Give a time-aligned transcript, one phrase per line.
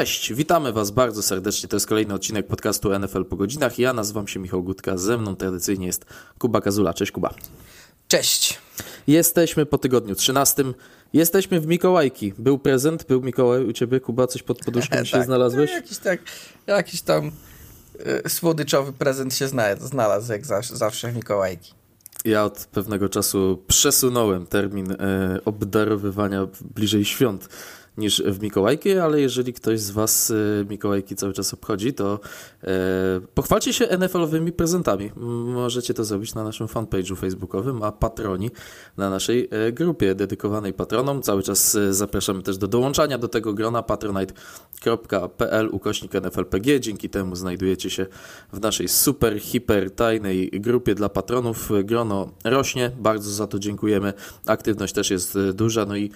[0.00, 1.68] Cześć, witamy Was bardzo serdecznie.
[1.68, 3.78] To jest kolejny odcinek podcastu NFL po godzinach.
[3.78, 6.04] Ja nazywam się Michał Gutka, ze mną tradycyjnie jest
[6.38, 6.94] Kuba Kazula.
[6.94, 7.34] Cześć Kuba.
[8.08, 8.58] Cześć.
[9.06, 10.64] Jesteśmy po tygodniu 13.
[11.12, 12.34] Jesteśmy w Mikołajki.
[12.38, 15.70] Był prezent, był Mikołaj u Ciebie, Kuba, coś pod poduszką się tak, znalazłeś?
[15.70, 16.20] No, jakiś, tak,
[16.66, 17.32] jakiś tam
[18.26, 19.48] y, słodyczowy prezent się
[19.80, 21.74] znalazł, jak zawsze, zawsze w Mikołajki.
[22.24, 24.96] Ja od pewnego czasu przesunąłem termin e,
[25.44, 27.48] obdarowywania bliżej świąt
[28.00, 32.20] niż w Mikołajki, ale jeżeli ktoś z Was e, Mikołajki cały czas obchodzi, to
[32.64, 32.68] e,
[33.34, 35.10] pochwalcie się NFL-owymi prezentami.
[35.46, 38.50] Możecie to zrobić na naszym fanpage'u facebookowym, a patroni
[38.96, 41.22] na naszej e, grupie dedykowanej patronom.
[41.22, 46.80] Cały czas zapraszamy też do dołączania do tego grona patronite.pl ukośnik NFLPG.
[46.80, 48.06] Dzięki temu znajdujecie się
[48.52, 51.70] w naszej super, hiper tajnej grupie dla patronów.
[51.84, 54.12] Grono rośnie, bardzo za to dziękujemy.
[54.46, 56.10] Aktywność też jest duża, no i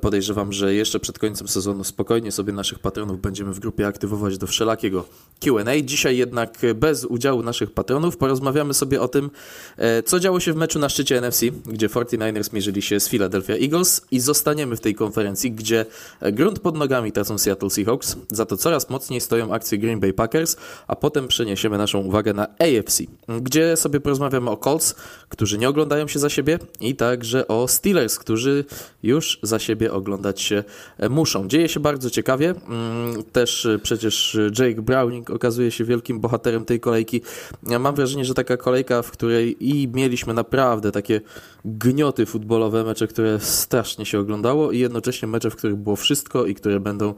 [0.00, 4.46] podejrzewam, że jeszcze przed końcem sezonu spokojnie sobie naszych patronów będziemy w grupie aktywować do
[4.46, 5.04] wszelakiego
[5.40, 5.80] QA.
[5.84, 9.30] Dzisiaj jednak bez udziału naszych patronów porozmawiamy sobie o tym,
[9.76, 13.54] e, co działo się w meczu na szczycie NFC, gdzie 49ers mierzyli się z Philadelphia
[13.54, 15.86] Eagles i zostaniemy w tej konferencji, gdzie
[16.32, 20.56] grunt pod nogami tracą Seattle Seahawks, za to coraz mocniej stoją akcje Green Bay Packers,
[20.86, 23.02] a potem przeniesiemy naszą uwagę na AFC,
[23.40, 24.94] gdzie sobie porozmawiamy o Colts,
[25.28, 28.64] którzy nie oglądają się za siebie i także o Steelers, którzy
[29.02, 30.64] już za siebie oglądać się
[31.10, 31.17] muszą.
[31.46, 32.54] Dzieje się bardzo ciekawie.
[32.68, 37.20] Mm, też przecież Jake Browning okazuje się wielkim bohaterem tej kolejki.
[37.66, 41.20] Ja mam wrażenie, że taka kolejka, w której i mieliśmy naprawdę takie
[41.64, 46.54] gnioty futbolowe, mecze, które strasznie się oglądało i jednocześnie mecze, w których było wszystko i
[46.54, 47.14] które będą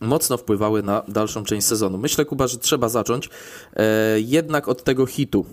[0.00, 1.98] mocno wpływały na dalszą część sezonu.
[1.98, 3.30] Myślę, Kuba, że trzeba zacząć
[3.76, 5.46] e, jednak od tego hitu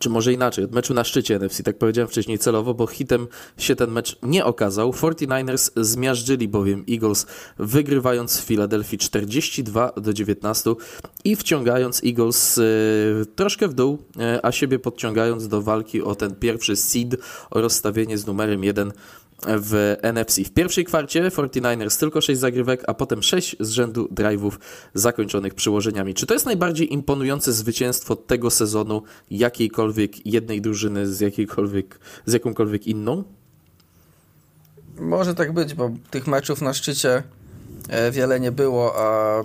[0.00, 3.76] czy może inaczej, od meczu na szczycie NFC, tak powiedziałem wcześniej celowo, bo hitem się
[3.76, 4.90] ten mecz nie okazał.
[4.90, 7.26] 49ers zmiażdżyli bowiem Eagles,
[7.58, 10.74] wygrywając w Filadelfii 42 do 19
[11.24, 16.34] i wciągając Eagles y, troszkę w dół, y, a siebie podciągając do walki o ten
[16.34, 17.16] pierwszy seed,
[17.50, 18.92] o rozstawienie z numerem 1
[19.46, 20.38] w NFC.
[20.44, 24.52] W pierwszej kwarcie 49ers tylko 6 zagrywek, a potem 6 z rzędu drive'ów
[24.94, 26.14] zakończonych przyłożeniami.
[26.14, 32.86] Czy to jest najbardziej imponujące zwycięstwo tego sezonu jakiejkolwiek jednej drużyny z, jakiejkolwiek, z jakąkolwiek
[32.86, 33.24] inną?
[34.98, 37.22] Może tak być, bo tych meczów na szczycie
[37.88, 39.42] e, wiele nie było, a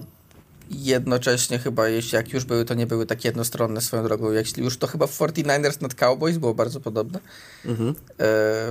[0.69, 4.31] jednocześnie chyba, jeśli jak już były, to nie były tak jednostronne swoją drogą.
[4.31, 7.19] Jeśli już to chyba w 49ers nad Cowboys było bardzo podobne
[7.66, 7.89] mhm.
[7.89, 7.94] E,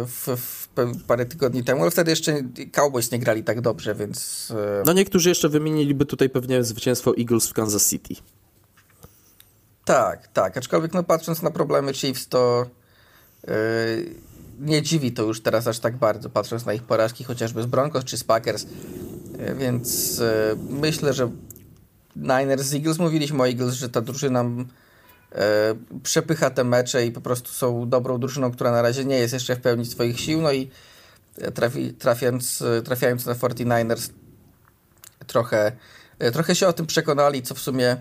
[0.06, 0.63] w, w,
[1.06, 2.42] parę tygodni temu, ale wtedy jeszcze
[2.72, 4.50] Cowboys nie grali tak dobrze, więc...
[4.50, 8.14] E, no niektórzy jeszcze wymieniliby tutaj pewnie zwycięstwo Eagles w Kansas City.
[9.84, 12.66] Tak, tak, aczkolwiek no patrząc na problemy Chiefs, to
[13.46, 13.52] yy,
[14.60, 18.04] nie dziwi to już teraz aż tak bardzo, patrząc na ich porażki chociażby z Broncos
[18.04, 18.66] czy z Packers,
[19.38, 20.26] yy, więc yy,
[20.70, 21.30] myślę, że
[22.16, 24.44] Niners z Eagles, mówiliśmy o Eagles, że ta drużyna
[26.02, 29.56] przepycha te mecze i po prostu są dobrą drużyną, która na razie nie jest jeszcze
[29.56, 30.70] w pełni swoich sił, no i
[31.54, 34.10] trafi, trafiając, trafiając na 49ers
[35.26, 35.72] trochę,
[36.18, 37.96] e, trochę się o tym przekonali, co w sumie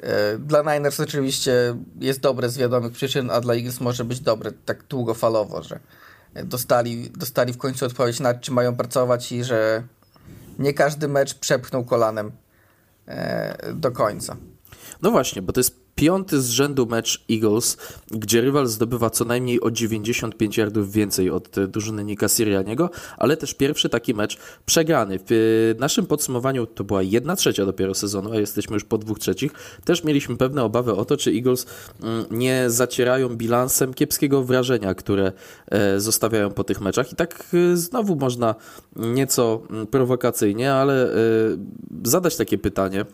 [0.00, 4.52] e, dla Niners oczywiście jest dobre z wiadomych przyczyn, a dla Eagles może być dobre
[4.52, 5.80] tak długofalowo, że
[6.44, 9.82] dostali, dostali w końcu odpowiedź nad czym mają pracować i że
[10.58, 12.32] nie każdy mecz przepchnął kolanem
[13.08, 14.36] E, do końca.
[15.02, 17.76] No właśnie, bo to jest piąty z rzędu mecz Eagles,
[18.10, 23.54] gdzie rywal zdobywa co najmniej o 95 yardów więcej od drużyny Nika Sirianiego, ale też
[23.54, 25.18] pierwszy taki mecz przegrany.
[25.28, 29.52] W naszym podsumowaniu to była jedna trzecia dopiero sezonu, a jesteśmy już po dwóch trzecich.
[29.84, 31.66] Też mieliśmy pewne obawy o to, czy Eagles
[32.02, 35.32] mm, nie zacierają bilansem kiepskiego wrażenia, które
[35.66, 37.12] e, zostawiają po tych meczach.
[37.12, 38.54] I tak e, znowu można
[38.96, 41.16] nieco mm, prowokacyjnie, ale e,
[42.04, 43.04] zadać takie pytanie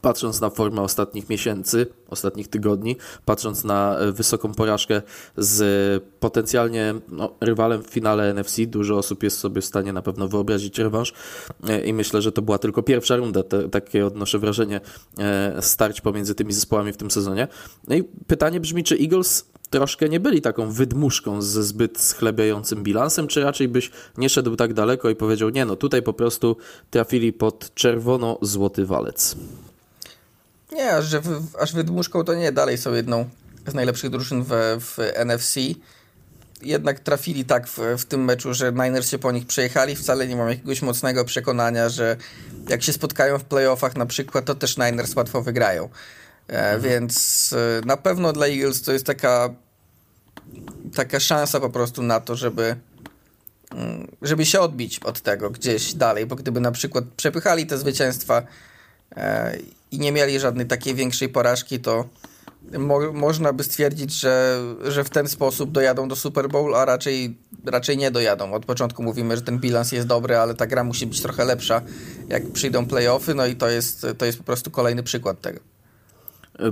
[0.00, 5.02] patrząc na formę ostatnich miesięcy, ostatnich tygodni, patrząc na e, wysoką porażkę
[5.36, 10.28] z potencjalnie no, rywalem w finale NFC, dużo osób jest sobie w stanie na pewno
[10.28, 11.12] wyobrazić rewanż
[11.68, 14.80] e, i myślę, że to była tylko pierwsza runda, te, takie odnoszę wrażenie
[15.18, 17.48] e, starć pomiędzy tymi zespołami w tym sezonie.
[17.88, 23.26] No i pytanie brzmi, czy Eagles troszkę nie byli taką wydmuszką ze zbyt schlebiającym bilansem,
[23.26, 26.56] czy raczej byś nie szedł tak daleko i powiedział, nie no, tutaj po prostu
[26.90, 29.36] trafili pod czerwono-złoty walec.
[30.72, 33.28] Nie, aż, że w, aż wydmuszką to nie, dalej są jedną
[33.66, 34.50] z najlepszych drużyn w,
[34.80, 35.54] w NFC.
[36.62, 39.96] Jednak trafili tak w, w tym meczu, że Niners się po nich przejechali.
[39.96, 42.16] Wcale nie mam jakiegoś mocnego przekonania, że
[42.68, 45.88] jak się spotkają w playoffach na przykład, to też Niners łatwo wygrają.
[46.48, 46.82] E, mhm.
[46.82, 49.50] Więc e, na pewno dla Eagles to jest taka
[50.94, 52.76] taka szansa po prostu na to, żeby
[53.70, 58.42] mm, żeby się odbić od tego gdzieś dalej, bo gdyby na przykład przepychali te zwycięstwa
[59.16, 59.58] e,
[59.92, 62.04] i nie mieli żadnej takiej większej porażki, to
[62.78, 67.36] mo można by stwierdzić, że, że w ten sposób dojadą do Super Bowl, a raczej,
[67.64, 68.52] raczej nie dojadą.
[68.52, 71.82] Od początku mówimy, że ten bilans jest dobry, ale ta gra musi być trochę lepsza,
[72.28, 75.60] jak przyjdą playoffy, no i to jest, to jest po prostu kolejny przykład tego.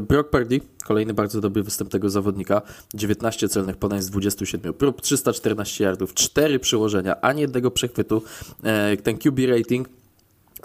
[0.01, 2.63] Brock Purdy, kolejny bardzo dobry występ tego zawodnika.
[2.95, 8.23] 19 celnych podań z 27 prób, 314 yardów, 4 przyłożenia, ani jednego przechwytu.
[8.63, 9.89] E, ten QB rating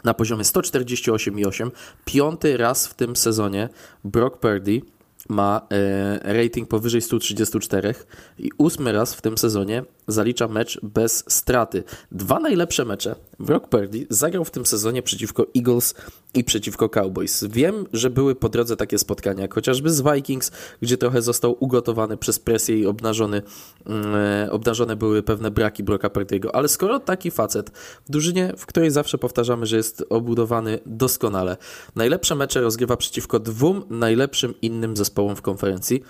[0.03, 1.71] na poziomie 148,8.
[2.05, 3.69] Piąty raz w tym sezonie
[4.03, 4.81] Brock Purdy
[5.29, 7.95] ma e, rating powyżej 134
[8.39, 11.83] i ósmy raz w tym sezonie zalicza mecz bez straty.
[12.11, 15.95] Dwa najlepsze mecze Brock Purdy zagrał w tym sezonie przeciwko Eagles
[16.33, 17.43] i przeciwko Cowboys.
[17.43, 20.51] Wiem, że były po drodze takie spotkania, chociażby z Vikings,
[20.81, 23.41] gdzie trochę został ugotowany przez presję i obnażony,
[23.85, 24.05] mm,
[24.51, 27.69] obnażone były pewne braki Brocka Purdy'ego, ale skoro taki facet
[28.05, 31.57] w drużynie, w której zawsze powtarzamy, że jest obudowany doskonale,
[31.95, 36.03] najlepsze mecze rozgrywa przeciwko dwóm najlepszym innym zespołom w konferencji,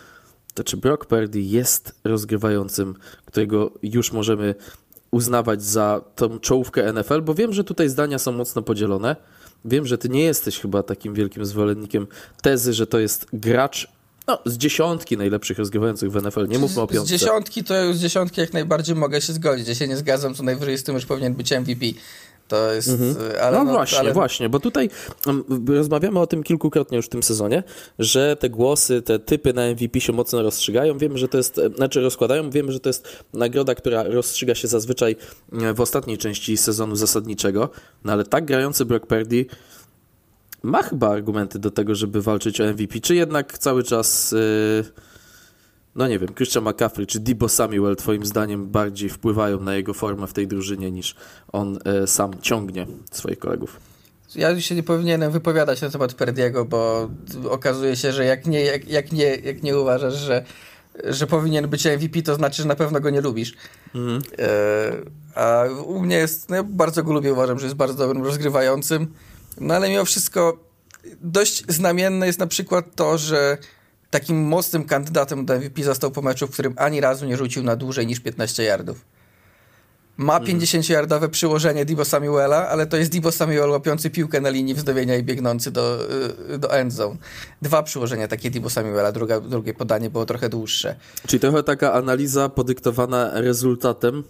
[0.54, 4.56] to czy Brock Purdy jest rozgrywającym, którego już możemy
[5.13, 9.15] uznawać za tą czołówkę NFL, bo wiem, że tutaj zdania są mocno podzielone.
[9.65, 12.07] Wiem, że ty nie jesteś chyba takim wielkim zwolennikiem
[12.42, 13.88] tezy, że to jest gracz
[14.27, 16.48] no, z dziesiątki najlepszych rozgrywających w NFL.
[16.48, 17.18] Nie mówmy o piątce.
[17.18, 19.68] Z dziesiątki to z dziesiątki jak najbardziej mogę się zgodzić.
[19.68, 21.86] Ja się nie zgadzam, co najwyżej z tym już powinien być MVP.
[22.53, 22.89] To jest.
[22.89, 23.15] Mhm.
[23.41, 24.13] Ale no, no właśnie, ale...
[24.13, 24.89] właśnie, bo tutaj
[25.27, 27.63] um, rozmawiamy o tym kilkukrotnie już w tym sezonie,
[28.00, 30.97] że te głosy, te typy na MVP się mocno rozstrzygają.
[30.97, 34.67] Wiemy, że to jest, e, znaczy rozkładają, wiemy, że to jest nagroda, która rozstrzyga się
[34.67, 35.15] zazwyczaj
[35.61, 37.69] e, w ostatniej części sezonu zasadniczego,
[38.03, 39.45] no ale tak grający Brock Purdy
[40.63, 44.31] ma chyba argumenty do tego, żeby walczyć o MVP, czy jednak cały czas.
[44.31, 45.12] Yy
[45.95, 50.28] no nie wiem, Christian McCaffrey czy Debo Samuel twoim zdaniem bardziej wpływają na jego formę
[50.28, 51.16] w tej drużynie niż
[51.51, 53.80] on e, sam ciągnie swoich kolegów?
[54.36, 57.10] Ja się nie powinienem wypowiadać na temat Perdiego, bo
[57.50, 60.45] okazuje się, że jak nie, jak, jak nie, jak nie uważasz, że,
[61.04, 63.54] że powinien być MVP, to znaczy, że na pewno go nie lubisz.
[64.39, 64.92] E,
[65.36, 69.13] a u mnie jest, no ja bardzo go lubię, uważam, że jest bardzo dobrym rozgrywającym,
[69.62, 70.60] no ale mimo wszystko
[71.22, 73.57] dość znamienne jest na przykład to, że
[74.13, 77.75] takim mocnym kandydatem do MVP został po meczu, w którym ani razu nie rzucił na
[77.75, 79.06] dłużej niż 15 yardów.
[80.18, 81.31] Ma 50-yardowe mhm.
[81.31, 85.71] przyłożenie Dibo Samuela, ale to jest Dibo Samuel łapiący piłkę na linii wznowienia i biegnący
[85.71, 86.00] do,
[86.54, 87.15] y, do endzone.
[87.62, 90.95] Dwa przyłożenia takie Dibo Samuela, druga, drugie podanie było trochę dłuższe.
[91.27, 94.24] Czyli trochę taka analiza podyktowana rezultatem,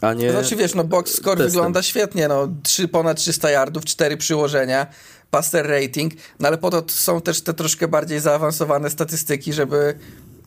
[0.00, 0.30] a nie.
[0.30, 1.46] Znaczy wiesz, no box score testem.
[1.46, 4.86] wygląda świetnie, no 3, ponad 300 yardów, 4 przyłożenia,
[5.30, 9.94] passer rating, no ale po to są też te troszkę bardziej zaawansowane statystyki, żeby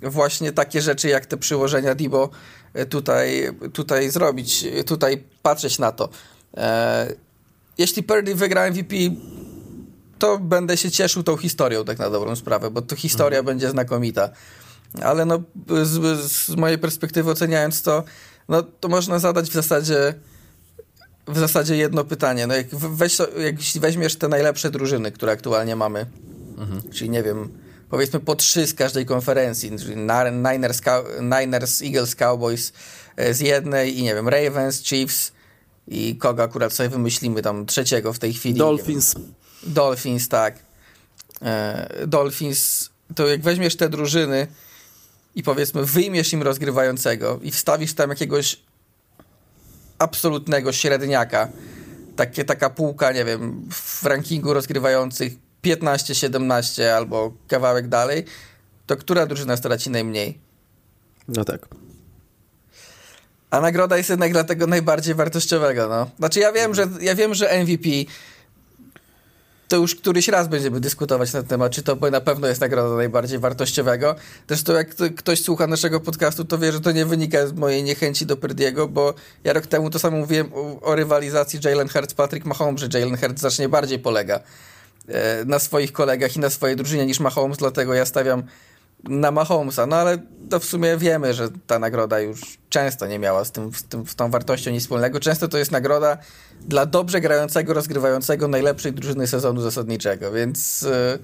[0.02, 2.30] właśnie takie rzeczy jak te przyłożenia Dibo
[2.74, 6.10] e, tutaj, tutaj zrobić, tutaj patrzeć na to.
[6.58, 7.14] E,
[7.78, 8.96] jeśli Purdy wygra MVP,
[10.20, 13.46] to będę się cieszył tą historią tak na dobrą sprawę, bo to historia mhm.
[13.46, 14.30] będzie znakomita.
[15.02, 15.42] Ale no
[15.84, 18.04] z, z mojej perspektywy oceniając to,
[18.50, 20.14] no to można zadać w zasadzie
[21.28, 22.48] w zasadzie jedno pytanie.
[22.48, 26.06] No jak, weź, jak weźmiesz te najlepsze drużyny, które aktualnie mamy,
[26.58, 26.82] mhm.
[26.92, 27.50] czyli nie wiem,
[27.90, 30.82] powiedzmy po trzy z każdej konferencji, czyli Niners,
[31.22, 32.74] Niners, Eagles, Cowboys
[33.16, 35.32] e, z jednej i nie wiem, Ravens, Chiefs
[35.88, 38.56] i kogo akurat sobie wymyślimy tam trzeciego w tej chwili.
[38.56, 39.16] Dolphins.
[39.64, 40.60] Dolphins, tak.
[41.42, 44.48] E, Dolphins, to jak weźmiesz te drużyny
[45.36, 48.58] i powiedzmy wyjmiesz im rozgrywającego i wstawisz tam jakiegoś
[50.04, 51.48] absolutnego średniaka.
[52.16, 55.34] Takie, taka półka, nie wiem, w rankingu rozgrywających
[55.64, 58.26] 15-17 albo kawałek dalej,
[58.86, 60.40] to która drużyna straci najmniej?
[61.28, 61.68] No tak.
[63.50, 66.10] A nagroda jest jednak dla tego najbardziej wartościowego, no.
[66.20, 67.90] Znaczy ja wiem, że ja wiem, że MVP
[69.74, 73.40] to już któryś raz będziemy dyskutować na temat, czy to na pewno jest nagroda najbardziej
[73.40, 74.16] wartościowego.
[74.48, 78.26] Zresztą jak ktoś słucha naszego podcastu, to wie, że to nie wynika z mojej niechęci
[78.26, 79.14] do Perdiego, bo
[79.44, 83.40] ja rok temu to samo mówiłem o, o rywalizacji Jalen Hurts-Patrick Mahomes, że Jalen Hurts
[83.40, 84.40] znacznie bardziej polega
[85.08, 88.44] e, na swoich kolegach i na swojej drużynie niż Mahomes, dlatego ja stawiam
[89.04, 90.18] na Mahomesa, no ale
[90.50, 94.08] to w sumie wiemy, że ta nagroda już często nie miała z, tym, z, tym,
[94.08, 95.20] z tą wartością nic wspólnego.
[95.20, 96.18] Często to jest nagroda
[96.62, 101.20] dla dobrze grającego, rozgrywającego najlepszej drużyny sezonu zasadniczego, więc e,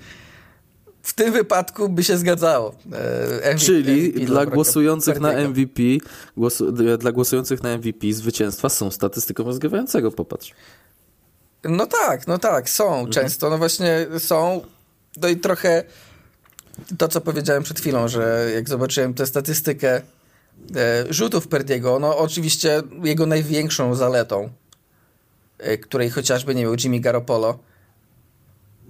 [1.03, 2.75] w tym wypadku by się zgadzało.
[3.41, 5.81] E, MVP, Czyli MVP dla, głosujących na MVP,
[6.37, 10.53] głosu, dla głosujących na MVP zwycięstwa są statystyką rozgrywającego, popatrz.
[11.63, 13.09] No tak, no tak, są mhm.
[13.09, 14.61] często, no właśnie są,
[15.21, 15.83] no i trochę
[16.97, 20.01] to, co powiedziałem przed chwilą, że jak zobaczyłem tę statystykę,
[20.75, 24.49] e, rzutów Perdiego, no oczywiście jego największą zaletą,
[25.57, 27.59] e, której chociażby nie miał Jimmy Garoppolo,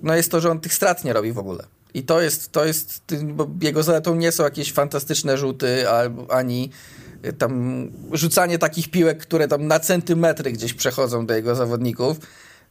[0.04, 1.66] no jest to, że on tych strat nie robi w ogóle.
[1.94, 5.86] I to jest, to jest bo jego zaletą nie są jakieś fantastyczne rzuty,
[6.30, 6.70] ani
[7.38, 12.18] tam rzucanie takich piłek, które tam na centymetry gdzieś przechodzą do jego zawodników,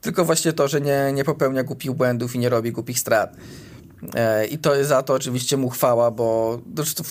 [0.00, 3.36] tylko właśnie to, że nie, nie popełnia głupich błędów i nie robi głupich strat.
[4.14, 6.58] E, I to jest za to oczywiście mu chwała, bo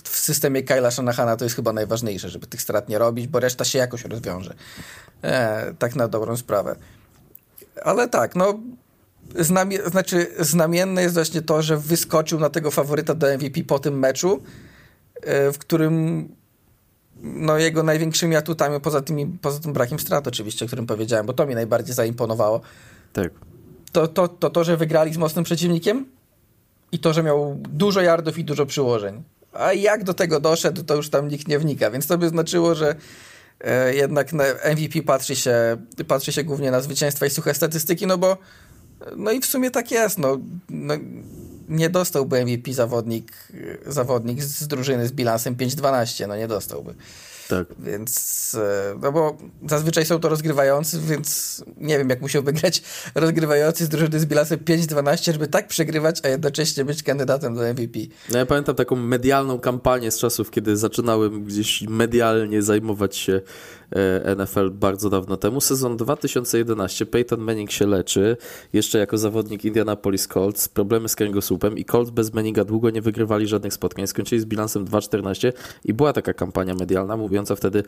[0.03, 3.65] w systemie Kyla Shanahana to jest chyba najważniejsze, żeby tych strat nie robić, bo reszta
[3.65, 4.53] się jakoś rozwiąże.
[5.21, 6.75] E, tak na dobrą sprawę.
[7.83, 8.59] Ale tak, no
[9.39, 13.99] znamie, znaczy znamienne jest właśnie to, że wyskoczył na tego faworyta do MVP po tym
[13.99, 14.43] meczu,
[15.21, 16.27] e, w którym
[17.21, 21.33] no jego największymi atutami, poza, tymi, poza tym brakiem strat oczywiście, o którym powiedziałem, bo
[21.33, 22.61] to mi najbardziej zaimponowało.
[23.13, 23.31] Tak.
[23.91, 26.05] To, to, to, to, że wygrali z mocnym przeciwnikiem
[26.91, 29.23] i to, że miał dużo yardów i dużo przyłożeń.
[29.53, 32.75] A jak do tego doszedł, to już tam nikt nie wnika, więc to by znaczyło,
[32.75, 32.95] że
[33.61, 35.77] e, jednak na MVP patrzy się,
[36.07, 38.37] patrzy się głównie na zwycięstwa i suche statystyki, no bo
[39.15, 40.37] no i w sumie tak jest, no,
[40.69, 40.93] no
[41.69, 43.31] nie dostałby MVP zawodnik,
[43.85, 46.95] zawodnik z drużyny z bilansem 5-12, no nie dostałby.
[47.47, 47.67] Tak.
[47.79, 49.37] Więc, e, no bo
[49.67, 52.83] zazwyczaj są to rozgrywający, więc nie wiem, jak musiałby grać
[53.15, 57.99] rozgrywający z drużyny z bilansem 5-12, żeby tak przegrywać, a jednocześnie być kandydatem do MVP.
[58.31, 63.41] No ja pamiętam taką medialną kampanię z czasów, kiedy zaczynałem gdzieś medialnie zajmować się
[64.37, 65.61] NFL bardzo dawno temu.
[65.61, 68.37] Sezon 2011, Peyton Manning się leczy,
[68.73, 73.47] jeszcze jako zawodnik Indianapolis Colts, problemy z kręgosłupem i Colts bez Manninga długo nie wygrywali
[73.47, 75.53] żadnych spotkań, skończyli z bilansem 2-14
[75.85, 77.83] i była taka kampania medialna mówiąca wtedy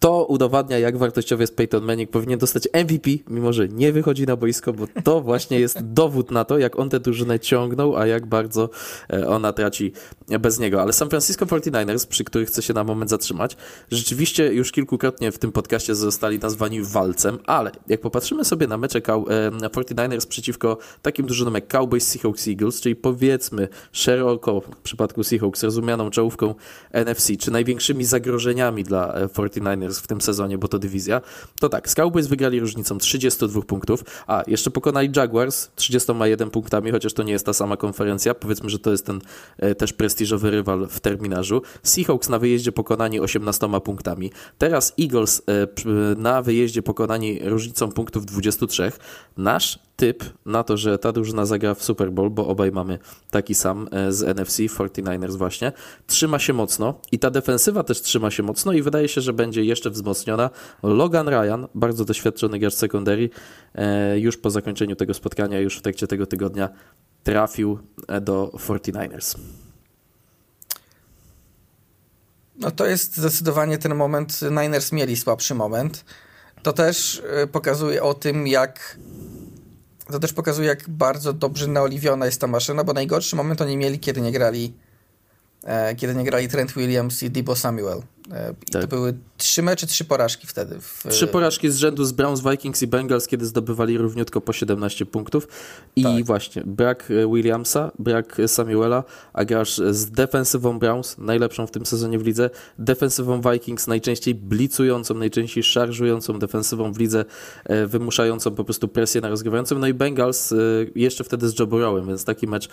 [0.00, 2.10] to udowadnia, jak wartościowy jest Peyton Manning.
[2.10, 6.44] Powinien dostać MVP, mimo że nie wychodzi na boisko, bo to właśnie jest dowód na
[6.44, 8.70] to, jak on tę drużynę ciągnął, a jak bardzo
[9.12, 9.92] e, ona traci
[10.40, 10.82] bez niego.
[10.82, 13.56] Ale San Francisco 49ers, przy których chcę się na moment zatrzymać,
[13.90, 19.00] rzeczywiście już kilkukrotnie w tym podcaście zostali nazwani walcem, ale jak popatrzymy sobie na mecze
[19.00, 26.10] 49ers przeciwko takim drużynom jak Cowboys, Seahawks, Eagles, czyli powiedzmy szeroko w przypadku Seahawks rozumianą
[26.10, 26.54] czołówką
[26.92, 31.20] NFC, czy największymi zagrożeniami dla 49ers w tym sezonie, bo to dywizja,
[31.60, 37.12] to tak, z Cowboys wygrali różnicą 32 punktów, a jeszcze pokonali Jaguars 31 punktami, chociaż
[37.12, 39.20] to nie jest ta sama konferencja, powiedzmy, że to jest ten
[39.58, 41.62] e, też prestiżowy rywal w terminarzu.
[41.82, 44.32] Seahawks na wyjeździe pokonani 18 punktami.
[44.58, 48.92] Teraz Eagles e, na wyjeździe pokonani różnicą punktów 23.
[49.36, 52.98] Nasz typ na to, że ta drużyna zagra w Super Bowl, bo obaj mamy
[53.30, 55.72] taki sam e, z NFC, 49ers właśnie,
[56.06, 59.64] trzyma się mocno i ta defensywa też trzyma się mocno i wydaje się, że będzie
[59.64, 60.50] jeszcze wzmocniona.
[60.82, 63.30] Logan Ryan, bardzo doświadczony gracz secondary,
[63.74, 66.68] e, już po zakończeniu tego spotkania, już w trakcie tego tygodnia
[67.22, 67.78] trafił
[68.08, 69.38] e, do 49ers.
[72.56, 76.04] No to jest zdecydowanie ten moment, Niners mieli słabszy moment.
[76.62, 78.98] To też pokazuje o tym, jak
[80.10, 83.98] to też pokazuje, jak bardzo dobrze naoliwiona jest ta maszyna, bo najgorszy moment oni mieli,
[83.98, 84.72] kiedy nie grali
[85.64, 88.02] e, kiedy nie grali Trent Williams i Debo Samuel.
[88.32, 88.82] E, tak.
[88.82, 90.80] To były trzy mecze, trzy porażki wtedy.
[90.80, 91.04] W...
[91.08, 95.48] Trzy porażki z rzędu z Browns, Vikings i Bengals, kiedy zdobywali równiutko po 17 punktów.
[95.96, 96.24] I tak.
[96.24, 102.18] właśnie, brak e, Williamsa, brak Samuela, a grasz z defensywą Browns, najlepszą w tym sezonie
[102.18, 107.24] w lidze, defensywą Vikings, najczęściej blicującą, najczęściej szarżującą defensywą w lidze,
[107.64, 109.80] e, wymuszającą po prostu presję na rozgrywającym.
[109.80, 110.54] No i Bengals
[110.94, 112.68] jeszcze wtedy z Joe Burrowem, więc taki mecz,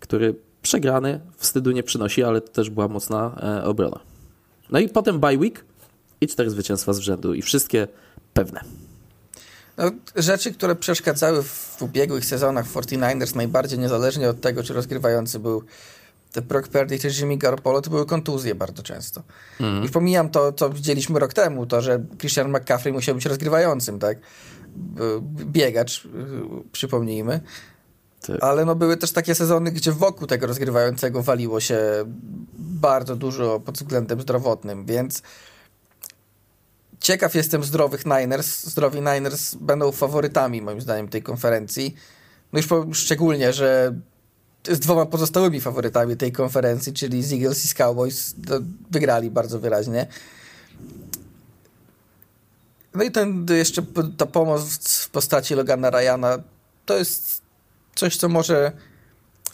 [0.00, 4.11] który przegrany, wstydu nie przynosi, ale to też była mocna obrona.
[4.72, 5.64] No i potem bye week
[6.20, 7.88] i cztery zwycięstwa z rzędu i wszystkie
[8.34, 8.60] pewne.
[9.76, 15.62] No, rzeczy, które przeszkadzały w ubiegłych sezonach 49ers najbardziej niezależnie od tego, czy rozgrywający był
[16.40, 19.22] Brock Purdy czy Jimmy Garoppolo, to były kontuzje bardzo często.
[19.60, 19.84] Mm.
[19.84, 24.18] I pomijam to, co widzieliśmy rok temu, to, że Christian McCaffrey musiał być rozgrywającym, tak?
[25.44, 26.08] Biegacz,
[26.72, 27.40] przypomnijmy.
[28.22, 28.42] Tak.
[28.42, 31.78] Ale no były też takie sezony, gdzie wokół tego rozgrywającego waliło się
[32.58, 35.22] bardzo dużo pod względem zdrowotnym, więc
[37.00, 38.64] ciekaw jestem zdrowych Niners.
[38.64, 41.94] Zdrowi Niners będą faworytami moim zdaniem tej konferencji.
[42.52, 43.94] No już po, szczególnie, że
[44.70, 48.34] z dwoma pozostałymi faworytami tej konferencji, czyli z Eagles i z Cowboys,
[48.90, 50.06] wygrali bardzo wyraźnie.
[52.94, 53.82] No i ten jeszcze
[54.16, 56.38] ta pomoc w postaci Logana Ryana
[56.86, 57.31] to jest
[57.94, 58.72] coś, co może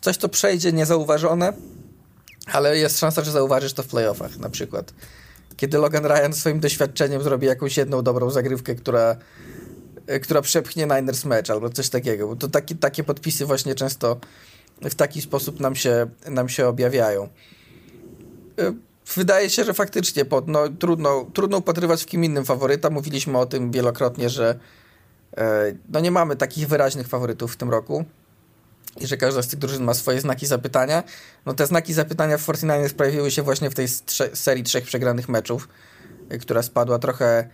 [0.01, 1.53] coś, co przejdzie niezauważone,
[2.47, 4.95] ale jest szansa, że zauważysz to w playoffach na przykład.
[5.57, 9.17] Kiedy Logan Ryan swoim doświadczeniem zrobi jakąś jedną dobrą zagrywkę, która,
[10.23, 14.21] która przepchnie Niners mecz albo coś takiego, bo to taki, takie podpisy właśnie często
[14.83, 17.29] w taki sposób nam się, nam się objawiają.
[19.15, 22.91] wydaje się, że faktycznie pod, no, trudno, trudno upatrywać w kim innym faworyta.
[22.91, 24.59] Mówiliśmy o tym wielokrotnie, że
[25.37, 28.05] e, no nie mamy takich wyraźnych faworytów w tym roku
[29.01, 31.03] i że każda z tych drużyn ma swoje znaki zapytania.
[31.47, 35.29] No te znaki zapytania w 49 pojawiły się właśnie w tej strze serii trzech przegranych
[35.29, 35.69] meczów,
[36.29, 37.49] e, która spadła trochę,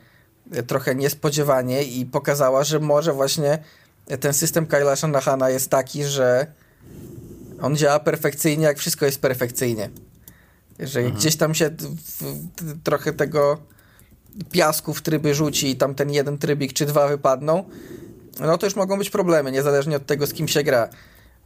[0.53, 3.59] e, trochę niespodziewanie i pokazała, że może właśnie
[4.21, 6.47] ten system Kyla Shanahana jest taki, że
[7.61, 9.91] on działa perfekcyjnie, jak wszystko jest perfekcyjnie.
[10.79, 11.19] Że mhm.
[11.19, 11.71] gdzieś tam się
[12.85, 13.59] trochę tego
[14.51, 17.65] piasku w tryby rzuci i tam ten jeden trybik czy dwa wypadną,
[18.41, 20.89] no to już mogą być problemy, niezależnie od tego, z kim się gra.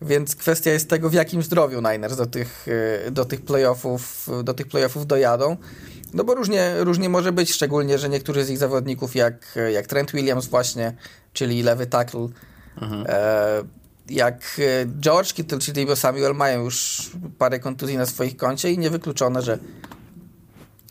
[0.02, 2.66] Więc kwestia jest tego, w jakim zdrowiu Niners do tych,
[3.06, 5.56] e, do tych playoffów, do tych playoffów dojadą.
[6.14, 10.12] No bo różnie, różnie może być, szczególnie, że niektórzy z ich zawodników, jak, jak Trent
[10.12, 10.96] Williams właśnie,
[11.32, 12.28] czyli lewy tackle,
[12.80, 13.04] mhm.
[13.08, 13.62] e,
[14.10, 18.78] jak e, George Kittle czy Debo Samuel mają już parę kontuzji na swoich koncie i
[18.78, 19.58] niewykluczone, że,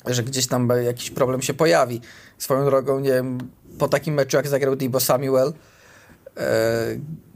[0.05, 2.01] że gdzieś tam jakiś problem się pojawi.
[2.37, 3.37] Swoją drogą, nie wiem,
[3.79, 5.53] po takim meczu jak zagrał Debo Samuel,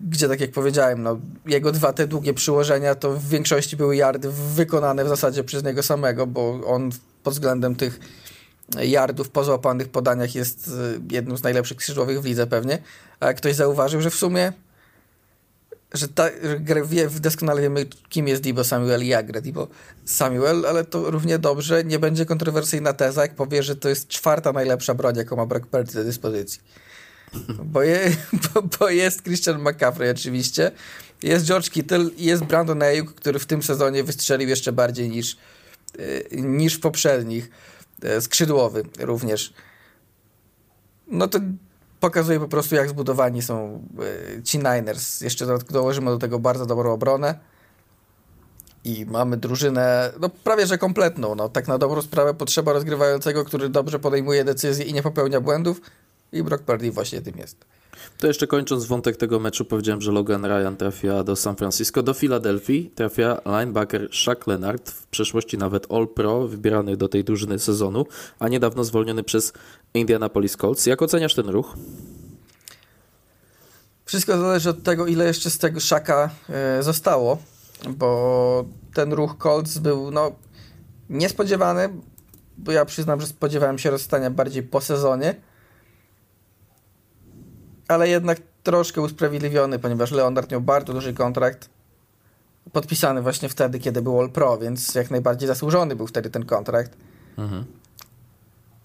[0.09, 4.29] gdzie tak jak powiedziałem, no, jego dwa te długie przyłożenia to w większości były yardy
[4.55, 6.89] wykonane w zasadzie przez niego samego, bo on
[7.23, 7.99] pod względem tych
[8.79, 10.71] yardów po złapanych podaniach jest e,
[11.11, 12.81] jednym z najlepszych skrzydłowych w lidze pewnie,
[13.19, 14.53] a ktoś zauważył, że w sumie
[15.93, 19.67] że, ta, że wie, doskonale wiemy, kim jest Debo Samuel i jak gra Debo
[20.05, 24.51] Samuel, ale to równie dobrze nie będzie kontrowersyjna teza, jak powie, że to jest czwarta
[24.51, 26.61] najlepsza broń, jaką ma Brock Purdy do dyspozycji.
[27.63, 28.15] Bo, je,
[28.53, 30.71] bo, bo, jest Christian McCaffrey oczywiście,
[31.23, 35.37] jest George Kittle i jest Brandon Ayuk, który w tym sezonie wystrzelił jeszcze bardziej niż,
[35.99, 37.49] y, niż w poprzednich.
[38.05, 39.53] Y, skrzydłowy również.
[41.07, 41.39] No to
[41.99, 43.83] pokazuje po prostu, jak zbudowani są
[44.37, 45.21] e, ci Niners.
[45.21, 47.39] Jeszcze dołożymy do tego bardzo dobrą obronę
[48.83, 51.35] i mamy drużynę no, prawie że kompletną.
[51.35, 55.81] No, tak na dobrą sprawę potrzeba rozgrywającego, który dobrze podejmuje decyzje i nie popełnia błędów
[56.31, 57.65] i Brock Purdy właśnie tym jest.
[58.17, 62.03] To jeszcze kończąc wątek tego meczu, powiedziałem, że Logan Ryan trafia do San Francisco.
[62.03, 68.05] Do Filadelfii trafia linebacker Shaq Leonard, w przeszłości nawet All-Pro, wybierany do tej drużyny sezonu,
[68.39, 69.53] a niedawno zwolniony przez
[69.93, 70.85] Indianapolis Colts.
[70.85, 71.75] Jak oceniasz ten ruch?
[74.05, 77.37] Wszystko zależy od tego, ile jeszcze z tego Shaka e, zostało,
[77.89, 80.31] bo ten ruch Colts był no,
[81.09, 81.89] niespodziewany,
[82.57, 85.35] bo ja przyznam, że spodziewałem się rozstania bardziej po sezonie
[87.91, 91.69] ale jednak troszkę usprawiedliwiony, ponieważ Leonard miał bardzo duży kontrakt
[92.71, 96.91] podpisany właśnie wtedy, kiedy był All Pro, więc jak najbardziej zasłużony był wtedy ten kontrakt.
[97.37, 97.65] Mhm.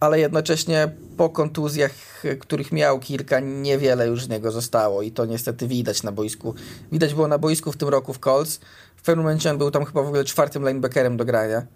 [0.01, 1.92] Ale jednocześnie po kontuzjach,
[2.40, 6.55] których miał kilka, niewiele już z niego zostało i to niestety widać na boisku.
[6.92, 8.61] Widać było na boisku w tym roku w Colts.
[8.97, 11.66] W pewnym momencie on był tam chyba w ogóle czwartym linebackerem do grania.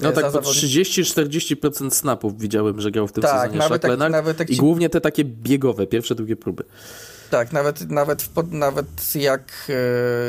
[0.00, 4.36] No tak, po 30-40% snapów widziałem, że grał w tym tak, sezonie nawet tak, nawet
[4.36, 4.54] tak ci...
[4.54, 6.64] i głównie te takie biegowe, pierwsze, drugie próby.
[7.30, 9.52] Tak, nawet, nawet, w, nawet, jak,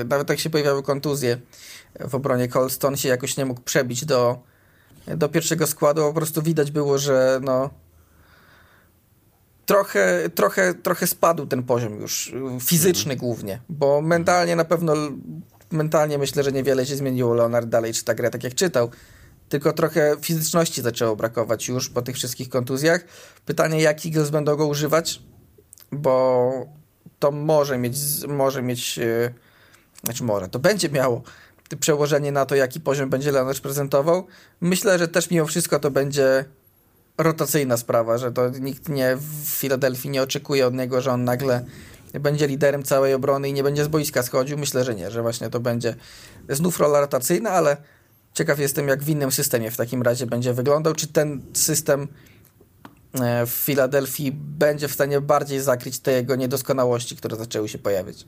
[0.02, 1.38] e, nawet jak się pojawiały kontuzje
[2.00, 4.40] w obronie Colston się jakoś nie mógł przebić do,
[5.08, 7.70] do pierwszego składu, po prostu widać było, że no
[9.66, 13.20] trochę, trochę, trochę spadł ten poziom już, fizyczny mhm.
[13.20, 14.94] głównie, bo mentalnie na pewno
[15.72, 17.34] mentalnie myślę, że niewiele się zmieniło.
[17.34, 18.90] Leonard dalej czyta grę tak jak czytał,
[19.54, 23.06] tylko trochę fizyczności zaczęło brakować już po tych wszystkich kontuzjach.
[23.46, 25.22] Pytanie, jak Eagles będą go używać,
[25.92, 26.66] bo
[27.20, 27.96] to może mieć,
[28.28, 29.34] może mieć, yy,
[30.04, 31.22] znaczy może, to będzie miało
[31.80, 34.28] przełożenie na to, jaki poziom będzie Leonard prezentował.
[34.62, 36.46] Myślę, że też mimo wszystko to będzie
[37.18, 41.66] rotacyjna sprawa, że to nikt nie w Filadelfii nie oczekuje od niego, że on nagle
[42.14, 44.58] będzie liderem całej obrony i nie będzie z boiska schodził.
[44.58, 45.96] Myślę, że nie, że właśnie to będzie
[46.50, 47.78] znów rola rotacyjna, ale
[48.34, 50.94] Ciekaw jestem, jak w innym systemie w takim razie będzie wyglądał.
[50.94, 52.08] Czy ten system
[53.14, 58.26] e, w Filadelfii będzie w stanie bardziej zakryć te jego niedoskonałości, które zaczęły się pojawiać?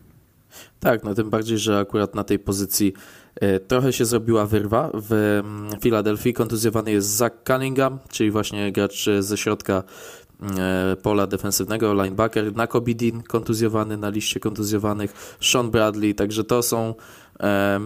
[0.80, 2.94] Tak, no tym bardziej, że akurat na tej pozycji
[3.36, 4.92] e, trochę się zrobiła wyrwa.
[4.94, 9.84] W mm, Filadelfii kontuzjowany jest Zach Cunningham, czyli właśnie gracz ze środka
[10.58, 16.96] e, pola defensywnego, linebacker, Nako Bidin kontuzjowany na liście kontuzjowanych, Sean Bradley, także to są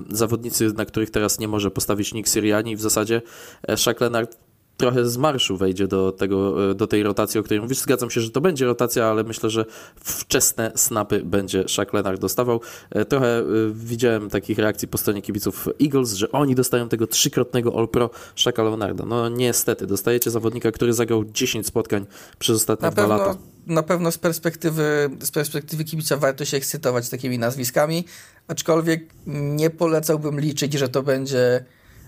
[0.10, 2.76] zawodnicy, na których teraz nie może postawić nikt Syriani.
[2.76, 3.22] W zasadzie
[3.68, 4.38] e, Shaq Leonard
[4.78, 7.78] trochę z marszu wejdzie do, tego, e, do tej rotacji, o której mówisz.
[7.78, 12.62] Zgadzam się, że to będzie rotacja, ale myślę, że wczesne snapy będzie Shaq Leonard dostawał.
[12.90, 18.10] E, trochę widziałem takich reakcji po stronie kibiców Eagles, że oni dostają tego trzykrotnego All-Pro
[18.36, 19.06] Shaqa Leonarda.
[19.06, 22.06] No niestety, dostajecie zawodnika, który zagrał 10 spotkań
[22.40, 23.38] przez ostatnie na dwa pewno, lata.
[23.68, 28.06] Na pewno z perspektywy, z perspektywy kibica warto się ekscytować takimi nazwiskami,
[28.50, 31.66] aczkolwiek nie polecałbym liczyć, że to będzie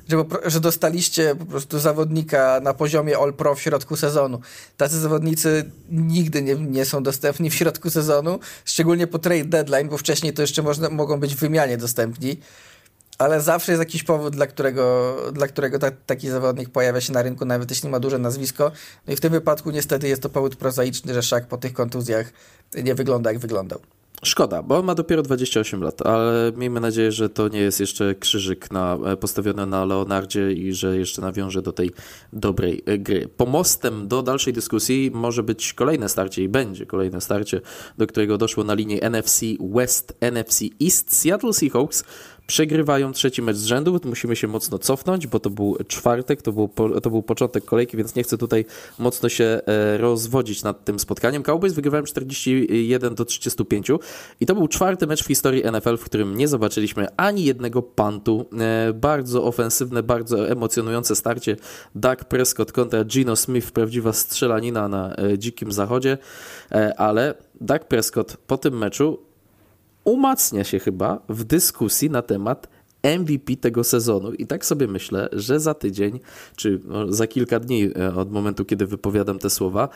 [0.09, 4.39] że, że dostaliście po prostu zawodnika na poziomie All-Pro w środku sezonu.
[4.77, 9.97] Tacy zawodnicy nigdy nie, nie są dostępni w środku sezonu, szczególnie po trade deadline, bo
[9.97, 12.37] wcześniej to jeszcze można, mogą być w wymianie dostępni
[13.17, 17.21] ale zawsze jest jakiś powód, dla którego, dla którego ta, taki zawodnik pojawia się na
[17.21, 18.71] rynku, nawet jeśli ma duże nazwisko.
[19.07, 22.33] No i w tym wypadku niestety jest to powód prozaiczny, że Szak po tych kontuzjach
[22.83, 23.79] nie wygląda jak wyglądał.
[24.25, 28.15] Szkoda, bo on ma dopiero 28 lat, ale miejmy nadzieję, że to nie jest jeszcze
[28.15, 31.91] krzyżyk na, e, postawiony na Leonardzie i że jeszcze nawiąże do tej
[32.33, 33.27] dobrej e, gry.
[33.37, 37.61] Pomostem do dalszej dyskusji może być kolejne starcie i będzie kolejne starcie,
[37.97, 41.15] do którego doszło na linii NFC West, NFC East.
[41.15, 42.03] Seattle Seahawks
[42.51, 43.99] przegrywają trzeci mecz z rzędu.
[44.05, 46.69] Musimy się mocno cofnąć, bo to był czwartek, to był,
[47.03, 48.65] to był początek kolejki, więc nie chcę tutaj
[48.99, 51.43] mocno się e, rozwodzić nad tym spotkaniem.
[51.43, 53.87] Cowboys wygrywałem 41 do 35
[54.39, 58.45] i to był czwarty mecz w historii NFL, w którym nie zobaczyliśmy ani jednego pantu.
[58.59, 61.55] E, bardzo ofensywne, bardzo emocjonujące starcie.
[61.95, 66.17] Dak Prescott kontra Gino Smith, prawdziwa strzelanina na e, dzikim zachodzie,
[66.97, 69.30] ale Dak Prescott po tym meczu
[70.03, 72.67] umacnia się chyba w dyskusji na temat
[73.03, 74.33] MVP tego sezonu.
[74.33, 76.19] I tak sobie myślę, że za tydzień,
[76.55, 79.89] czy za kilka dni e, od momentu, kiedy wypowiadam te słowa,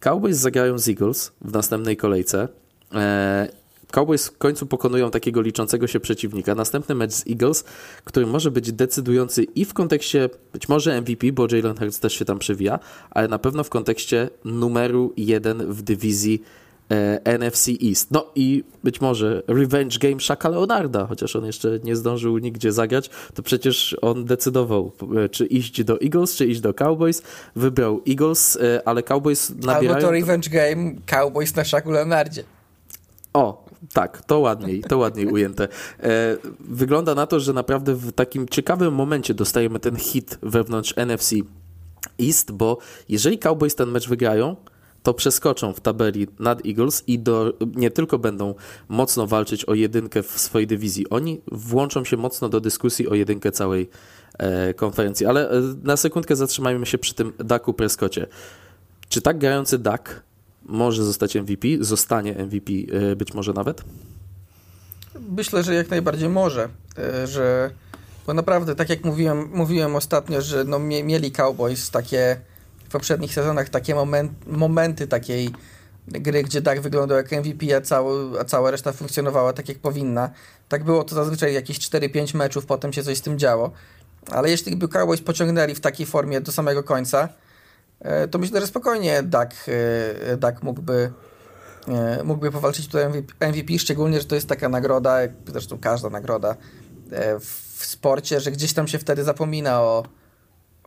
[0.00, 2.48] Cowboys zagrają z Eagles w następnej kolejce.
[2.94, 3.48] E,
[3.92, 6.54] Cowboys w końcu pokonują takiego liczącego się przeciwnika.
[6.54, 7.64] Następny mecz z Eagles,
[8.04, 12.24] który może być decydujący i w kontekście być może MVP, bo Jalen Hurts też się
[12.24, 12.78] tam przewija,
[13.10, 16.42] ale na pewno w kontekście numeru jeden w dywizji
[17.24, 18.10] NFC East.
[18.10, 23.10] No i być może revenge game Shaka Leonarda, chociaż on jeszcze nie zdążył nigdzie zagrać,
[23.34, 24.92] to przecież on decydował,
[25.24, 27.22] e, czy iść do Eagles, czy iść do Cowboys.
[27.56, 29.90] Wybrał Eagles, e, ale Cowboys nabierają...
[29.90, 32.44] Albo to revenge game Cowboys na Shaku Leonardzie.
[33.32, 35.68] O, tak, to ładniej, to ładniej ujęte.
[36.60, 41.34] Wygląda na to, że naprawdę w takim ciekawym momencie dostajemy ten hit wewnątrz NFC
[42.20, 42.78] East, bo
[43.08, 44.56] jeżeli Cowboys ten mecz wygrają,
[45.02, 48.54] to przeskoczą w tabeli nad Eagles i do, nie tylko będą
[48.88, 53.52] mocno walczyć o jedynkę w swojej dywizji, oni włączą się mocno do dyskusji o jedynkę
[53.52, 53.90] całej
[54.38, 55.26] e, konferencji.
[55.26, 58.26] Ale e, na sekundkę zatrzymajmy się przy tym Daku Prescotcie.
[59.08, 60.22] Czy tak grający Dak
[60.62, 61.68] może zostać MVP?
[61.80, 62.72] Zostanie MVP
[63.12, 63.84] e, być może nawet?
[65.28, 67.70] Myślę, że jak najbardziej może, e, że
[68.26, 72.40] bo naprawdę, tak jak mówiłem, mówiłem ostatnio, że no, mieli Cowboys takie
[72.92, 75.50] poprzednich sezonach takie moment, momenty takiej
[76.08, 80.30] gry, gdzie Dak wyglądał jak MVP, a, cały, a cała reszta funkcjonowała tak jak powinna.
[80.68, 83.70] Tak było to zazwyczaj jakieś 4-5 meczów, potem się coś z tym działo.
[84.30, 87.28] Ale jeśli by Cowboys pociągnęli w takiej formie do samego końca,
[88.00, 89.54] e, to myślę, że spokojnie Dak,
[90.32, 91.12] e, Dak mógłby,
[91.88, 96.56] e, mógłby powalczyć tutaj MVP, szczególnie, że to jest taka nagroda, zresztą każda nagroda
[97.40, 100.02] w sporcie, że gdzieś tam się wtedy zapomina o,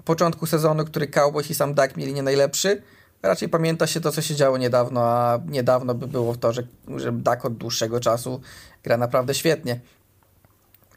[0.06, 2.82] początku sezonu, który Cowboys i sam Dak mieli nie najlepszy.
[3.24, 6.64] Raczej pamięta się to, co się działo niedawno, a niedawno by było to, że,
[6.98, 8.42] że Dak od dłuższego czasu
[8.84, 9.80] gra naprawdę świetnie.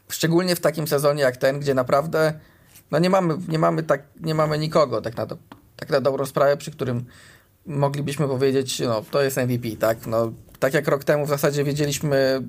[0.09, 2.33] Szczególnie w takim sezonie jak ten, gdzie naprawdę
[2.91, 5.37] no nie mamy, nie mamy, tak, nie mamy nikogo tak na, do,
[5.75, 7.05] tak na dobrą sprawę, przy którym
[7.65, 10.07] moglibyśmy powiedzieć, no to jest MVP, tak?
[10.07, 12.41] No, tak jak rok temu w zasadzie wiedzieliśmy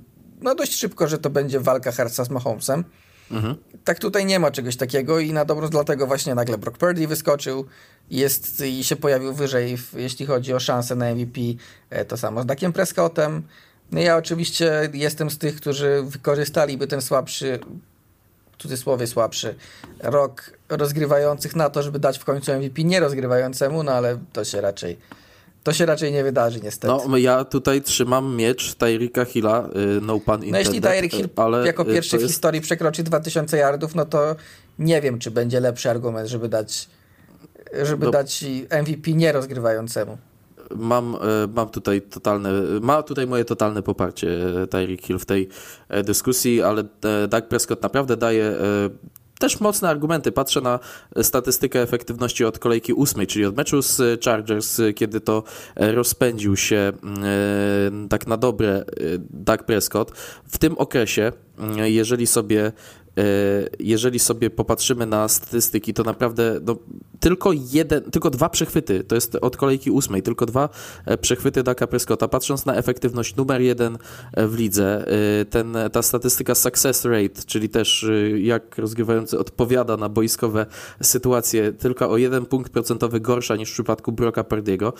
[0.42, 2.84] no dość szybko, że to będzie walka Herca z Mahomesem.
[3.30, 3.56] Mhm.
[3.84, 7.64] Tak tutaj nie ma czegoś takiego i na dobro dlatego właśnie nagle Brock Purdy wyskoczył
[8.10, 11.40] jest i się pojawił wyżej, jeśli chodzi o szansę na MVP.
[11.90, 13.42] E, to samo z Dakiem Prescottem.
[13.92, 17.58] No ja oczywiście jestem z tych, którzy wykorzystaliby ten słabszy,
[18.52, 19.54] w cudzysłowie słabszy,
[20.00, 24.60] rok rozgrywających na to, żeby dać w końcu MVP nie rozgrywającemu, no ale to się
[24.60, 24.98] raczej
[25.62, 26.94] to się raczej nie wydarzy, niestety.
[27.08, 30.52] No, ja tutaj trzymam miecz Tyrika Hilla, y, no pan intended.
[30.52, 32.32] No jeśli Tyreek Hill ale jako y, pierwszy w jest...
[32.32, 34.36] historii przekroczy 2000 yardów, no to
[34.78, 36.88] nie wiem, czy będzie lepszy argument, żeby dać,
[37.82, 38.12] żeby no.
[38.12, 38.44] dać
[38.82, 40.18] MVP nierozgrywającemu.
[40.76, 41.18] Mam, y,
[41.54, 44.38] mam tutaj totalne, ma tutaj moje totalne poparcie
[44.70, 45.48] Tyreek Hill w tej
[46.04, 46.84] dyskusji, ale
[47.28, 48.54] Doug Prescott naprawdę daje
[49.40, 50.32] też mocne argumenty.
[50.32, 50.78] Patrzę na
[51.22, 55.42] statystykę efektywności od kolejki ósmej, czyli od meczu z Chargers, kiedy to
[55.76, 56.92] rozpędził się e,
[58.08, 58.84] tak na dobre e,
[59.30, 60.10] Dak Prescott.
[60.48, 61.32] W tym okresie,
[61.78, 62.72] e, jeżeli sobie
[63.78, 66.76] jeżeli sobie popatrzymy na statystyki, to naprawdę no,
[67.20, 70.68] tylko jeden, tylko dwa przechwyty, to jest od kolejki ósmej, tylko dwa
[71.06, 72.28] e, przechwyty Daka Prescotta.
[72.28, 73.98] Patrząc na efektywność numer jeden
[74.32, 78.06] e, w lidze, e, ten, ta statystyka success rate, czyli też
[78.36, 80.66] jak rozgrywający odpowiada na boiskowe
[81.02, 84.92] sytuacje, tylko o jeden punkt procentowy gorsza niż w przypadku Broka Pardiego,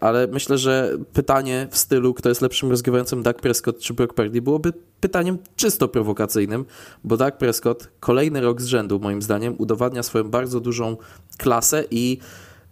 [0.00, 4.42] ale myślę, że pytanie w stylu, kto jest lepszym rozgrywającym, Dak Prescott czy Brock Purdy,
[4.42, 6.64] byłoby pytaniem czysto prowokacyjnym,
[7.04, 10.96] bo Prescott kolejny rok z rzędu, moim zdaniem, udowadnia swoją bardzo dużą
[11.38, 12.18] klasę i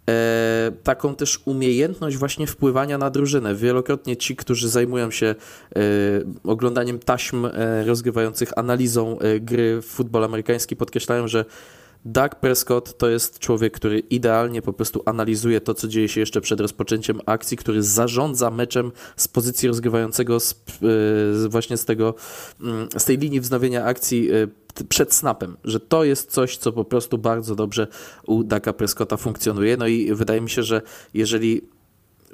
[0.09, 3.55] e, taką też umiejętność właśnie wpływania na drużynę.
[3.55, 5.79] Wielokrotnie ci, którzy zajmują się e,
[6.43, 11.45] oglądaniem taśm e, rozgrywających analizą e, gry w futbol amerykański, podkreślają, że
[12.07, 16.41] Doug Prescott to jest człowiek, który idealnie po prostu analizuje to, co dzieje się jeszcze
[16.41, 20.51] przed rozpoczęciem akcji, który zarządza meczem z pozycji rozgrywającego z,
[21.45, 22.15] e, właśnie z tego,
[22.61, 24.47] mm, z tej linii wznowienia akcji e,
[24.89, 27.87] przed snapem, że to jest coś, co po prostu bardzo dobrze
[28.27, 29.77] u Daka Prescotta funkcjonuje.
[29.77, 30.81] No i wydaje mi się, że
[31.13, 31.61] jeżeli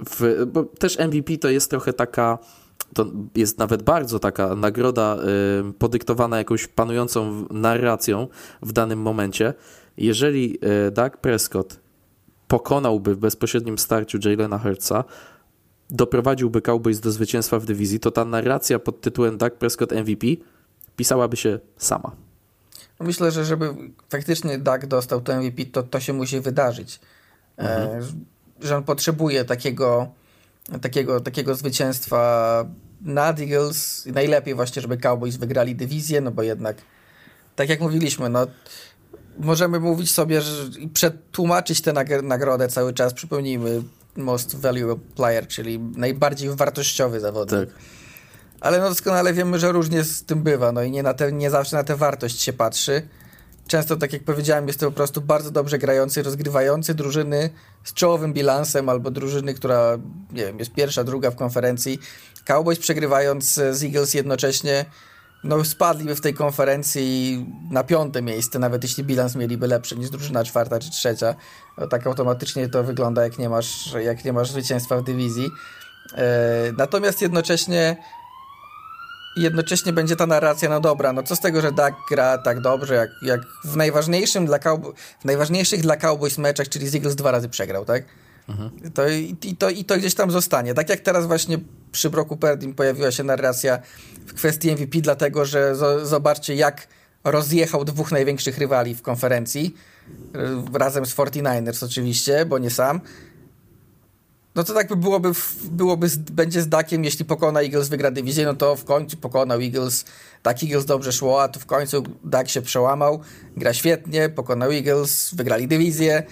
[0.09, 2.37] w, bo też MVP to jest trochę taka
[2.93, 5.17] to jest nawet bardzo taka nagroda
[5.69, 8.27] y, podyktowana jakąś panującą narracją
[8.61, 9.53] w danym momencie.
[9.97, 11.79] Jeżeli y, Dak Prescott
[12.47, 15.03] pokonałby w bezpośrednim starciu Jalena Hurtsa,
[15.89, 20.27] doprowadziłby Cowboys do zwycięstwa w dywizji, to ta narracja pod tytułem Dak Prescott MVP
[20.95, 22.11] pisałaby się sama.
[22.99, 23.73] Myślę, że żeby
[24.09, 26.99] faktycznie Dak dostał to MVP, to to się musi wydarzyć.
[27.57, 27.99] Mhm.
[27.99, 28.01] E,
[28.61, 30.11] że on potrzebuje takiego,
[30.81, 32.65] takiego, takiego zwycięstwa
[33.01, 34.05] nad Eagles.
[34.05, 36.77] Najlepiej właśnie, żeby Cowboys wygrali dywizję, no bo jednak,
[37.55, 38.47] tak jak mówiliśmy, no
[39.37, 43.13] możemy mówić sobie że, i przetłumaczyć tę nagrodę cały czas.
[43.13, 43.83] Przypomnijmy,
[44.15, 47.69] most valuable player, czyli najbardziej wartościowy zawodnik.
[47.69, 47.93] Tak
[48.63, 51.49] ale no doskonale wiemy, że różnie z tym bywa, no i nie, na te, nie
[51.49, 53.07] zawsze na tę wartość się patrzy.
[53.67, 57.49] Często, tak jak powiedziałem, jest to po prostu bardzo dobrze grający, rozgrywający drużyny
[57.83, 59.97] z czołowym bilansem albo drużyny, która,
[60.31, 61.99] nie wiem, jest pierwsza, druga w konferencji.
[62.45, 64.85] Cowboys przegrywając z Eagles jednocześnie,
[65.43, 70.43] no spadliby w tej konferencji na piąte miejsce, nawet jeśli bilans mieliby lepszy niż drużyna
[70.43, 71.35] czwarta czy trzecia.
[71.77, 75.51] No, tak automatycznie to wygląda, jak nie masz, jak nie masz zwycięstwa w dywizji.
[76.15, 77.97] E, natomiast jednocześnie
[79.35, 82.93] jednocześnie będzie ta narracja, no dobra, no co z tego, że Dak gra tak dobrze,
[82.93, 87.31] jak, jak w najważniejszym dla Cowboy, w najważniejszych dla Cowboys meczach, czyli z Eagles dwa
[87.31, 88.03] razy przegrał, tak?
[88.49, 88.71] Mhm.
[88.93, 90.73] To, i, i, to, I to gdzieś tam zostanie.
[90.73, 91.57] Tak jak teraz właśnie
[91.91, 93.79] przy Broku Perdim pojawiła się narracja
[94.27, 96.87] w kwestii MVP, dlatego że z, zobaczcie, jak
[97.23, 99.75] rozjechał dwóch największych rywali w konferencji,
[100.73, 103.01] razem z 49ers oczywiście, bo nie sam.
[104.55, 105.31] No to tak by byłoby,
[105.71, 110.05] byłoby będzie z Dakiem, jeśli pokona Eagles, wygra dywizję, no to w końcu pokonał Eagles,
[110.41, 113.21] tak Eagles dobrze szło, a tu w końcu Dak się przełamał,
[113.57, 116.23] gra świetnie, pokonał Eagles, wygrali dywizję,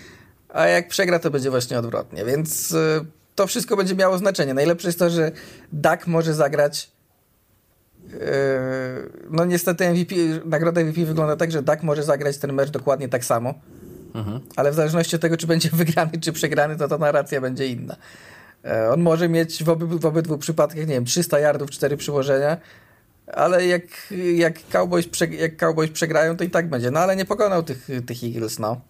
[0.50, 3.06] a jak przegra, to będzie właśnie odwrotnie, więc y,
[3.36, 4.54] to wszystko będzie miało znaczenie.
[4.54, 5.32] Najlepsze jest to, że
[5.74, 6.92] Dak może zagrać
[8.14, 8.18] y,
[9.30, 13.26] no niestety MVP, nagroda MVP wygląda tak, że Dak może zagrać ten mecz dokładnie tak
[13.26, 13.54] samo,
[14.14, 14.40] Mhm.
[14.56, 17.96] Ale w zależności od tego, czy będzie wygrany, czy przegrany, to ta narracja będzie inna.
[18.66, 22.58] E, on może mieć w, oby, w obydwu przypadkach, nie wiem, 300 yardów, 4 przyłożenia,
[23.28, 23.84] ale jak,
[24.36, 26.92] jak, Cowboys jak Cowboys przegrają, to i tak będzie.
[26.92, 28.82] No ale nie pokonał tych, tych Eagles, no.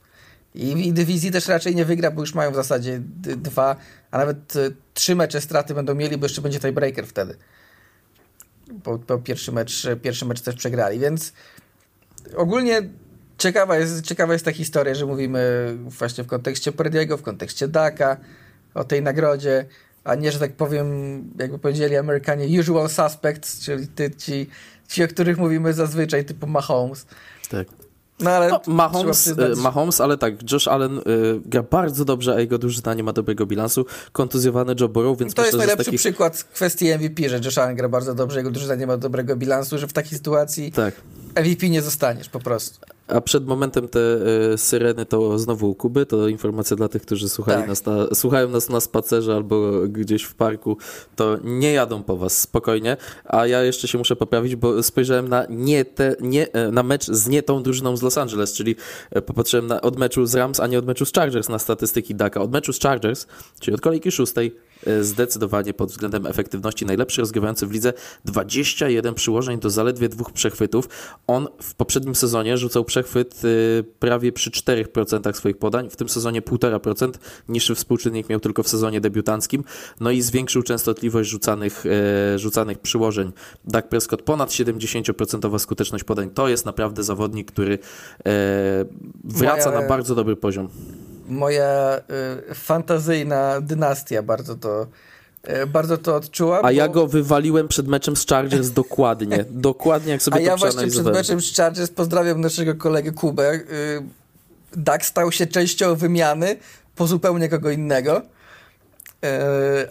[0.56, 3.02] I, I dywizji też raczej nie wygra, bo już mają w zasadzie
[3.38, 3.76] dwa,
[4.12, 7.38] a nawet e, trzy mecze straty będą mieli, bo jeszcze będzie tiebreaker wtedy.
[8.72, 11.34] Bo, bo pierwszy, mecz, pierwszy mecz też przegrali, więc
[12.36, 12.82] ogólnie
[13.42, 18.18] ciekawa jest, ciekawa jest ta historia, że mówimy właśnie w kontekście Perdiego, w kontekście Daka,
[18.74, 19.66] o tej nagrodzie,
[20.04, 20.88] a nie, że tak powiem,
[21.40, 24.50] jakby powiedzieli Amerykanie, usual suspects, czyli ty, ci,
[24.88, 27.06] ci, o których mówimy zazwyczaj, typu Mahomes.
[27.50, 27.68] Tak.
[28.20, 31.02] No, ale no, Mahomes, y, Mahomes, ale tak, Josh Allen y,
[31.46, 33.86] gra bardzo dobrze, a jego drużyna nie ma dobrego bilansu.
[34.12, 35.98] Kontuzjowany Joe Burrow, więc To myślę, jest najlepszy taki...
[35.98, 39.78] przykład kwestii MVP, że Josh Allen gra bardzo dobrze, jego drużyna nie ma dobrego bilansu,
[39.78, 40.94] że w takiej sytuacji tak.
[41.36, 42.80] MVP nie zostaniesz po prostu.
[43.12, 44.00] A przed momentem te
[44.54, 47.68] y, syreny to znowu u Kuby, to informacja dla tych, którzy słuchali tak.
[47.68, 50.78] nas na, słuchają nas na spacerze albo gdzieś w parku,
[51.16, 52.98] to nie jadą po was, spokojnie.
[53.26, 57.06] A ja jeszcze się muszę poprawić, bo spojrzałem na nie te, nie, e, na mecz
[57.06, 58.76] z nie tą drużyną z Los Angeles, czyli
[59.12, 62.16] e, popatrzyłem na, od meczu z Rams, a nie od meczu z Chargers na statystyki
[62.16, 62.42] Daka.
[62.42, 63.28] Od meczu z Chargers,
[63.60, 64.56] czyli od kolejki szóstej,
[65.02, 67.94] zdecydowanie pod względem efektywności najlepszy rozgrywający w lidze.
[68.26, 70.90] 21 przyłożeń do zaledwie dwóch przechwytów.
[71.28, 76.42] On w poprzednim sezonie rzucał przechwyt e, prawie przy 4% swoich podań, w tym sezonie
[76.42, 77.12] 1,5%,
[77.50, 79.64] niższy współczynnik miał tylko w sezonie debiutanckim,
[80.00, 83.32] no i zwiększył częstotliwość rzucanych, e, rzucanych przyłożeń.
[83.66, 87.80] Dak Prescott ponad 70% skuteczność podań, to jest naprawdę zawodnik, który
[89.24, 89.82] wraca Moja...
[89.82, 90.70] na bardzo dobry poziom
[91.32, 92.02] moja
[92.52, 94.88] y, fantazyjna dynastia bardzo to,
[95.64, 96.60] y, bardzo to odczuła.
[96.60, 96.72] A bo...
[96.72, 99.46] ja go wywaliłem przed meczem z Chargers dokładnie.
[99.70, 103.54] dokładnie jak sobie A to ja właśnie przed meczem z Chargers pozdrawiam naszego kolegę Kubę.
[103.54, 103.62] Y,
[104.78, 106.58] Dak stał się częścią wymiany
[106.96, 108.22] po zupełnie kogo innego.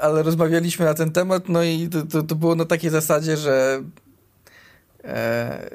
[0.01, 3.83] Ale rozmawialiśmy na ten temat, no i to, to, to było na takiej zasadzie, że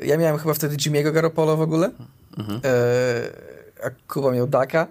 [0.04, 1.91] ja miałem chyba wtedy Jimmy'ego Garoppolo w ogóle.
[2.38, 2.62] Mhm.
[3.84, 4.88] a Kuba miał Daka.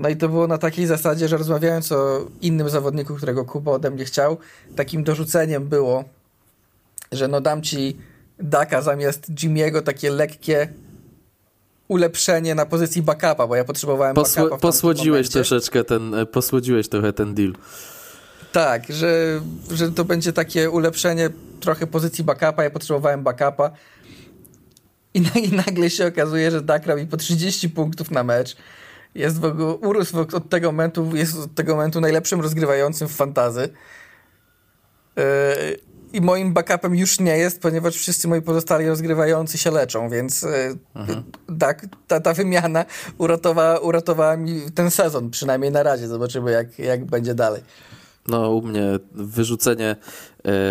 [0.00, 3.90] No i to było na takiej zasadzie, że rozmawiając o innym zawodniku, którego Kuba ode
[3.90, 4.36] mnie chciał,
[4.76, 6.04] takim dorzuceniem było,
[7.12, 7.96] że no dam ci
[8.38, 10.68] Daka zamiast Jimmy'ego takie lekkie
[11.88, 17.12] ulepszenie na pozycji backupa, bo ja potrzebowałem Posło, backupa Posłodziłeś troszeczkę ten, e, posłodziłeś trochę
[17.12, 17.52] ten deal.
[18.52, 21.30] Tak, że, że to będzie takie ulepszenie
[21.60, 23.70] trochę pozycji backupa, ja potrzebowałem backupa.
[25.14, 28.56] I, i nagle się okazuje, że Dak robi po 30 punktów na mecz,
[29.16, 33.68] jest w ogóle, urósł od tego momentu, jest od tego momentu najlepszym rozgrywającym w fantazy.
[35.16, 35.22] Yy,
[36.12, 41.58] I moim backupem już nie jest, ponieważ wszyscy moi pozostali rozgrywający się leczą, więc yy,
[41.58, 42.84] tak, ta, ta wymiana
[43.18, 46.08] uratowała, uratowała mi ten sezon, przynajmniej na razie.
[46.08, 47.62] Zobaczymy, jak, jak będzie dalej.
[48.28, 49.96] No, u mnie wyrzucenie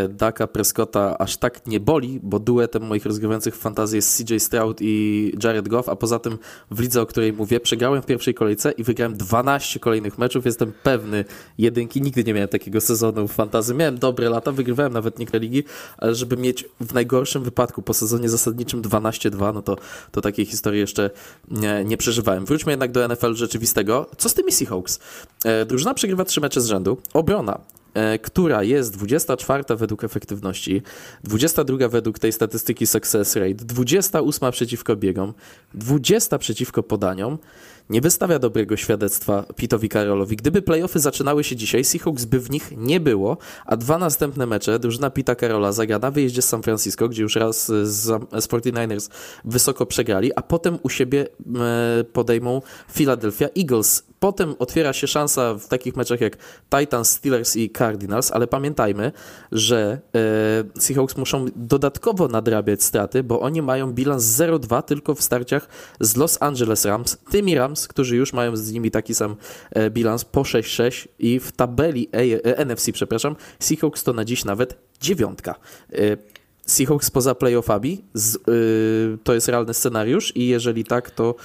[0.10, 5.32] Daka Prescotta aż tak nie boli, bo duetem moich rozgrywających fantazji jest CJ Stroud i
[5.44, 6.38] Jared Goff, a poza tym
[6.72, 10.46] w lidze, o której mówię, przegrałem w pierwszej kolejce i wygrałem 12 kolejnych meczów.
[10.46, 11.26] Jestem pewny
[11.58, 12.02] jedynki.
[12.02, 13.76] Nigdy nie miałem takiego sezonu w fantazji.
[13.76, 15.64] Miałem dobre lata, wygrywałem nawet niektóre ligi,
[15.98, 19.76] ale żeby mieć w najgorszym wypadku po sezonie zasadniczym 12-2, no to,
[20.12, 21.10] to takiej historii jeszcze
[21.52, 22.46] nie, nie przeżywałem.
[22.46, 24.10] Wróćmy jednak do NFL rzeczywistego.
[24.18, 25.00] Co z tymi Seahawks?
[25.46, 26.98] E, drużyna przegrywa trzy mecze z rzędu.
[27.14, 27.85] Obrona E,
[28.22, 30.82] która jest 24 według efektywności,
[31.24, 35.34] 22 według tej statystyki success rate, 28 przeciwko biegom,
[35.74, 37.38] 20 przeciwko podaniom,
[37.90, 40.36] nie wystawia dobrego świadectwa Pitowi Karolowi.
[40.36, 44.80] Gdyby playoffy zaczynały się dzisiaj, Seahawks by w nich nie było, a dwa następne mecze
[44.80, 47.88] drużyna Pita Karola zagra na wyjeździe z San Francisco, gdzie już raz z,
[48.32, 49.10] z 49ers
[49.46, 52.62] wysoko przegrali, a potem u siebie e, podejmą
[52.94, 54.04] Philadelphia Eagles.
[54.26, 56.38] Potem otwiera się szansa w takich meczach jak
[56.80, 59.12] Titans, Steelers i Cardinals, ale pamiętajmy,
[59.52, 60.00] że
[60.76, 65.68] e, Seahawks muszą dodatkowo nadrabiać straty, bo oni mają bilans 0-2 tylko w starciach
[66.00, 69.36] z Los Angeles Rams, tymi Rams, którzy już mają z nimi taki sam
[69.72, 74.78] e, bilans po 6-6 i w tabeli e, NFC, przepraszam, Seahawks to na dziś nawet
[75.02, 75.56] dziewiątka.
[76.66, 78.38] Seahawks poza playoffami, z,
[79.24, 81.36] to jest realny scenariusz i jeżeli tak, to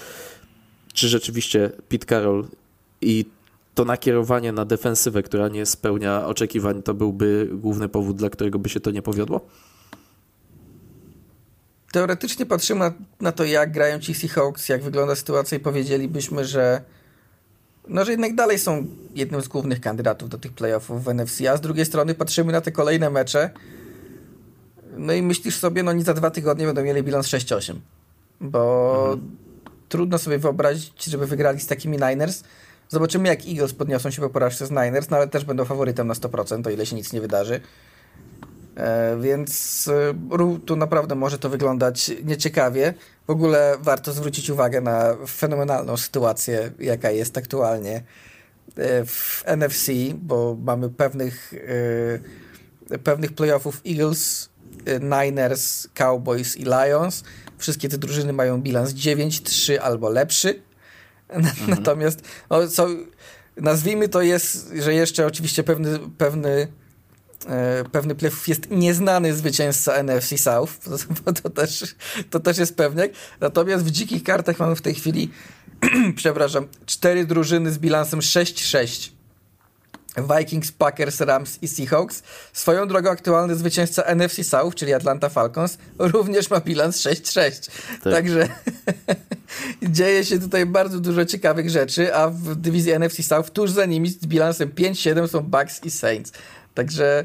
[0.92, 2.44] czy rzeczywiście Pete Carroll
[3.00, 3.24] i
[3.74, 8.68] to nakierowanie na defensywę, która nie spełnia oczekiwań, to byłby główny powód, dla którego by
[8.68, 9.40] się to nie powiodło?
[11.92, 16.82] teoretycznie patrzymy na, na, to, jak grają ci Seahawks, jak wygląda sytuacja i powiedzielibyśmy, że
[17.88, 21.56] no, że jednak dalej są jednym z głównych kandydatów do tych playoffów w NFC, a
[21.56, 23.50] z drugiej strony patrzymy na te kolejne mecze
[24.96, 27.74] no i myślisz sobie, no nic za dwa tygodnie będą mieli bilans 6-8,
[28.40, 29.36] bo mhm.
[29.88, 32.44] trudno sobie wyobrazić, żeby wygrali z takimi Niners.
[32.90, 36.14] Zobaczymy, jak Eagles podniosą się po porażce z Niners, no ale też będą faworytem na
[36.14, 37.60] 100%, o ile się nic nie wydarzy.
[38.76, 42.94] E, więc e, tu naprawdę może to wyglądać nieciekawie.
[43.26, 48.02] W ogóle warto zwrócić uwagę na fenomenalną sytuację, jaka jest aktualnie
[48.76, 51.54] e, w NFC, bo mamy pewnych,
[53.04, 54.50] pewnych playoffów Eagles,
[55.00, 57.24] Niners, Cowboys i Lions.
[57.58, 60.69] Wszystkie te drużyny mają bilans 9-3 albo lepszy.
[61.30, 61.70] Mhm.
[61.76, 62.88] Natomiast no, co,
[63.56, 66.68] nazwijmy to jest, że jeszcze oczywiście pewny, pewny
[67.48, 70.72] E, pewny playoff jest nieznany zwycięzca NFC South,
[71.24, 71.94] to, to, też,
[72.30, 73.10] to też jest pewniak.
[73.40, 75.30] Natomiast w dzikich kartach mamy w tej chwili,
[76.16, 79.10] przepraszam, cztery drużyny z bilansem 6-6.
[80.16, 82.22] Vikings, Packers, Rams i Seahawks.
[82.52, 87.70] Swoją drogą aktualny zwycięzca NFC South, czyli Atlanta Falcons, również ma bilans 6-6.
[88.02, 88.12] Tak.
[88.12, 88.48] Także
[89.82, 94.08] dzieje się tutaj bardzo dużo ciekawych rzeczy, a w dywizji NFC South tuż za nimi
[94.08, 96.32] z bilansem 5-7 są Bucks i Saints.
[96.74, 97.24] Także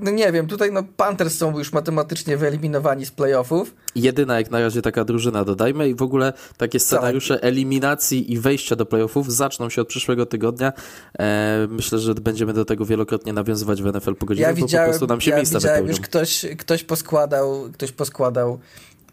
[0.00, 3.74] no nie wiem, tutaj no Panthers są już matematycznie wyeliminowani z playoffów.
[3.94, 7.44] Jedyna jak na razie taka drużyna, dodajmy, i w ogóle takie scenariusze tak.
[7.44, 10.72] eliminacji i wejścia do playoffów zaczną się od przyszłego tygodnia.
[11.18, 14.92] E, myślę, że będziemy do tego wielokrotnie nawiązywać w NFL po godzinie, ja widziałem, bo
[14.92, 18.58] po prostu nam się ja miejsca widziałem już ktoś, ktoś poskładał, ktoś poskładał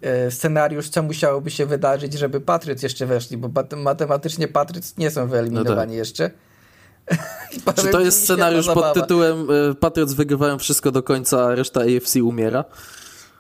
[0.02, 5.28] e, scenariusz, co musiałoby się wydarzyć, żeby Patriots jeszcze weszli, bo matematycznie Patriots nie są
[5.28, 5.92] wyeliminowani no tak.
[5.92, 6.32] jeszcze.
[7.82, 12.16] Czy to jest scenariusz pod tytułem y, Patriots wygrywają wszystko do końca, a reszta AFC
[12.16, 12.66] umiera?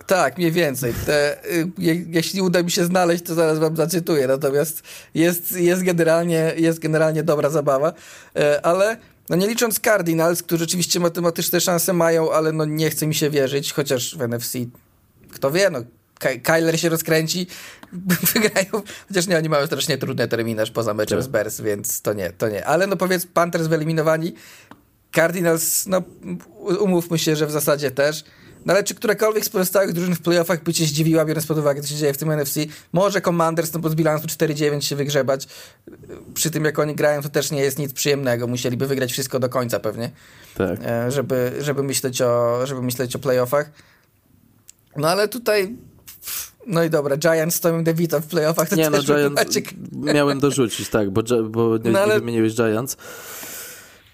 [0.07, 0.93] Tak, mniej więcej.
[1.05, 4.27] Te, y, je, jeśli uda mi się znaleźć, to zaraz wam zacytuję.
[4.27, 4.83] Natomiast
[5.13, 7.93] jest, jest, generalnie, jest generalnie dobra zabawa.
[8.35, 8.97] E, ale
[9.29, 13.29] no nie licząc Cardinals, którzy rzeczywiście matematyczne szanse mają, ale no nie chce mi się
[13.29, 14.57] wierzyć, chociaż w NFC
[15.33, 15.79] kto wie, no
[16.43, 17.47] Kyler się rozkręci,
[18.33, 21.25] wygrają, chociaż nie, oni mają strasznie trudny terminarz poza meczem tak.
[21.25, 22.65] z Bears, więc to nie, to nie.
[22.65, 24.33] Ale no powiedz, Panthers wyeliminowani,
[25.15, 26.01] Cardinals, no
[26.79, 28.23] umówmy się, że w zasadzie też.
[28.65, 31.81] No ale czy którekolwiek z pozostałych drużyn w playoffach by cię zdziwiła, biorąc pod uwagę,
[31.81, 32.59] co się dzieje w tym NFC?
[32.93, 35.47] Może Commanders, no bo z bilansu 4-9 się wygrzebać.
[36.33, 38.47] Przy tym, jak oni grają, to też nie jest nic przyjemnego.
[38.47, 40.11] Musieliby wygrać wszystko do końca pewnie.
[40.55, 40.79] Tak.
[40.85, 43.71] E, żeby, żeby, myśleć o, żeby myśleć o playoffach.
[44.97, 45.75] No ale tutaj
[46.67, 51.09] no i dobra, Giants to DeVito w playoffach to Nie no, Giants miałem dorzucić, tak,
[51.09, 52.13] bo, bo nie, no ale...
[52.13, 52.97] nie wymieniłeś Giants.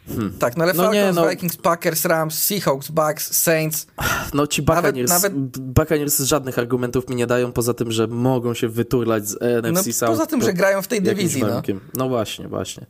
[0.08, 0.34] Hmm.
[0.40, 1.30] Tak, no ale no Falcons, nie, no...
[1.30, 3.88] Vikings, Packers, Rams, Seahawks, Bucks, Saints.
[4.34, 5.58] No ci Buccaneers, nawet, nawet...
[5.60, 9.94] Buccaneers żadnych argumentów mi nie dają, poza tym, że mogą się wyturlać z NFC no,
[9.94, 10.12] South.
[10.12, 11.62] Poza tym, że grają w tej dywizji, no.
[11.94, 12.86] No właśnie, właśnie.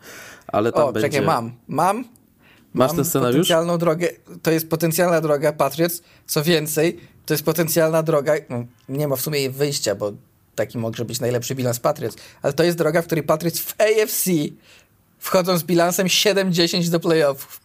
[0.48, 1.10] Ale tam o, będzie...
[1.10, 2.06] czekaj, mam, mam.
[2.74, 3.36] Masz mam ten scenariusz?
[3.36, 4.08] Potencjalną drogę,
[4.42, 7.00] to jest potencjalna droga Patriots, co więcej,
[7.30, 10.14] to jest potencjalna droga, no, nie ma w sumie jej wyjścia, bo
[10.56, 14.30] taki może być najlepszy bilans Patriots, ale to jest droga, w której Patriots w AFC
[15.20, 17.62] wchodzą z bilansem 7-10 do playoffów.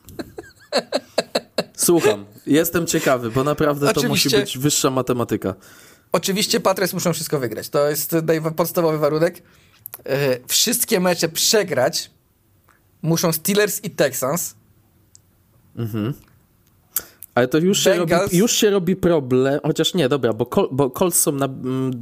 [1.76, 4.30] Słucham, jestem ciekawy, bo naprawdę Oczywiście.
[4.30, 5.54] to musi być wyższa matematyka.
[6.12, 7.68] Oczywiście Patriots muszą wszystko wygrać.
[7.68, 8.16] To jest
[8.56, 9.42] podstawowy warunek.
[10.04, 12.10] E, wszystkie mecze przegrać
[13.02, 14.54] muszą Steelers i Texans.
[15.76, 16.14] Mhm.
[17.34, 20.90] Ale to już się, robi, już się robi problem, chociaż nie, dobra, bo, Col bo
[20.90, 21.48] Colts są na,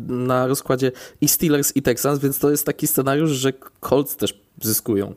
[0.09, 5.15] na rozkładzie i Steelers i Texans, więc to jest taki scenariusz, że Colts też zyskują.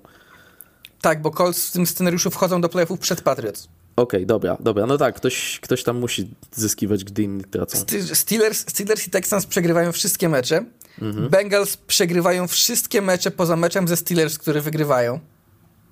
[1.02, 3.68] Tak, bo Colts w tym scenariuszu wchodzą do playoffów przed Patriots.
[3.96, 4.86] Okej, okay, dobra, dobra.
[4.86, 7.78] No tak, ktoś, ktoś tam musi zyskiwać, gdy inni tracą.
[8.14, 10.66] Steelers, Steelers i Texans przegrywają wszystkie mecze.
[11.02, 11.30] Mhm.
[11.30, 15.20] Bengals przegrywają wszystkie mecze poza meczem ze Steelers, które wygrywają.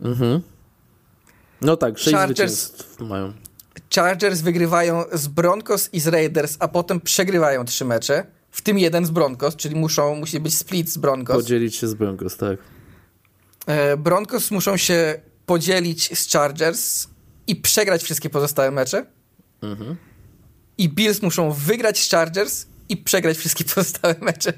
[0.01, 0.41] Mhm.
[1.61, 3.33] No tak, sześć Chargers, mają.
[3.95, 9.05] Chargers wygrywają z Broncos i z Raiders, a potem przegrywają trzy mecze, w tym jeden
[9.05, 11.35] z Broncos, czyli muszą, musi być split z Broncos.
[11.35, 12.59] Podzielić się z Broncos, tak.
[13.65, 17.07] E, Broncos muszą się podzielić z Chargers
[17.47, 19.05] i przegrać wszystkie pozostałe mecze.
[19.61, 19.95] Mhm.
[20.77, 24.53] I Bills muszą wygrać z Chargers i przegrać wszystkie pozostałe mecze.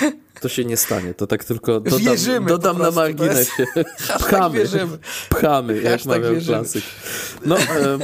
[0.40, 3.66] To się nie stanie, to tak tylko dodam, wierzymy dodam na marginesie.
[4.18, 4.98] Pchamy, wierzymy.
[5.28, 6.84] pchamy, jak mawiał klasyk.
[7.46, 7.98] No, e,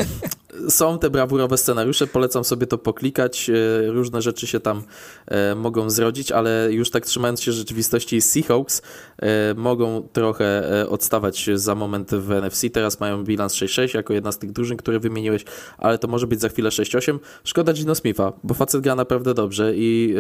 [0.69, 4.83] są te brawurowe scenariusze, polecam sobie to poklikać, e, różne rzeczy się tam
[5.27, 8.83] e, mogą zrodzić, ale już tak trzymając się rzeczywistości Seahawks
[9.19, 14.39] e, mogą trochę odstawać za moment w NFC, teraz mają bilans 6-6 jako jedna z
[14.39, 15.45] tych drużyn, które wymieniłeś,
[15.79, 17.19] ale to może być za chwilę 6-8.
[17.45, 20.15] Szkoda Gino Smitha, bo facet gra naprawdę dobrze i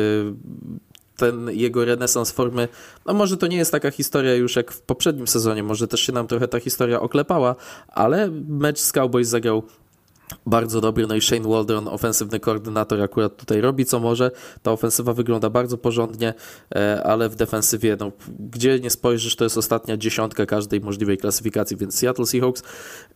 [1.17, 2.69] ten jego renesans formy,
[3.07, 6.13] no może to nie jest taka historia już jak w poprzednim sezonie, może też się
[6.13, 7.55] nam trochę ta historia oklepała,
[7.89, 9.63] ale mecz z Cowboys zagrał
[10.47, 14.31] bardzo dobry, no i Shane Waldron, ofensywny koordynator, akurat tutaj robi co może.
[14.63, 16.35] Ta ofensywa wygląda bardzo porządnie,
[16.75, 18.13] e, ale w defensywie, no,
[18.51, 22.63] gdzie nie spojrzysz, to jest ostatnia dziesiątka każdej możliwej klasyfikacji, więc Seattle Seahawks,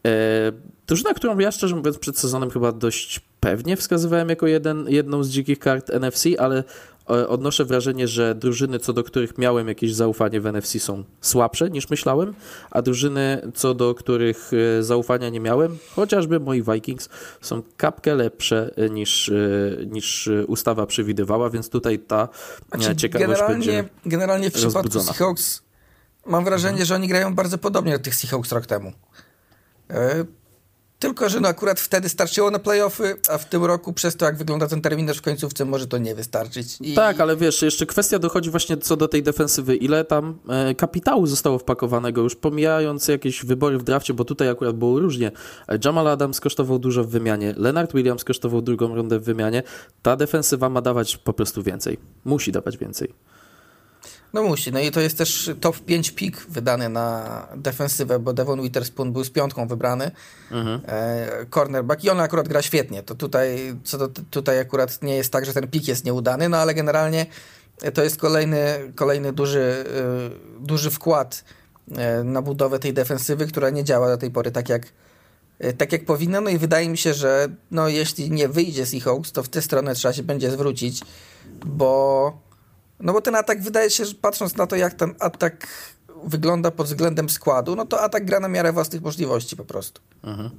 [0.07, 0.53] e,
[0.87, 5.29] drużyna, którą ja szczerze mówiąc przed sezonem chyba dość pewnie wskazywałem jako jeden, jedną z
[5.29, 6.65] dzikich kart NFC, ale
[7.07, 11.91] odnoszę wrażenie, że drużyny, co do których miałem jakieś zaufanie w NFC są słabsze niż
[11.91, 12.35] myślałem,
[12.71, 17.09] a drużyny, co do których e, zaufania nie miałem, chociażby moi Vikings,
[17.41, 19.33] są kapkę lepsze e, niż,
[19.87, 22.29] niż ustawa przewidywała, więc tutaj ta
[22.75, 25.63] znaczy, ciekawość generalnie, będzie Generalnie w przypadku Seahawks
[26.27, 26.87] mam wrażenie, mhm.
[26.87, 28.93] że oni grają bardzo podobnie do tych Seahawks rok temu.
[30.99, 34.37] Tylko, że no akurat wtedy starczyło na playoffy, a w tym roku przez to, jak
[34.37, 36.77] wygląda ten terminarz w końcówce, może to nie wystarczyć.
[36.81, 36.95] I...
[36.95, 39.77] Tak, ale wiesz, jeszcze kwestia dochodzi właśnie co do tej defensywy.
[39.77, 44.77] Ile tam e, kapitału zostało wpakowanego, już pomijając jakieś wybory w drafcie, bo tutaj akurat
[44.77, 45.33] było różnie.
[45.85, 49.63] Jamal Adams kosztował dużo w wymianie, Leonard Williams kosztował drugą rundę w wymianie.
[50.03, 51.99] Ta defensywa ma dawać po prostu więcej.
[52.25, 53.36] Musi dawać więcej.
[54.37, 58.63] No musi, no i to jest też top 5 pik wydany na defensywę, bo Devon
[58.63, 60.11] Witherspoon był z piątką wybrany,
[60.51, 60.81] mhm.
[60.87, 65.33] e, cornerback i on akurat gra świetnie, to tutaj, co do, tutaj akurat nie jest
[65.33, 67.27] tak, że ten pik jest nieudany, no ale generalnie
[67.95, 69.85] to jest kolejny, kolejny duży,
[70.61, 71.45] e, duży wkład
[71.97, 74.83] e, na budowę tej defensywy, która nie działa do tej pory tak jak,
[75.59, 79.33] e, tak jak powinna, no i wydaje mi się, że no, jeśli nie wyjdzie Seahawks,
[79.33, 81.01] to w tę stronę trzeba się będzie zwrócić,
[81.67, 82.46] bo
[83.01, 85.67] no bo ten atak wydaje się, że patrząc na to, jak ten atak
[86.25, 90.01] wygląda pod względem składu, no to atak gra na miarę własnych możliwości po prostu.
[90.25, 90.51] Mhm.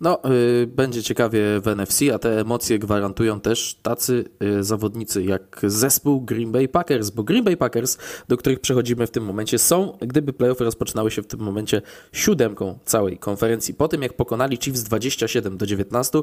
[0.00, 0.20] No,
[0.62, 6.20] y, będzie ciekawie w NFC, a te emocje gwarantują też tacy y, zawodnicy jak zespół
[6.20, 10.32] Green Bay Packers, bo Green Bay Packers, do których przechodzimy w tym momencie, są, gdyby
[10.32, 11.82] playoffy rozpoczynały się w tym momencie,
[12.12, 13.74] siódemką całej konferencji.
[13.74, 16.20] Po tym, jak pokonali Chiefs 27 do 19,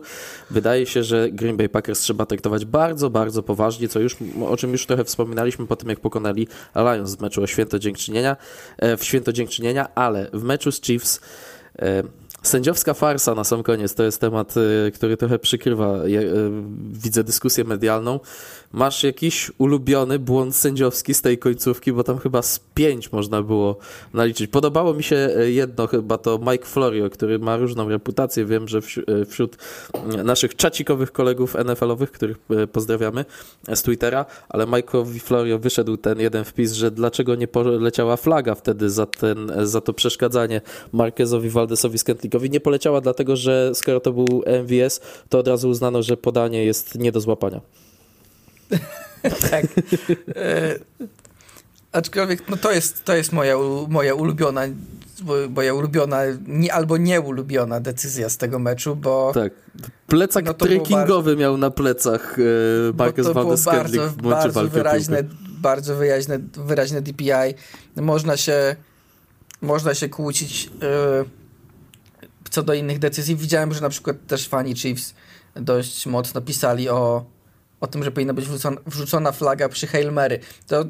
[0.49, 4.15] wydaje się, że Green Bay Packers trzeba traktować bardzo, bardzo poważnie, co już,
[4.47, 8.37] o czym już trochę wspominaliśmy po tym, jak pokonali Lions w meczu o święto dziękczynienia,
[8.77, 11.21] e, w święto dziękczynienia, ale w meczu z Chiefs
[11.79, 12.03] e,
[12.41, 16.05] Sędziowska farsa na sam koniec to jest temat, y, który trochę przykrywa.
[16.05, 16.51] Y,
[16.91, 18.19] widzę dyskusję medialną.
[18.73, 23.77] Masz jakiś ulubiony błąd sędziowski z tej końcówki, bo tam chyba z pięć można było
[24.13, 24.51] naliczyć.
[24.51, 28.45] Podobało mi się y, jedno chyba to Mike Florio, który ma różną reputację.
[28.45, 28.79] Wiem, że
[29.29, 29.57] wśród
[30.23, 32.37] naszych czacikowych kolegów NFL-owych, których
[32.71, 33.25] pozdrawiamy
[33.75, 38.89] z Twittera, ale Mike'owi Florio wyszedł ten jeden wpis, że dlaczego nie poleciała flaga wtedy
[38.89, 40.61] za, ten, za to przeszkadzanie
[40.91, 41.97] Marquezowi Valdesowi
[42.39, 46.65] z nie poleciała dlatego, że skoro to był MVS, to od razu uznano, że podanie
[46.65, 47.61] jest nie do złapania.
[49.51, 49.65] tak.
[50.35, 50.75] E,
[51.91, 53.55] aczkolwiek no to jest, to jest moja,
[53.87, 54.61] moja ulubiona
[55.49, 59.31] moja ulubiona, nie, albo nieulubiona decyzja z tego meczu, bo...
[59.33, 59.53] Tak,
[60.07, 65.23] plecak no trekkingowy bardzo, miał na plecach e, Marcus Valdez bardzo, w bardzo wyraźne,
[65.61, 67.53] bardzo wyraźne, wyraźne DPI.
[67.95, 68.75] Można się
[69.61, 71.40] można się kłócić e,
[72.51, 75.13] co do innych decyzji, widziałem, że na przykład też fani Chiefs
[75.55, 77.25] dość mocno pisali o,
[77.79, 80.39] o tym, że powinna być wrzucona, wrzucona flaga przy Hail Mary.
[80.67, 80.87] To yy,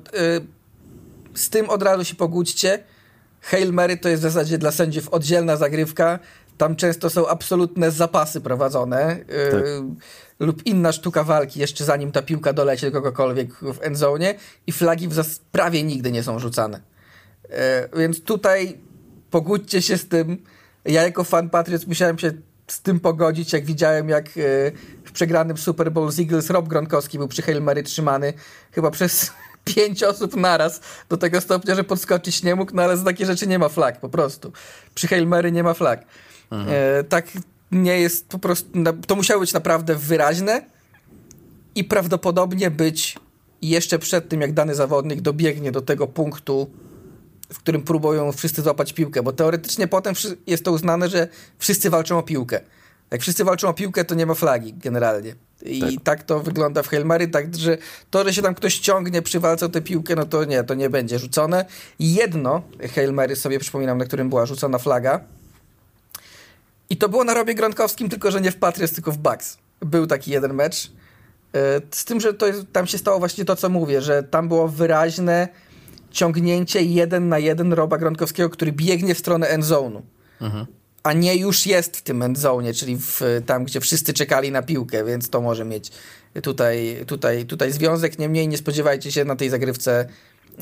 [1.33, 2.83] z tym od razu się pogódźcie.
[3.41, 6.19] Hail Mary to jest w zasadzie dla sędziów oddzielna zagrywka.
[6.57, 9.61] Tam często są absolutne zapasy prowadzone yy, tak.
[10.39, 14.35] lub inna sztuka walki jeszcze zanim ta piłka doleci do kogokolwiek w endzone
[14.67, 16.81] i flagi w prawie nigdy nie są rzucane.
[17.49, 17.55] Yy,
[17.99, 18.77] więc tutaj
[19.31, 20.43] pogódźcie się z tym,
[20.85, 22.31] ja jako fan Patriots musiałem się
[22.67, 24.31] z tym pogodzić, jak widziałem, jak e,
[25.03, 28.33] w przegranym Super Bowl z Eagles Rob Gronkowski był przy Hail Mary trzymany
[28.71, 29.31] chyba przez
[29.75, 33.47] pięć osób naraz do tego stopnia, że podskoczyć nie mógł, no ale za takie rzeczy
[33.47, 34.51] nie ma flag po prostu.
[34.95, 36.05] Przy Hail Mary nie ma flag.
[36.51, 36.77] Mhm.
[36.99, 37.25] E, tak
[37.71, 38.69] nie jest po prostu,
[39.07, 40.65] to musiało być naprawdę wyraźne
[41.75, 43.15] i prawdopodobnie być
[43.61, 46.71] jeszcze przed tym, jak dany zawodnik dobiegnie do tego punktu
[47.53, 50.13] w którym próbują wszyscy złapać piłkę, bo teoretycznie potem
[50.47, 51.27] jest to uznane, że
[51.57, 52.59] wszyscy walczą o piłkę.
[53.11, 55.35] Jak wszyscy walczą o piłkę, to nie ma flagi generalnie.
[55.61, 57.77] I tak, tak to wygląda w Hail Mary, tak, że
[58.09, 60.73] to, że się tam ktoś ciągnie przy walce o tę piłkę, no to nie, to
[60.73, 61.65] nie będzie rzucone.
[61.99, 62.61] Jedno
[62.95, 65.19] Hail Mary sobie przypominam, na którym była rzucona flaga.
[66.89, 69.57] I to było na Robie Gronkowskim, tylko że nie w Patriots, tylko w Bucks.
[69.79, 70.91] Był taki jeden mecz.
[71.55, 74.67] E, z tym, że to tam się stało właśnie to, co mówię, że tam było
[74.67, 75.47] wyraźne
[76.11, 80.01] ciągnięcie jeden na jeden Roba Gronkowskiego, który biegnie w stronę endzone'u.
[80.41, 80.65] Mhm.
[81.03, 85.05] A nie już jest w tym endzone, czyli w, tam, gdzie wszyscy czekali na piłkę,
[85.05, 85.91] więc to może mieć
[86.43, 88.19] tutaj, tutaj, tutaj związek.
[88.19, 90.07] Niemniej nie spodziewajcie się na tej zagrywce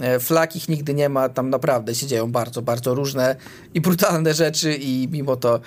[0.02, 3.36] e, flag ich nigdy nie ma, tam naprawdę się dzieją bardzo, bardzo różne
[3.74, 5.60] i brutalne rzeczy i mimo to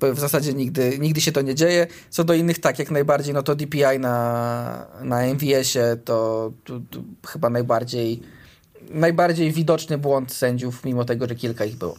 [0.00, 1.86] w zasadzie nigdy, nigdy się to nie dzieje.
[2.10, 7.00] Co do innych, tak jak najbardziej, no to DPI na, na MVS-ie to, to, to
[7.26, 8.20] chyba najbardziej
[8.90, 11.96] najbardziej widoczny błąd sędziów, mimo tego, że kilka ich było.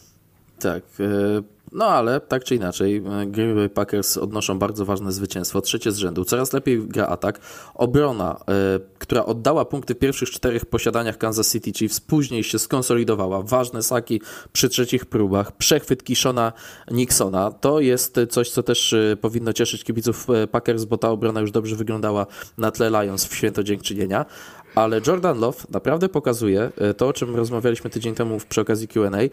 [0.58, 0.82] Tak.
[1.00, 5.92] E, no ale tak czy inaczej, e, Green Bay Packers odnoszą bardzo ważne zwycięstwo, trzecie
[5.92, 6.24] z rzędu.
[6.24, 7.40] Coraz lepiej gra atak.
[7.74, 13.42] Obrona, e, która oddała punkty w pierwszych czterech posiadaniach Kansas City Chiefs, później się skonsolidowała.
[13.42, 14.20] Ważne saki
[14.52, 16.52] przy trzecich próbach, przechwyt Kishona
[16.90, 17.50] Nixona.
[17.50, 22.26] To jest coś, co też powinno cieszyć kibiców Packers, bo ta obrona już dobrze wyglądała
[22.58, 24.26] na tle Lions w święto dziękczynienia
[24.76, 29.10] ale Jordan Love naprawdę pokazuje e, to, o czym rozmawialiśmy tydzień temu przy okazji QA,
[29.10, 29.30] e,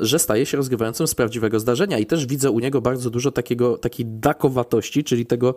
[0.00, 3.78] że staje się rozgrywającym z prawdziwego zdarzenia i też widzę u niego bardzo dużo takiego,
[3.78, 5.54] takiej dakowatości, czyli tego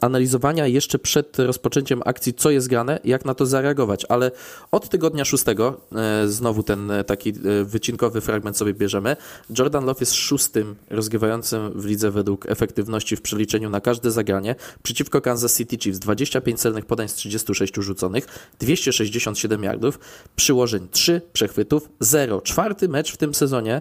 [0.00, 4.30] analizowania jeszcze przed rozpoczęciem akcji, co jest grane, jak na to zareagować, ale
[4.70, 7.32] od tygodnia szóstego, e, znowu ten taki
[7.64, 9.16] wycinkowy fragment sobie bierzemy,
[9.58, 15.20] Jordan Love jest szóstym rozgrywającym w lidze według efektywności w przeliczeniu na każde zagranie przeciwko
[15.20, 18.26] Kansas City Chiefs, 25 celnych podań z 36 rzutów rzuconych,
[18.58, 19.98] 267 yardów,
[20.36, 22.40] przyłożeń 3, przechwytów 0.
[22.40, 23.80] Czwarty mecz w tym sezonie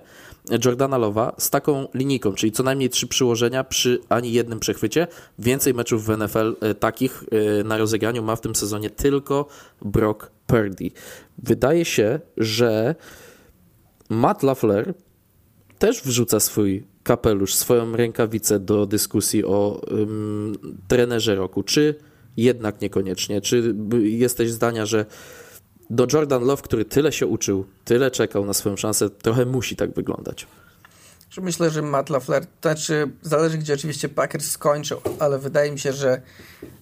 [0.66, 5.08] Jordana Lowa z taką linijką, czyli co najmniej 3 przyłożenia przy ani jednym przechwycie.
[5.40, 7.24] Więcej meczów w NFL e, takich
[7.60, 9.48] e, na rozegraniu ma w tym sezonie tylko
[9.82, 10.92] Brock Purdy.
[11.38, 12.96] Wydaje się, że
[14.10, 14.94] Matt LaFleur
[15.80, 20.56] też wrzuca swój kapelusz, swoją rękawicę do dyskusji o um,
[20.88, 21.64] trenerze roku.
[21.64, 21.96] Czy
[22.38, 23.42] jednak niekoniecznie?
[23.42, 25.06] Czy jesteś zdania, że
[25.90, 29.94] do Jordan Love, który tyle się uczył, tyle czekał na swoją szansę, trochę musi tak
[29.94, 30.48] wyglądać?
[31.42, 35.94] myślę, że Matt LaFleur, to znaczy zależy gdzie oczywiście Packers skończą, ale wydaje mi się,
[35.94, 36.22] że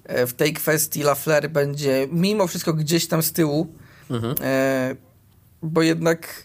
[0.03, 3.73] e, w tej kwestii LaFleur będzie mimo wszystko gdzieś tam z tyłu,
[4.09, 4.35] mhm.
[4.41, 4.95] e,
[5.61, 6.44] bo jednak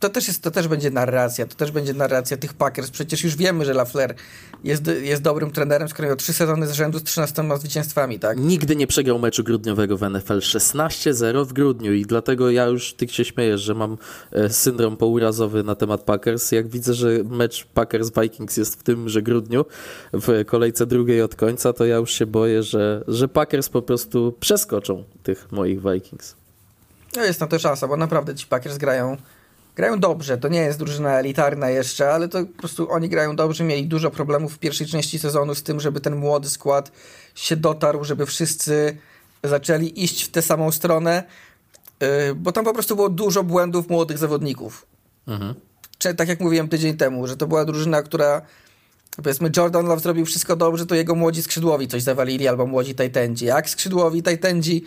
[0.00, 2.90] to też, jest, to też będzie narracja, to też będzie narracja tych Packers.
[2.90, 4.14] Przecież już wiemy, że LaFleur
[4.64, 8.38] jest, jest dobrym trenerem, skoro miał trzy sezony z rzędu z 13 zwycięstwami, tak?
[8.38, 10.38] Nigdy nie przegrał meczu grudniowego w NFL.
[10.38, 13.98] 16-0 w grudniu i dlatego ja już ty się śmiejesz, że mam
[14.32, 16.52] e, syndrom pourazowy na temat Packers.
[16.52, 19.64] Jak widzę, że mecz Packers-Vikings jest w tym, że grudniu,
[20.12, 24.34] w kolejce drugiej od końca, to ja już się boję, że, że Packers po prostu
[24.40, 26.34] przeskoczą tych moich Vikings.
[27.16, 29.16] No jest na to szansa, bo naprawdę ci Packers grają
[29.78, 30.38] grają dobrze.
[30.38, 33.64] To nie jest drużyna elitarna jeszcze, ale to po prostu oni grają dobrze.
[33.64, 36.92] Mieli dużo problemów w pierwszej części sezonu z tym, żeby ten młody skład
[37.34, 38.96] się dotarł, żeby wszyscy
[39.44, 41.22] zaczęli iść w tę samą stronę,
[42.00, 44.86] yy, bo tam po prostu było dużo błędów młodych zawodników.
[45.26, 45.54] Mhm.
[46.16, 48.42] Tak jak mówiłem tydzień temu, że to była drużyna, która
[49.16, 53.44] powiedzmy Jordan Love zrobił wszystko dobrze, to jego młodzi skrzydłowi coś zawalili, albo młodzi tajtędzi.
[53.44, 54.84] Jak skrzydłowi tajtędzi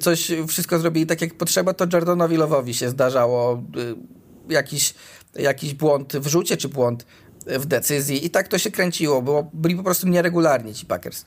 [0.00, 4.94] coś wszystko zrobili tak jak potrzeba, to Jordanowi Love'owi się zdarzało yy, jakiś,
[5.34, 7.06] jakiś błąd w rzucie, czy błąd
[7.46, 11.24] w decyzji i tak to się kręciło, bo byli po prostu nieregularni ci Packers.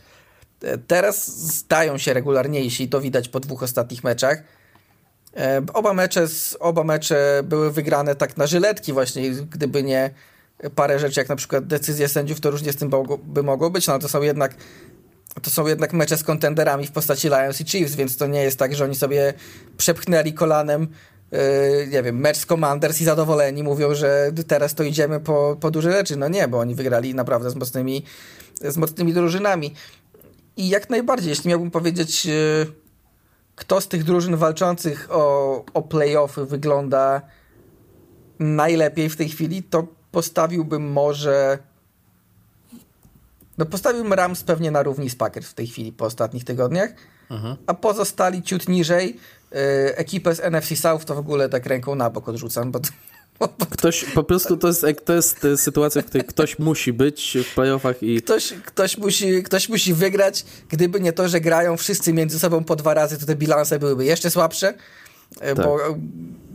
[0.63, 4.43] E, teraz stają się regularniejsi to widać po dwóch ostatnich meczach.
[5.37, 6.27] E, oba mecze,
[6.59, 10.09] oba mecze były wygrane tak na żyletki właśnie, gdyby nie
[10.75, 12.91] parę rzeczy, jak na przykład decyzje sędziów, to różnie z tym
[13.23, 14.55] by mogło być, no to są jednak
[15.41, 18.59] to są jednak mecze z kontenderami w postaci Lions i Chiefs, więc to nie jest
[18.59, 19.33] tak, że oni sobie
[19.77, 20.87] przepchnęli kolanem
[21.91, 25.91] nie wiem, mecz z Commanders i zadowoleni mówią, że teraz to idziemy po, po duże
[25.91, 26.15] rzeczy.
[26.15, 28.03] No nie, bo oni wygrali naprawdę z mocnymi,
[28.61, 29.73] z mocnymi drużynami.
[30.57, 32.33] I jak najbardziej, jeśli miałbym powiedzieć, yy,
[33.55, 37.21] kto z tych drużyn walczących o, o playoffy wygląda
[38.39, 41.57] najlepiej w tej chwili, to postawiłbym może.
[43.57, 46.89] No postawiłbym Rams pewnie na równi z Packers w tej chwili po ostatnich tygodniach,
[47.29, 47.55] mhm.
[47.67, 49.19] a pozostali ciut niżej
[49.95, 52.79] ekipę z NFC South to w ogóle tak ręką na bok odrzucam, bo
[53.69, 58.03] Ktoś, po prostu to jest, to jest sytuacja, w której ktoś musi być w playoffach
[58.03, 58.21] i...
[58.21, 60.45] Ktoś, ktoś, musi, ktoś musi wygrać.
[60.69, 64.05] Gdyby nie to, że grają wszyscy między sobą po dwa razy, to te bilanse byłyby
[64.05, 64.73] jeszcze słabsze,
[65.39, 65.65] e, tak.
[65.65, 65.77] bo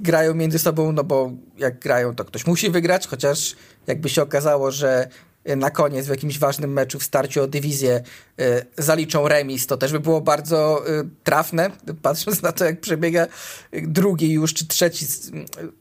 [0.00, 4.70] grają między sobą, no bo jak grają, to ktoś musi wygrać, chociaż jakby się okazało,
[4.70, 5.08] że
[5.44, 8.02] na koniec w jakimś ważnym meczu w starciu o dywizję
[8.40, 11.70] y, zaliczą remis, to też by było bardzo y, trafne,
[12.02, 13.26] patrząc na to, jak przebiega
[13.72, 15.06] drugi już, czy trzeci,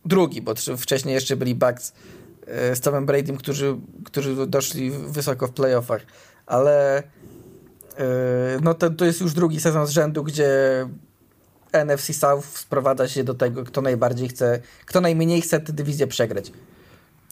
[0.06, 1.94] drugi, bo wcześniej jeszcze byli Bucks
[2.74, 6.02] z Tomem Bradym, którzy, którzy doszli wysoko w playoffach,
[6.46, 7.04] ale
[8.62, 10.50] no to, to jest już drugi sezon z rzędu, gdzie
[11.74, 16.52] NFC South sprowadza się do tego, kto najbardziej chce, kto najmniej chce tę dywizję przegrać.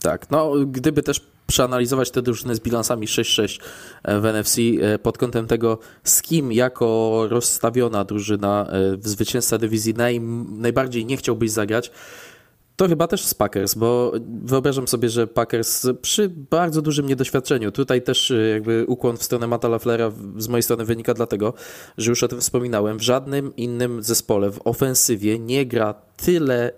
[0.01, 3.59] Tak, no gdyby też przeanalizować te drużyny z bilansami 6-6
[4.03, 9.57] e, w NFC e, pod kątem tego, z kim jako rozstawiona drużyna e, w zwycięzca
[9.57, 11.91] dywizji naj, najbardziej nie chciałbyś zagrać,
[12.75, 14.11] to chyba też z Packers, bo
[14.43, 19.67] wyobrażam sobie, że Packers przy bardzo dużym niedoświadczeniu, tutaj też jakby ukłon w stronę Mata
[19.67, 21.53] Laflera z mojej strony wynika dlatego,
[21.97, 26.71] że już o tym wspominałem, w żadnym innym zespole w ofensywie nie gra tyle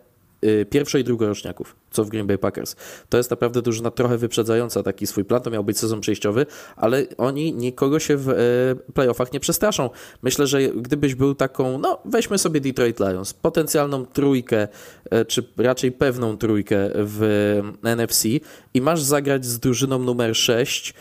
[0.69, 2.75] pierwszo- i drugoroczniaków, co w Green Bay Packers.
[3.09, 7.05] To jest naprawdę drużyna trochę wyprzedzająca taki swój plan, to miał być sezon przejściowy, ale
[7.17, 9.89] oni nikogo się w y, playoffach nie przestraszą.
[10.21, 14.67] Myślę, że gdybyś był taką, no weźmy sobie Detroit Lions, potencjalną trójkę,
[15.13, 18.25] y, czy raczej pewną trójkę w NFC
[18.73, 20.93] i masz zagrać z drużyną numer 6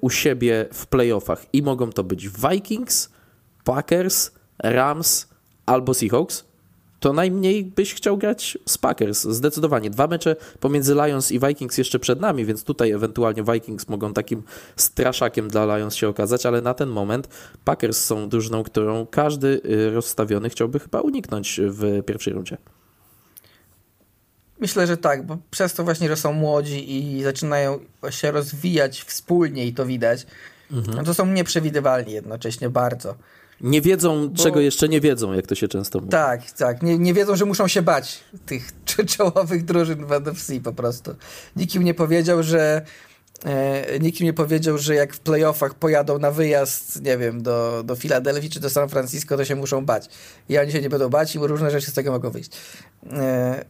[0.00, 3.10] u siebie w playoffach i mogą to być Vikings,
[3.64, 5.28] Packers, Rams
[5.66, 6.44] albo Seahawks,
[7.02, 9.22] to najmniej byś chciał grać z Packers.
[9.22, 9.90] Zdecydowanie.
[9.90, 14.42] Dwa mecze pomiędzy Lions i Vikings jeszcze przed nami, więc tutaj ewentualnie Vikings mogą takim
[14.76, 17.28] straszakiem dla Lions się okazać, ale na ten moment
[17.64, 22.56] Packers są drużyną, którą każdy y, rozstawiony chciałby chyba uniknąć w pierwszej rundzie.
[24.60, 27.78] Myślę, że tak, bo przez to właśnie, że są młodzi i zaczynają
[28.10, 30.26] się rozwijać wspólnie i to widać,
[30.72, 30.96] mhm.
[30.96, 33.14] no to są nieprzewidywalni jednocześnie bardzo.
[33.62, 34.42] Nie wiedzą, Bo...
[34.42, 36.10] czego jeszcze nie wiedzą, jak to się często mówi.
[36.10, 36.82] Tak, tak.
[36.82, 38.72] Nie, nie wiedzą, że muszą się bać tych
[39.16, 41.14] czołowych drużyn w NFC po prostu.
[41.56, 42.82] Nikt im nie powiedział, że
[43.44, 47.82] e, nikt im nie powiedział, że jak w playoffach pojadą na wyjazd, nie wiem, do,
[47.84, 50.08] do Filadelfii czy do San Francisco, to się muszą bać.
[50.48, 52.50] I oni się nie będą bać i różne rzeczy z tego mogą wyjść.
[53.12, 53.64] E,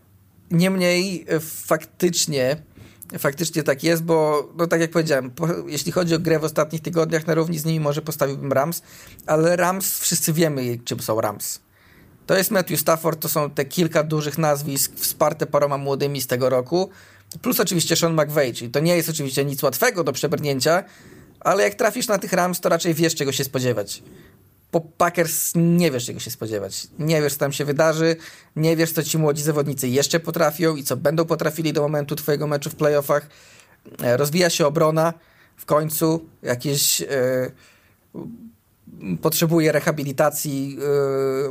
[0.50, 2.56] niemniej e, faktycznie
[3.18, 6.82] faktycznie tak jest, bo no tak jak powiedziałem, po, jeśli chodzi o grę w ostatnich
[6.82, 8.82] tygodniach, na równi z nimi może postawiłbym Rams,
[9.26, 11.60] ale Rams wszyscy wiemy, czym są Rams.
[12.26, 16.48] To jest Matthew Stafford, to są te kilka dużych nazwisk wsparte paroma młodymi z tego
[16.48, 16.90] roku
[17.42, 20.84] Plus oczywiście Sean McVay, czyli to nie jest oczywiście nic łatwego do przebrnięcia,
[21.40, 24.02] ale jak trafisz na tych Rams, to raczej wiesz, czego się spodziewać.
[24.72, 26.86] Po Packers nie wiesz, czego się spodziewać.
[26.98, 28.16] Nie wiesz, co tam się wydarzy,
[28.56, 32.46] nie wiesz, co ci młodzi zawodnicy jeszcze potrafią i co będą potrafili do momentu twojego
[32.46, 33.26] meczu w playoffach.
[34.02, 35.14] E, rozwija się obrona
[35.56, 37.00] w końcu, jakieś...
[37.00, 37.52] Yy,
[39.22, 40.82] potrzebuję rehabilitacji yy,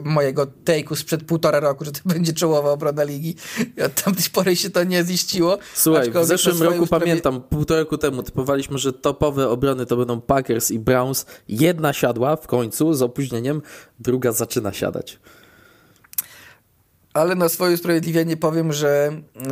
[0.03, 3.35] mojego take'u sprzed półtora roku, że to będzie czołowa obrona ligi.
[3.77, 5.57] I od tamtej pory się to nie ziściło.
[5.73, 7.05] Słuchaj, w zeszłym roku sprawie...
[7.05, 11.25] pamiętam, półtora roku temu typowaliśmy, że topowe obrony to będą Packers i Browns.
[11.47, 13.61] Jedna siadła w końcu z opóźnieniem,
[13.99, 15.19] druga zaczyna siadać.
[17.13, 19.43] Ale na swoje usprawiedliwienie powiem, że yy,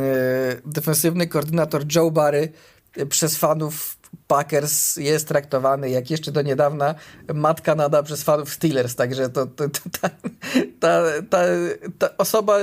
[0.66, 2.52] defensywny koordynator Joe Barry
[3.08, 6.94] przez fanów Packers jest traktowany jak jeszcze do niedawna
[7.34, 10.10] matka nada przez fanów Steelers, także to, to, to ta,
[10.80, 11.38] ta, ta,
[11.98, 12.58] ta, osoba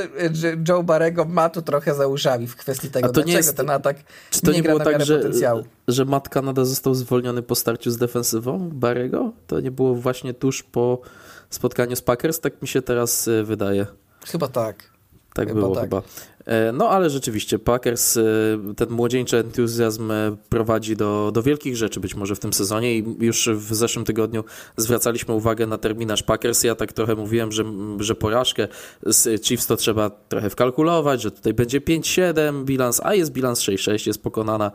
[0.67, 3.97] Joe Barego ma tu trochę za uszami w kwestii tego, dlaczego nie jest, ten atak
[4.29, 5.63] czy to nie, nie było tak, że, potencjału.
[5.87, 9.31] że Matt Canada został zwolniony po starciu z defensywą Barego?
[9.47, 11.01] To nie było właśnie tuż po
[11.49, 12.39] spotkaniu z Packers?
[12.39, 13.85] Tak mi się teraz y, wydaje.
[14.27, 14.91] Chyba tak.
[15.33, 15.83] Tak chyba było tak.
[15.83, 16.01] chyba.
[16.47, 18.23] E, no ale rzeczywiście Packers, e,
[18.77, 23.05] ten młodzieńczy entuzjazm e, prowadzi do, do wielkich rzeczy być może w tym sezonie i
[23.19, 24.43] już w zeszłym tygodniu
[24.77, 26.63] zwracaliśmy uwagę na terminarz Packers.
[26.63, 27.63] Ja tak trochę mówiłem, że,
[27.99, 28.67] że porażkę
[29.05, 34.07] z Chiefs to trzeba trochę wkalkulować, że tutaj będzie 5-7 bilans, a jest bilans 6-6,
[34.07, 34.71] jest pokonana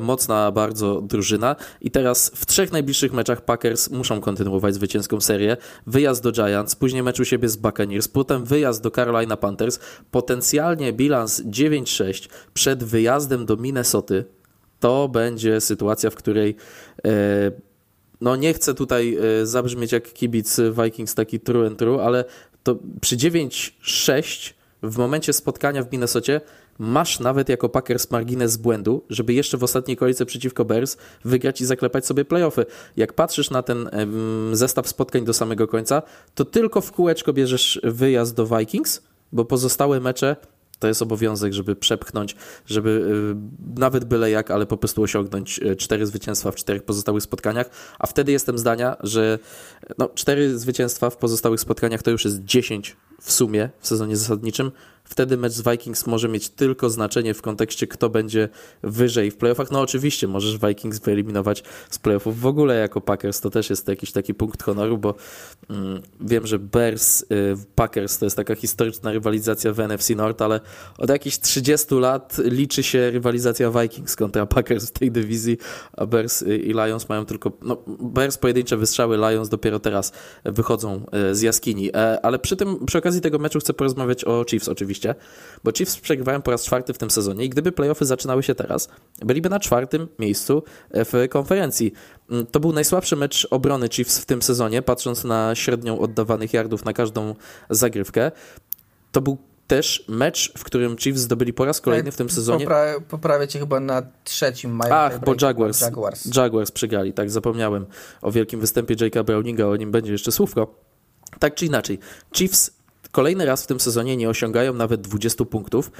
[0.00, 5.56] mocna bardzo drużyna i teraz w trzech najbliższych meczach Packers muszą kontynuować zwycięską serię.
[5.86, 9.78] Wyjazd do Giants, później mecz u siebie z Buccaneers, potem wyjazd do Carolina Panthers,
[10.10, 14.24] potencjalnie bilans 9-6 przed wyjazdem do Minnesoty,
[14.80, 16.56] to będzie sytuacja, w której
[17.04, 17.10] e,
[18.20, 22.24] no nie chcę tutaj e, zabrzmieć jak kibic Vikings taki true and true, ale
[22.62, 26.40] to przy 9-6 w momencie spotkania w Minnesocie
[26.78, 31.66] masz nawet jako Packers margines błędu, żeby jeszcze w ostatniej kolejce przeciwko Bears wygrać i
[31.66, 32.66] zaklepać sobie playoffy.
[32.96, 33.90] Jak patrzysz na ten
[34.52, 36.02] zestaw spotkań do samego końca,
[36.34, 40.36] to tylko w kółeczko bierzesz wyjazd do Vikings, bo pozostałe mecze
[40.82, 42.90] to jest obowiązek, żeby przepchnąć, żeby
[43.78, 47.70] y, nawet byle jak, ale po prostu osiągnąć y, cztery zwycięstwa w czterech pozostałych spotkaniach,
[47.98, 49.38] a wtedy jestem zdania, że
[49.98, 54.70] no, cztery zwycięstwa w pozostałych spotkaniach to już jest 10 w sumie w sezonie zasadniczym,
[55.04, 58.48] wtedy mecz z Vikings może mieć tylko znaczenie w kontekście, kto będzie
[58.82, 59.70] wyżej w playoffach.
[59.70, 64.12] No oczywiście możesz Vikings wyeliminować z playoffów w ogóle jako Packers, to też jest jakiś
[64.12, 65.14] taki punkt honoru, bo
[65.70, 67.26] mm, wiem, że Bears, y,
[67.74, 70.60] Packers to jest taka historyczna rywalizacja w NFC North, ale
[70.98, 75.58] od jakichś 30 lat liczy się rywalizacja Vikings kontra Packers w tej dywizji,
[75.92, 80.12] a Bears y, i Lions mają tylko, no Bears pojedyncze wystrzały, Lions dopiero teraz
[80.44, 84.44] wychodzą y, z jaskini, e, ale przy tym, przy okazji tego meczu chcę porozmawiać o
[84.50, 85.14] Chiefs oczywiście oczywiście,
[85.64, 88.88] bo Chiefs przegrywają po raz czwarty w tym sezonie i gdyby playoffy zaczynały się teraz,
[89.24, 91.92] byliby na czwartym miejscu w konferencji.
[92.30, 96.84] Mm, to był najsłabszy mecz obrony Chiefs w tym sezonie, patrząc na średnią oddawanych yardów
[96.84, 97.34] na każdą
[97.70, 98.30] zagrywkę.
[99.12, 102.64] To był też mecz, w którym Chiefs zdobyli po raz kolejny w tym sezonie.
[102.64, 104.80] Popra poprawię cię chyba na trzecim.
[104.90, 106.36] Ach, bo Jaguars, Jaguars.
[106.36, 107.86] Jaguars przegrali, tak, zapomniałem
[108.22, 110.74] o wielkim występie Jake'a Browninga, o nim będzie jeszcze słówko.
[111.38, 111.98] Tak czy inaczej,
[112.34, 112.81] Chiefs
[113.12, 115.90] Kolejny raz w tym sezonie nie osiągają nawet 20 punktów.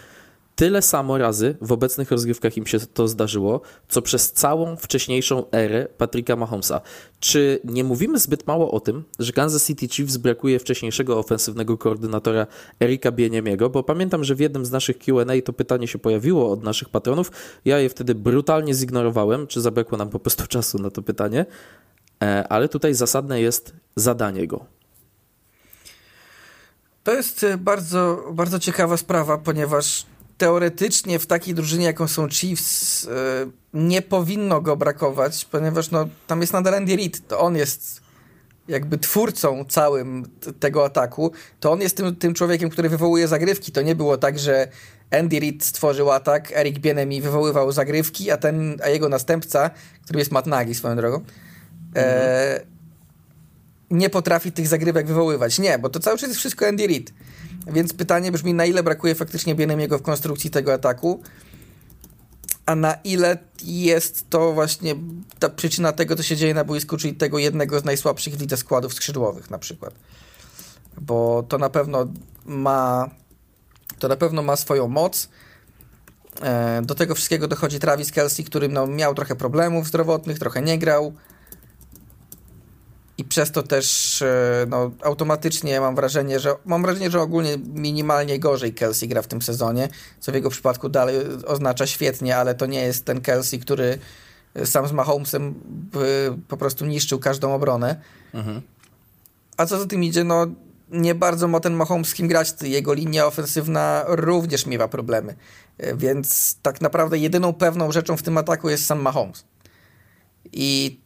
[0.57, 5.89] Tyle samo razy w obecnych rozgrywkach im się to zdarzyło, co przez całą wcześniejszą erę
[5.99, 6.81] Patryka Mahomesa.
[7.21, 12.47] Czy nie mówimy zbyt mało o tym, że Kansas City Chiefs brakuje wcześniejszego ofensywnego koordynatora
[12.83, 13.71] Erika Bieniemiego?
[13.71, 17.33] Bo pamiętam, że w jednym z naszych Q&A to pytanie się pojawiło od naszych patronów.
[17.65, 21.47] Ja je wtedy brutalnie zignorowałem, czy zabrakło nam po prostu czasu na to pytanie.
[22.23, 24.82] E, ale tutaj zasadne jest zadanie go.
[27.05, 30.07] To jest e, bardzo, bardzo ciekawa sprawa, ponieważ
[30.39, 33.11] teoretycznie w takiej drużynie, jaką są Chiefs, e,
[33.75, 37.29] nie powinno go brakować, ponieważ no, tam jest nadal Andy Reid.
[37.29, 38.01] To on jest
[38.69, 40.25] jakby twórcą całym
[40.61, 41.33] tego ataku.
[41.61, 43.73] To on jest tym, tym człowiekiem, który wywołuje zagrywki.
[43.73, 44.69] To nie było tak, że
[45.11, 49.71] Andy Reid stworzył atak, Eric Bienemi wywoływał zagrywki, a ten, a jego następca,
[50.05, 51.21] którym jest Matt Nagy swoją drogą, e,
[51.99, 52.67] mhm.
[52.69, 52.72] e,
[53.93, 55.59] nie potrafi tych zagrywek wywoływać.
[55.59, 57.13] Nie, bo to cały czas jest wszystko Andy Reid.
[57.67, 61.23] Więc pytanie brzmi, na ile brakuje faktycznie Bienemiego w konstrukcji tego ataku,
[62.67, 64.95] a na ile jest to właśnie
[65.39, 68.95] ta przyczyna tego, co się dzieje na boisku, czyli tego jednego z najsłabszych w składów
[68.95, 69.95] skrzydłowych na przykład.
[71.01, 72.07] Bo to na pewno
[72.47, 73.11] ma
[73.99, 75.29] to na pewno ma swoją moc.
[76.43, 80.79] E, do tego wszystkiego dochodzi Travis Kelsey, który no, miał trochę problemów zdrowotnych, trochę nie
[80.79, 81.15] grał
[83.19, 88.39] i przez to też e, no, automatycznie mam wrażenie, że mam wrażenie, że ogólnie minimalnie
[88.39, 89.89] gorzej Kelsey gra w tym sezonie,
[90.21, 93.99] co w jego przypadku dalej oznacza świetnie, ale to nie jest ten Kelsey, który
[94.65, 95.55] sam z Mahomesem
[96.49, 98.01] po prostu niszczył każdą obronę.
[98.35, 98.63] Mhm.
[99.57, 100.47] A co za tym idzie, no
[100.93, 102.55] nie bardzo ma ten Mahomes z kim grać.
[102.63, 105.35] Jego linia ofensywna również miewa problemy.
[105.79, 109.45] E, więc tak naprawdę jedyną pewną rzeczą w tym ataku jest sam Mahomes.
[110.53, 111.01] I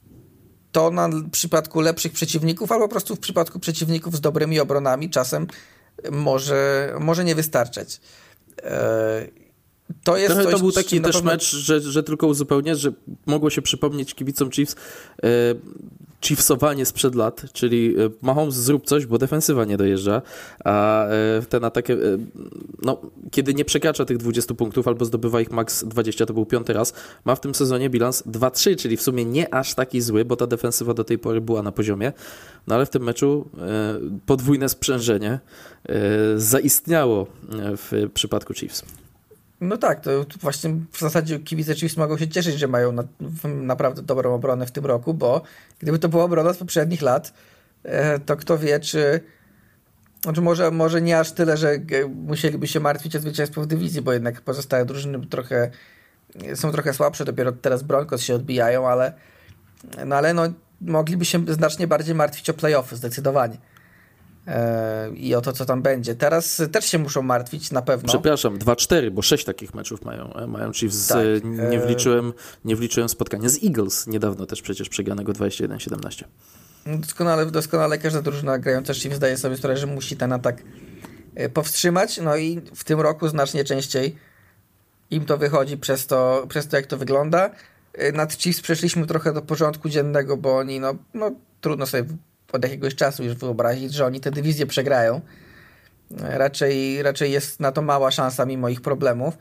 [0.77, 5.47] to na przypadku lepszych przeciwników, albo po prostu w przypadku przeciwników z dobrymi obronami czasem
[6.11, 8.01] może, może nie wystarczać.
[8.63, 9.29] E,
[10.05, 11.31] to jest Trochę to był taki też pewno...
[11.31, 12.93] mecz, że, że tylko uzupełnię, że
[13.27, 15.29] mogło się przypomnieć kibicom Chiefs e,
[16.21, 20.23] Chiefsowanie sprzed lat, czyli e, Mahomes zrób coś, bo defensywa nie dojeżdża,
[20.65, 21.95] a e, ten atak, e,
[22.83, 23.01] no,
[23.31, 26.93] kiedy nie przekracza tych 20 punktów albo zdobywa ich max 20, to był piąty raz,
[27.25, 30.47] ma w tym sezonie bilans 2-3, czyli w sumie nie aż taki zły, bo ta
[30.47, 32.13] defensywa do tej pory była na poziomie,
[32.67, 33.49] no ale w tym meczu
[34.27, 35.41] podwójne sprzężenie
[36.37, 37.27] zaistniało
[37.77, 39.06] w przypadku Chiefs.
[39.61, 43.05] No tak, to właśnie w zasadzie kibice Chiefs mogą się cieszyć, że mają na,
[43.45, 45.43] naprawdę dobrą obronę w tym roku, bo
[45.79, 47.33] gdyby to była obrona z poprzednich lat,
[47.83, 49.21] e, to kto wie, czy
[50.23, 51.79] znaczy może, może nie aż tyle, że
[52.15, 55.71] musieliby się martwić o zwycięstwo w dywizji, bo jednak pozostałe drużyny trochę
[56.55, 59.13] są trochę słabsze, dopiero teraz Broncos się odbijają, ale
[60.07, 60.43] no ale no,
[60.81, 63.57] mogliby się znacznie bardziej martwić o playoffy, zdecydowanie.
[64.47, 66.15] E, i o to, co tam będzie.
[66.15, 68.09] Teraz też się muszą martwić na pewno.
[68.09, 71.07] Przepraszam, 2-4, bo 6 takich meczów mają, e, mają Chiefs.
[71.07, 71.19] Tak.
[71.45, 72.33] Nie, e, wliczyłem,
[72.65, 76.25] nie wliczyłem spotkania z Eagles, niedawno też przecież przegranego 21-17.
[76.87, 80.63] No, doskonale, doskonale każda drużyna grająca Chiefs zdaje sobie sprawę, że musi ten atak
[81.55, 84.17] powstrzymać, no i w tym roku znacznie częściej
[85.11, 87.51] im to wychodzi przez to, przez to jak to wygląda.
[88.13, 91.31] Nad Chiefs przeszliśmy trochę do porządku dziennego, bo oni, no, no
[91.61, 92.05] trudno sobie
[92.53, 95.21] od jakiegoś czasu już wyobrazić, że oni te dywizje przegrają.
[96.21, 99.39] Raczej, raczej jest na to mała szansa mimo ich problemów.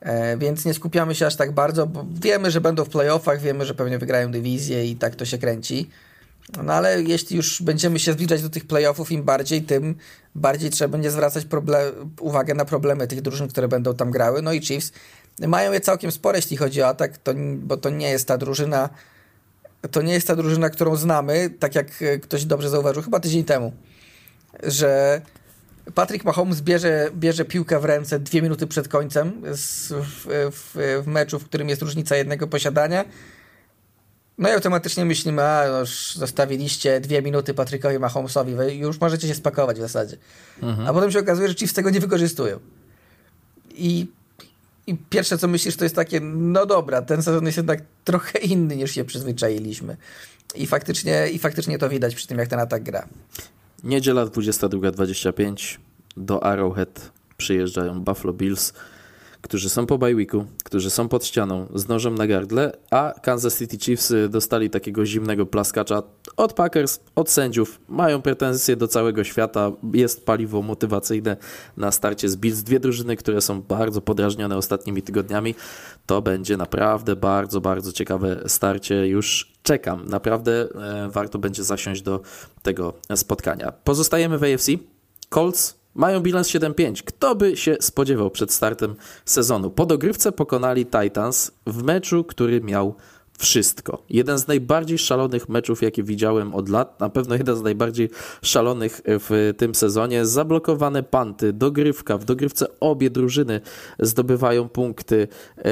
[0.00, 3.66] E, więc nie skupiamy się aż tak bardzo, bo wiemy, że będą w playoffach, wiemy,
[3.66, 5.90] że pewnie wygrają dywizję i tak to się kręci.
[6.64, 9.94] No ale jeśli już będziemy się zbliżać do tych playoffów, im bardziej, tym
[10.34, 11.46] bardziej trzeba będzie zwracać
[12.20, 14.42] uwagę na problemy tych drużyn, które będą tam grały.
[14.42, 14.92] No i Chiefs
[15.38, 18.88] mają je całkiem spore, jeśli chodzi o atak, to, bo to nie jest ta drużyna,
[19.90, 23.44] to nie jest ta drużyna, którą znamy, tak jak e, ktoś dobrze zauważył, chyba tydzień
[23.44, 23.72] temu,
[24.62, 25.20] że
[25.94, 29.90] Patrick Mahomes bierze, bierze piłkę w ręce dwie minuty przed końcem w,
[30.52, 33.04] w, w, meczu, w którym jest różnica jednego posiadania.
[34.38, 39.34] No i automatycznie myślimy, a już zostawiliście dwie minuty Patrickowi Mahomesowi, wy już możecie się
[39.34, 40.16] spakować w zasadzie.
[40.62, 40.88] Mhm.
[40.88, 42.60] A potem się okazuje, że Chiefs tego nie wykorzystują.
[43.74, 44.06] I
[44.86, 48.76] i pierwsze co myślisz to jest takie, no dobra, ten sezon jest jednak trochę inny
[48.76, 49.96] niż się przyzwyczailiśmy.
[50.54, 53.08] I faktycznie, i faktycznie to widać przy tym, jak ten atak gra.
[53.84, 55.78] Niedziela 22.25
[56.16, 58.72] do Arrowhead przyjeżdżają Buffalo Bills
[59.42, 63.58] którzy są po bye weeku, którzy są pod ścianą z nożem na gardle, a Kansas
[63.58, 66.02] City Chiefs y, dostali takiego zimnego plaskacza
[66.36, 67.80] od Packers, od sędziów.
[67.88, 71.36] Mają pretensje do całego świata, jest paliwo motywacyjne
[71.76, 72.62] na starcie z Bills.
[72.62, 75.54] Dwie drużyny, które są bardzo podrażnione ostatnimi tygodniami.
[76.06, 79.06] To będzie naprawdę bardzo, bardzo ciekawe starcie.
[79.06, 80.06] Już czekam.
[80.06, 82.20] Naprawdę e, warto będzie zasiąść do
[82.62, 83.72] tego spotkania.
[83.72, 84.70] Pozostajemy w AFC.
[85.28, 87.02] Colts mają bilans 7-5.
[87.02, 89.70] Kto by się spodziewał przed startem sezonu?
[89.70, 92.94] Po dogrywce pokonali Titans w meczu, który miał
[93.40, 94.02] wszystko.
[94.10, 97.00] Jeden z najbardziej szalonych meczów, jakie widziałem od lat.
[97.00, 98.10] Na pewno jeden z najbardziej
[98.42, 100.26] szalonych w tym sezonie.
[100.26, 102.18] Zablokowane panty, dogrywka.
[102.18, 103.60] W dogrywce obie drużyny
[103.98, 105.28] zdobywają punkty.
[105.58, 105.70] E,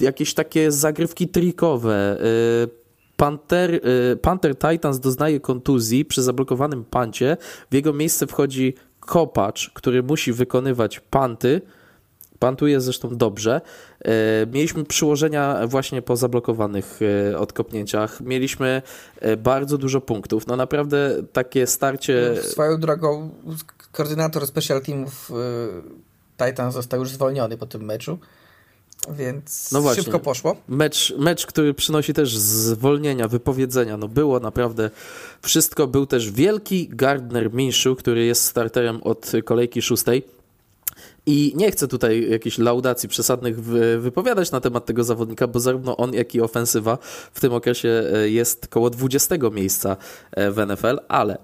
[0.00, 2.20] jakieś takie zagrywki trikowe.
[2.20, 2.83] E,
[3.16, 7.36] Panther, y, Panther Titans doznaje kontuzji przy zablokowanym pancie.
[7.70, 11.60] W jego miejsce wchodzi kopacz, który musi wykonywać panty.
[12.38, 13.60] Pantuje zresztą dobrze.
[14.00, 14.10] Y,
[14.52, 17.00] mieliśmy przyłożenia właśnie po zablokowanych
[17.32, 18.20] y, odkopnięciach.
[18.20, 18.82] Mieliśmy
[19.38, 20.46] bardzo dużo punktów.
[20.46, 22.42] No naprawdę takie starcie.
[22.42, 23.30] Swoją drogą,
[23.92, 25.32] koordynator special teamów
[26.36, 28.18] Titans został już zwolniony po tym meczu.
[29.12, 30.56] Więc no właśnie, szybko poszło.
[30.68, 33.96] Mecz, mecz, który przynosi też zwolnienia, wypowiedzenia.
[33.96, 34.90] No było naprawdę
[35.42, 35.86] wszystko.
[35.86, 40.22] Był też wielki Gardner Minshew, który jest starterem od kolejki szóstej.
[41.26, 43.60] I nie chcę tutaj jakichś laudacji przesadnych
[43.98, 46.98] wypowiadać na temat tego zawodnika, bo zarówno on, jak i ofensywa
[47.32, 49.96] w tym okresie e, jest koło 20 miejsca
[50.32, 51.38] e, w NFL, ale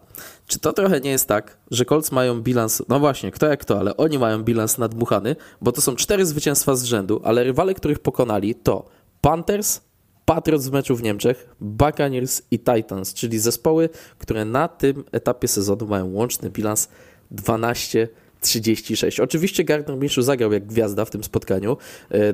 [0.47, 3.79] czy to trochę nie jest tak, że Colts mają bilans, no właśnie, kto jak to,
[3.79, 7.99] ale oni mają bilans nadmuchany, bo to są cztery zwycięstwa z rzędu, ale rywale, których
[7.99, 8.89] pokonali to
[9.21, 9.81] Panthers,
[10.25, 15.87] Patriots w meczu w Niemczech, Buccaneers i Titans, czyli zespoły, które na tym etapie sezonu
[15.87, 16.89] mają łączny bilans
[17.31, 18.09] 12
[18.41, 19.21] 36.
[19.21, 21.77] Oczywiście Gardner Minshew zagrał jak gwiazda w tym spotkaniu.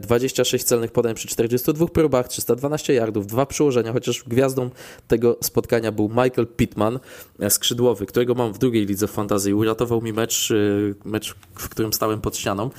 [0.00, 4.70] 26 e, celnych podań przy 42 próbach, 312 yardów, dwa przyłożenia, chociaż gwiazdą
[5.08, 6.98] tego spotkania był Michael Pittman,
[7.40, 9.54] e, skrzydłowy, którego mam w drugiej lidze fantazji.
[9.54, 12.70] Uratował mi mecz, e, mecz w którym stałem pod ścianą.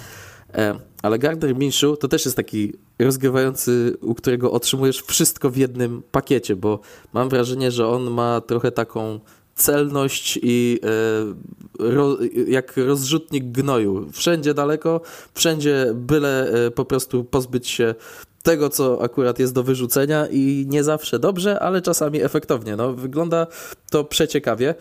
[1.01, 6.55] Ale Gardner Minshew to też jest taki rozgrywający, u którego otrzymujesz wszystko w jednym pakiecie,
[6.55, 6.79] bo
[7.13, 9.19] mam wrażenie, że on ma trochę taką
[9.57, 14.11] celność i e, ro, jak rozrzutnik gnoju.
[14.11, 15.01] Wszędzie daleko,
[15.33, 17.95] wszędzie byle e, po prostu pozbyć się
[18.43, 22.75] tego, co akurat jest do wyrzucenia i nie zawsze dobrze, ale czasami efektownie.
[22.75, 23.47] No, wygląda
[23.91, 24.75] to przeciekawie,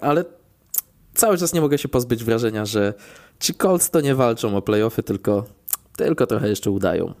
[0.00, 0.24] ale
[1.14, 2.94] cały czas nie mogę się pozbyć wrażenia, że
[3.40, 5.44] ci Colts to nie walczą o playoffy, tylko,
[5.96, 7.14] tylko trochę jeszcze udają.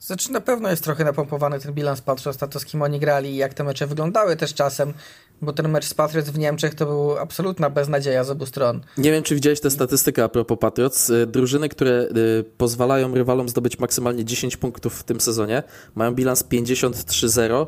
[0.00, 3.30] Znaczy na pewno jest trochę napompowany ten bilans, patrząc na to, z kim oni grali
[3.30, 4.94] i jak te mecze wyglądały też czasem,
[5.42, 8.80] bo ten mecz z Patriots w Niemczech to był absolutna beznadzieja z obu stron.
[8.98, 11.10] Nie wiem, czy widziałeś tę statystykę a propos Patriots.
[11.10, 15.62] Y, drużyny, które y, pozwalają rywalom zdobyć maksymalnie 10 punktów w tym sezonie,
[15.94, 17.66] mają bilans 53-0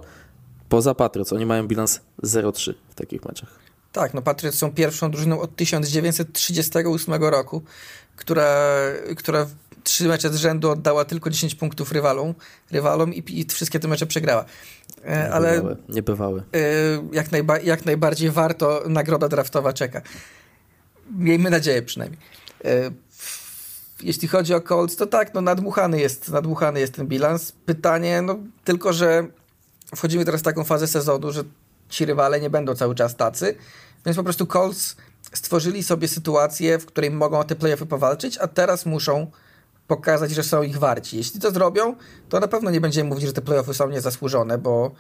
[0.68, 1.33] poza Patriots.
[1.33, 3.49] Oni mają bilans 0-3 w takich meczach.
[3.93, 7.62] Tak, no Patriots są pierwszą drużyną od 1938 roku,
[8.16, 8.66] która,
[9.16, 9.47] która
[9.89, 12.34] trzy mecze z rzędu oddała tylko 10 punktów rywalom,
[12.70, 14.45] rywalom i, i wszystkie te mecze przegrała.
[15.07, 16.43] E, ale nie bywały.
[16.55, 16.61] E,
[17.12, 20.03] jak, najba, jak najbardziej warto, nagroda draftowa czeka.
[21.11, 22.20] Miejmy nadzieję przynajmniej.
[22.64, 22.91] E,
[24.03, 27.53] jeśli chodzi o Colts, to tak, no nadmuchany jest, nadmuchany jest ten bilans.
[27.53, 29.26] Pytanie, no tylko, że
[29.97, 31.45] wchodzimy teraz w taką fazę sezonu, że
[31.89, 33.55] ci rywale nie będą cały czas tacy,
[34.07, 34.97] więc po prostu Colts
[35.32, 39.30] stworzyli sobie sytuację, w której mogą o te playoffy powalczyć, a teraz muszą
[39.89, 41.16] pokazać, że są ich warci.
[41.16, 41.95] Jeśli to zrobią,
[42.28, 44.91] to na pewno nie będziemy mówić, że te playoffy są niezasłużone, bo,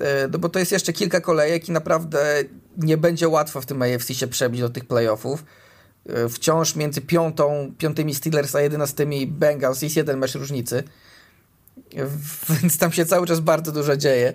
[0.00, 2.44] e, no bo to jest jeszcze kilka kolejek i naprawdę
[2.76, 5.44] nie będzie łatwo w tym AFC się przebić do tych playoffów.
[6.08, 10.82] E, wciąż między piątą, piątymi Steelers a jedenastymi Bengals jest jeden mecz różnicy.
[12.62, 14.32] Więc tam się cały czas bardzo dużo dzieje.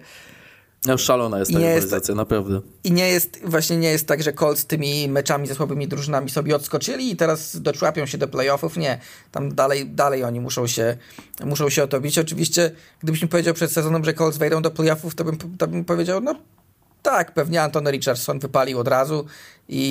[0.86, 2.62] No, szalona jest ta rywalizacja, naprawdę.
[2.84, 6.56] I nie jest, właśnie nie jest tak, że Colts tymi meczami ze słabymi drużynami sobie
[6.56, 8.78] odskoczyli i teraz doczłapią się do playoffów.
[8.78, 9.00] Nie.
[9.32, 10.98] Tam dalej, dalej oni muszą się,
[11.46, 12.18] muszą się o to bić.
[12.18, 12.72] Oczywiście,
[13.04, 16.22] gdybyś mi powiedział przed sezonem, że Colts wejdą do playoffów, to bym, to bym powiedział,
[16.22, 16.36] no
[17.02, 19.26] tak, pewnie Antony Richardson wypalił od razu
[19.70, 19.82] i,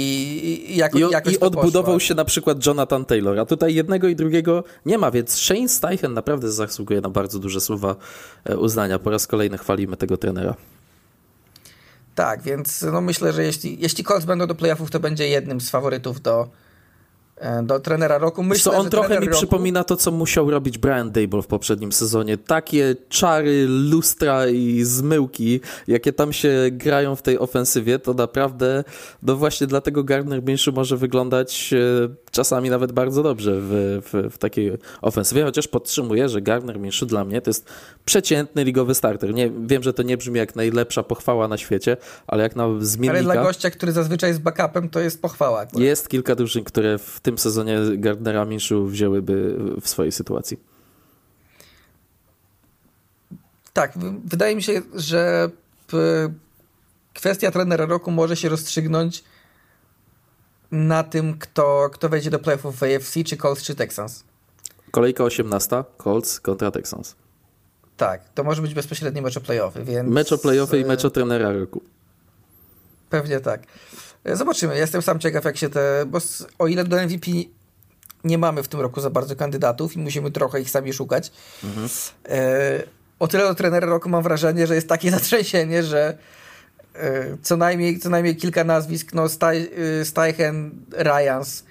[0.69, 2.01] i, jako, I, jakoś i odbudował poszło.
[2.01, 6.15] się na przykład Jonathan Taylor, a tutaj jednego i drugiego nie ma, więc Shane Steichen
[6.15, 7.97] naprawdę zasługuje na bardzo duże słowa
[8.45, 8.99] e, uznania.
[8.99, 10.55] Po raz kolejny chwalimy tego trenera.
[12.19, 15.71] Tak, więc no myślę, że jeśli, jeśli Colts będą do playoffów, to będzie jednym z
[15.71, 16.49] faworytów do,
[17.41, 18.43] E, do trenera roku.
[18.43, 19.39] Myślę, co on trochę mi roku...
[19.39, 22.39] przypomina to, co musiał robić Brian Dable w poprzednim sezonie.
[22.39, 28.85] Takie czary, lustra i zmyłki, jakie tam się grają w tej ofensywie, to naprawdę,
[29.23, 32.09] no właśnie dlatego Gardner Minshew może wyglądać e,
[32.39, 34.73] czasami nawet bardzo dobrze w, w, w takiej
[35.03, 37.71] ofensywie, chociaż podtrzymuję, że Gardner Minshew dla mnie to jest
[38.05, 39.35] przeciętny ligowy starter.
[39.35, 43.13] Nie, wiem, że to nie brzmi jak najlepsza pochwała na świecie, ale jak na zmiennika...
[43.13, 45.61] Ale dla gościa, który zazwyczaj jest backupem, to jest pochwała.
[45.61, 45.83] Akurat.
[45.83, 50.59] Jest kilka drużyn, które w tym sezonie Gardnera Minshew wzięłyby w swojej sytuacji.
[53.73, 53.93] Tak,
[54.25, 55.51] wydaje mi się, że
[57.15, 59.25] kwestia trenera roku może się rozstrzygnąć
[60.71, 64.25] na tym, kto, kto wejdzie do playoffów w AFC, czy Colts, czy Texans.
[64.91, 67.17] Kolejka 18, Colts kontra Texans.
[67.97, 70.09] Tak, to może być bezpośredni mecz o playoffy, więc...
[70.09, 71.83] Mecz o playoffy i mecz o trenera roku.
[73.11, 73.63] Pewnie tak.
[74.25, 74.79] Zobaczymy.
[74.79, 76.07] Jestem sam ciekaw, jak się te.
[76.07, 76.19] Bo
[76.59, 77.31] o ile do MVP
[78.25, 81.33] nie mamy w tym roku za bardzo kandydatów i musimy trochę ich sami szukać.
[81.65, 81.89] Mhm.
[82.29, 82.83] E,
[83.19, 86.19] o tyle do trenera roku mam wrażenie, że jest takie zatrzęsienie, że e,
[87.43, 91.65] co, najmniej, co najmniej kilka nazwisk, no e, Steichen, Ryans,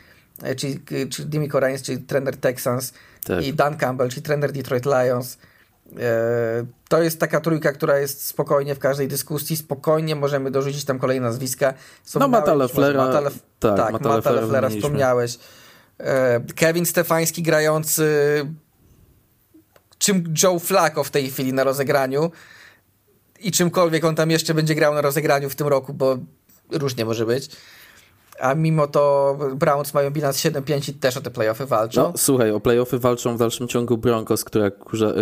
[0.43, 2.93] e, czyli, czyli Dimico Ryans, czyli trener Texans
[3.25, 3.43] tak.
[3.43, 5.37] i Dan Campbell, czyli trener Detroit Lions
[5.99, 9.57] E, to jest taka trójka, która jest spokojnie w każdej dyskusji.
[9.57, 11.73] Spokojnie możemy dorzucić tam kolejne nazwiska.
[12.15, 13.05] no Mata Leflera.
[13.05, 13.39] Mata Lef...
[13.59, 15.39] Tak, tak Mata, Mata Leflera wspomniałeś.
[15.99, 18.05] E, Kevin Stefański grający
[19.97, 22.31] czym Joe Flacco w tej chwili na rozegraniu
[23.39, 26.17] i czymkolwiek on tam jeszcze będzie grał na rozegraniu w tym roku, bo
[26.71, 27.49] różnie może być
[28.39, 32.01] a mimo to Browns mają bilans 7-5 i też o te playoffy walczą.
[32.01, 34.71] No, słuchaj, o playoffy walczą w dalszym ciągu Broncos, która,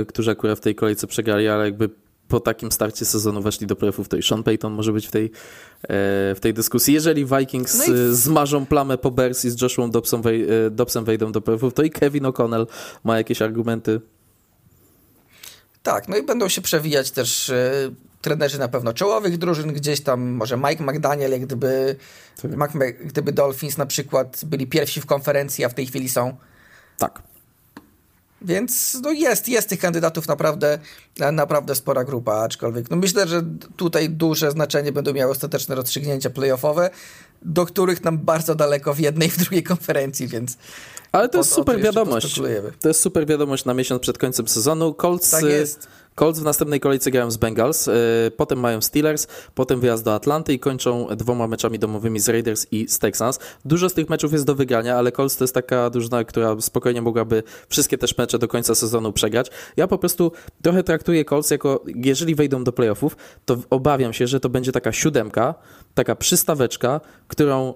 [0.07, 1.89] którzy akurat w tej kolejce przegrali, ale jakby
[2.27, 5.25] po takim starcie sezonu weszli do playoffów, to i Sean Payton może być w tej,
[5.25, 5.29] e,
[6.35, 6.93] w tej dyskusji.
[6.93, 7.97] Jeżeli Vikings no i...
[8.15, 11.89] zmarzą plamę po Bears i z Joshua Dobson, wej, Dobson wejdą do playoffów, to i
[11.89, 12.67] Kevin O'Connell
[13.03, 14.01] ma jakieś argumenty
[15.85, 20.21] Tak, no i będą się przewijać też y, trenerzy na pewno czołowych drużyn, gdzieś tam
[20.21, 21.95] może Mike McDaniel, jak gdyby,
[22.59, 23.07] tak.
[23.07, 26.37] gdyby Dolphins na przykład byli pierwsi w konferencji, a w tej chwili są.
[26.97, 27.21] Tak.
[28.41, 30.79] Więc no jest, jest tych kandydatów naprawdę,
[31.31, 33.43] naprawdę spora grupa, aczkolwiek no myślę, że
[33.77, 36.89] tutaj duże znaczenie będą miały ostateczne rozstrzygnięcia playoffowe,
[37.41, 40.57] do których nam bardzo daleko w jednej i w drugiej konferencji, więc...
[41.15, 42.41] Ale to jest super wiadomość.
[42.79, 44.93] To jest super wiadomość na miesiąc przed końcem sezonu.
[44.93, 45.87] Colts tak jest.
[46.15, 47.93] Colts w następnej kolejce grają z Bengals, e,
[48.37, 52.87] potem mają Steelers, potem wyjazd do Atlanty i kończą dwoma meczami domowymi z Raiders i
[52.89, 53.39] z Texans.
[53.65, 57.01] Dużo z tych meczów jest do wygrania, ale Colts to jest taka drużyna, która spokojnie
[57.01, 59.51] mogłaby wszystkie też mecze do końca sezonu przegrać.
[59.77, 64.39] Ja po prostu trochę traktuję Colts jako, jeżeli wejdą do playoffów, to obawiam się, że
[64.39, 65.55] to będzie taka siódemka,
[65.95, 67.73] taka przystaweczka, którą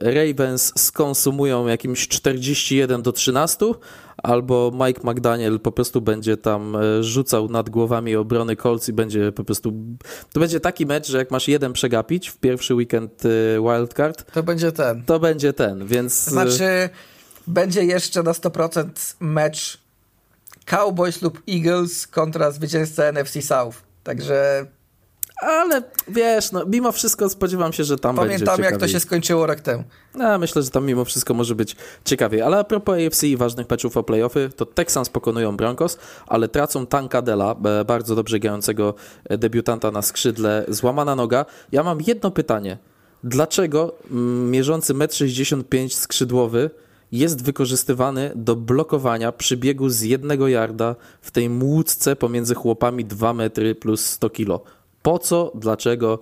[0.00, 3.66] e, Ravens skonsumują jakimś 41 do 13,
[4.16, 9.32] albo Mike McDaniel po prostu będzie tam e, rzucał nad głowami obrony Colts i będzie
[9.32, 9.72] po prostu...
[10.32, 13.28] To będzie taki mecz, że jak masz jeden przegapić w pierwszy weekend e,
[13.62, 14.32] wildcard...
[14.32, 15.02] To będzie ten.
[15.04, 16.24] To będzie ten, więc...
[16.24, 16.88] Znaczy,
[17.46, 18.88] będzie jeszcze na 100%
[19.20, 19.78] mecz
[20.64, 23.76] Cowboys lub Eagles kontra zwycięzca NFC South.
[24.04, 24.66] Także
[25.42, 29.00] ale wiesz, no, mimo wszystko spodziewam się, że tam Pamiętam, będzie Pamiętam, jak to się
[29.00, 29.84] skończyło rok temu.
[30.14, 32.42] No, myślę, że tam mimo wszystko może być ciekawiej.
[32.42, 36.86] Ale a propos AFC i ważnych meczów o playoffy, to Texans pokonują Broncos, ale tracą
[36.86, 41.46] Tankadela, e, bardzo dobrze grającego e, debiutanta na skrzydle, złamana noga.
[41.72, 42.78] Ja mam jedno pytanie.
[43.24, 46.70] Dlaczego mm, mierzący 1,65 m skrzydłowy
[47.12, 53.74] jest wykorzystywany do blokowania przybiegu z jednego yarda w tej młódce pomiędzy chłopami 2 metry
[53.74, 54.62] plus 100 kilo?
[55.02, 55.52] Po co?
[55.54, 56.18] Dlaczego?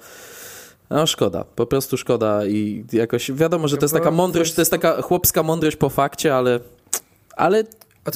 [0.91, 4.71] No szkoda, po prostu szkoda i jakoś wiadomo, że to jest taka mądrość, to jest
[4.71, 6.61] taka chłopska mądrość po fakcie, ale
[7.37, 7.65] ale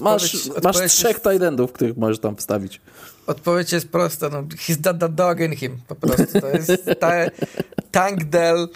[0.01, 1.43] masz, masz trzech jest...
[1.43, 2.81] endów, których możesz tam wstawić.
[3.27, 7.12] Odpowiedź jest prosta, no, he's got the dog in him, po prostu, to jest ta,
[7.91, 8.69] tank del.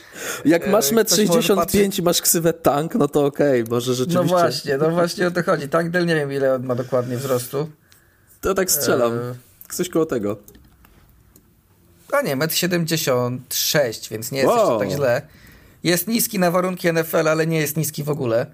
[0.44, 4.22] Jak e, masz metr 65 i masz ksywę tank, no to okej, okay, może rzeczywiście.
[4.22, 7.16] No właśnie, no właśnie o to chodzi, tank del nie wiem ile on ma dokładnie
[7.16, 7.68] wzrostu.
[8.40, 9.34] To tak strzelam, e...
[9.70, 10.36] coś koło tego.
[12.12, 14.58] A nie, 1,76 m, więc nie jest wow.
[14.58, 15.22] jeszcze tak źle.
[15.82, 18.46] Jest niski na warunki NFL, ale nie jest niski w ogóle.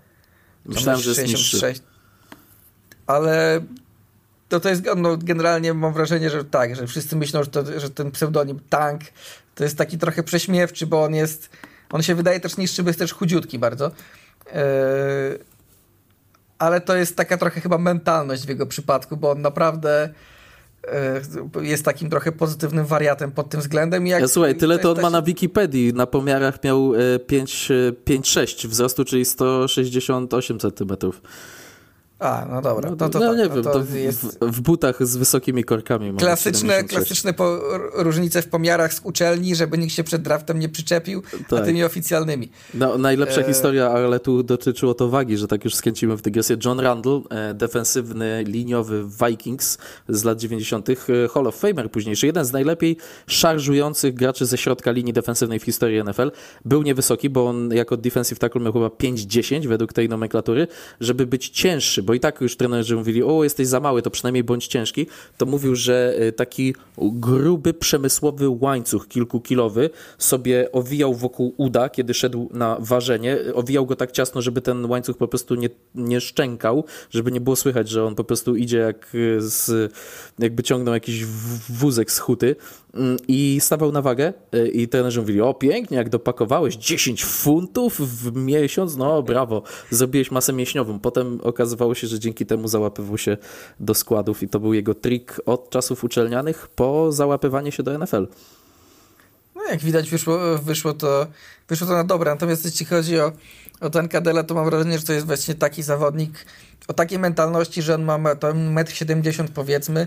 [0.64, 1.82] Myślałem, że jest 66.
[3.06, 3.60] Ale
[4.48, 7.90] to, to jest, no, generalnie mam wrażenie, że tak, że wszyscy myślą, że, to, że
[7.90, 9.00] ten pseudonim Tank
[9.54, 11.50] to jest taki trochę prześmiewczy, bo on jest,
[11.90, 13.90] on się wydaje też niższy, bo jest też chudziutki bardzo.
[14.46, 14.54] Yy,
[16.58, 20.08] ale to jest taka trochę chyba mentalność w jego przypadku, bo on naprawdę
[21.62, 24.06] jest takim trochę pozytywnym wariatem pod tym względem.
[24.06, 25.92] Jak, ja, słuchaj, tyle to on ma na Wikipedii.
[25.92, 31.22] Na pomiarach miał 5,6 e, wzrostu, czyli 168 centymetrów.
[32.24, 32.90] A, no dobra.
[32.90, 34.20] No, to, no, tak, nie no wiem, to jest...
[34.20, 36.14] w, w, butach z wysokimi korkami.
[36.14, 37.60] Klasyczne, klasyczne po,
[37.94, 41.60] różnice w pomiarach z uczelni, żeby nikt się przed draftem nie przyczepił, tak.
[41.60, 42.50] a tymi oficjalnymi.
[42.74, 43.44] No, najlepsza e...
[43.44, 46.56] historia, ale tu dotyczyło to wagi, że tak już skręcimy w dygresję.
[46.64, 50.94] John Randall, e, defensywny, liniowy Vikings z lat 90., e,
[51.34, 52.96] Hall of Famer późniejszy, jeden z najlepiej
[53.26, 56.30] szarżujących graczy ze środka linii defensywnej w historii NFL.
[56.64, 60.66] Był niewysoki, bo on jako defensive tackle miał chyba 5-10 według tej nomenklatury,
[61.00, 64.44] żeby być cięższy, bo i tak już trenerzy mówili, o jesteś za mały, to przynajmniej
[64.44, 65.06] bądź ciężki,
[65.36, 72.48] to mówił, że y, taki gruby, przemysłowy łańcuch kilkukilowy sobie owijał wokół uda, kiedy szedł
[72.52, 77.32] na ważenie, owijał go tak ciasno, żeby ten łańcuch po prostu nie, nie szczękał, żeby
[77.32, 79.92] nie było słychać, że on po prostu idzie jak y, z,
[80.38, 81.24] jakby ciągnął jakiś
[81.68, 82.56] wózek z huty
[82.94, 88.00] mm, i stawał na wagę y, i trenerzy mówili, o pięknie, jak dopakowałeś 10 funtów
[88.00, 90.98] w miesiąc, no brawo, zrobiłeś masę mięśniową.
[90.98, 93.36] Potem okazywało się, że dzięki temu załapywał się
[93.80, 98.26] do składów i to był jego trik od czasów uczelnianych po załapywanie się do NFL.
[99.54, 101.26] No jak widać wyszło, wyszło, to,
[101.68, 102.30] wyszło to na dobre.
[102.30, 103.32] Natomiast jeśli chodzi o,
[103.80, 106.44] o Tankadela, to mam wrażenie, że to jest właśnie taki zawodnik
[106.88, 110.06] o takiej mentalności, że on ma to 1,70 m powiedzmy,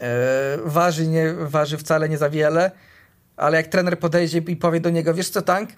[0.00, 2.70] e, waży, nie, waży wcale nie za wiele,
[3.36, 5.70] ale jak trener podejdzie i powie do niego, wiesz co Tank,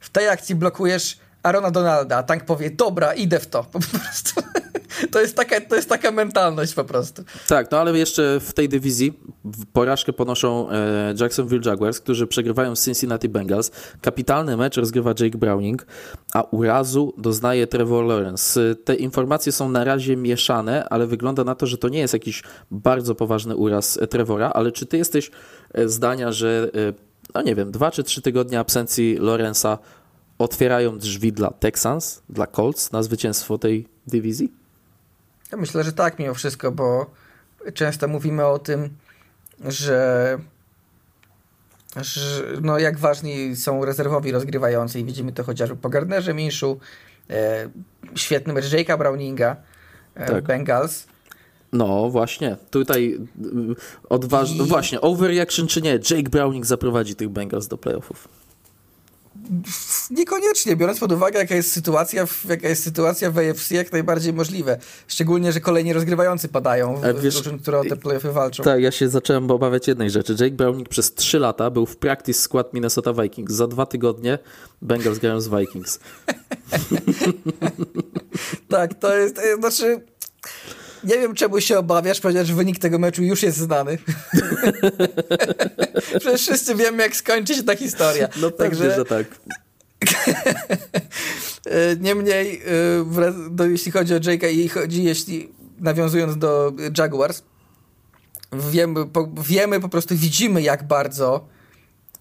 [0.00, 3.64] w tej akcji blokujesz Arona Donalda, a Tank powie, dobra, idę w to.
[3.72, 4.42] Po prostu.
[5.10, 7.22] To jest, taka, to jest taka mentalność po prostu.
[7.48, 9.20] Tak, no ale jeszcze w tej dywizji
[9.72, 13.70] porażkę ponoszą e, Jacksonville Jaguars, którzy przegrywają Cincinnati Bengals.
[14.00, 15.86] Kapitalny mecz rozgrywa Jake Browning,
[16.34, 18.74] a urazu doznaje Trevor Lawrence.
[18.84, 22.42] Te informacje są na razie mieszane, ale wygląda na to, że to nie jest jakiś
[22.70, 25.30] bardzo poważny uraz Trevora, ale czy ty jesteś
[25.72, 29.78] e, zdania, że e, no nie wiem, dwa czy trzy tygodnie absencji Lorenza
[30.38, 34.52] otwierają drzwi dla Texans, dla Colts na zwycięstwo tej dywizji?
[35.52, 37.10] Ja myślę, że tak mimo wszystko, bo
[37.74, 38.90] często mówimy o tym,
[39.64, 40.38] że,
[41.96, 46.78] że no jak ważni są rezerwowi rozgrywający i widzimy to chociażby po Gardnerze Minszu,
[47.30, 47.68] e,
[48.14, 49.56] świetny mecz Jake'a Browninga
[50.14, 50.44] e, tak.
[50.44, 51.06] Bengals.
[51.72, 54.50] No właśnie, tutaj y, odważ...
[54.50, 54.62] I...
[54.62, 58.28] Właśnie, overreaction czy nie, Jake Browning zaprowadzi tych Bengals do playoffów.
[60.10, 64.32] Niekoniecznie, biorąc pod uwagę, jaka jest sytuacja, w, jaka jest sytuacja w AFC, jak najbardziej
[64.32, 64.78] możliwe.
[65.08, 68.62] Szczególnie, że kolejni rozgrywający padają, wiesz, drużyn, które o te playoffy walczą.
[68.62, 70.36] Tak, ja się zacząłem obawiać jednej rzeczy.
[70.40, 73.54] Jake Browning przez 3 lata był w practice skład Minnesota Vikings.
[73.54, 74.38] Za dwa tygodnie
[74.82, 76.00] Bengals grają z Vikings.
[78.68, 80.00] tak, to jest, to jest, znaczy
[81.04, 83.98] nie wiem, czemu się obawiasz, ponieważ wynik tego meczu już jest znany.
[86.20, 88.28] Przecież wszyscy wiemy, jak skończy się ta historia.
[88.40, 88.94] No Także...
[88.94, 89.26] że tak.
[92.00, 92.62] Niemniej,
[93.58, 97.42] e, jeśli chodzi o Jake'a i chodzi, jeśli nawiązując do Jaguars,
[98.52, 101.46] wiemy po, wiemy, po prostu widzimy, jak bardzo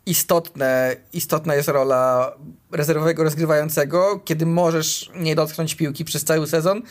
[0.06, 2.34] istotne, istotna jest rola
[2.72, 6.82] rezerwowego rozgrywającego, kiedy możesz nie dotknąć piłki przez cały sezon,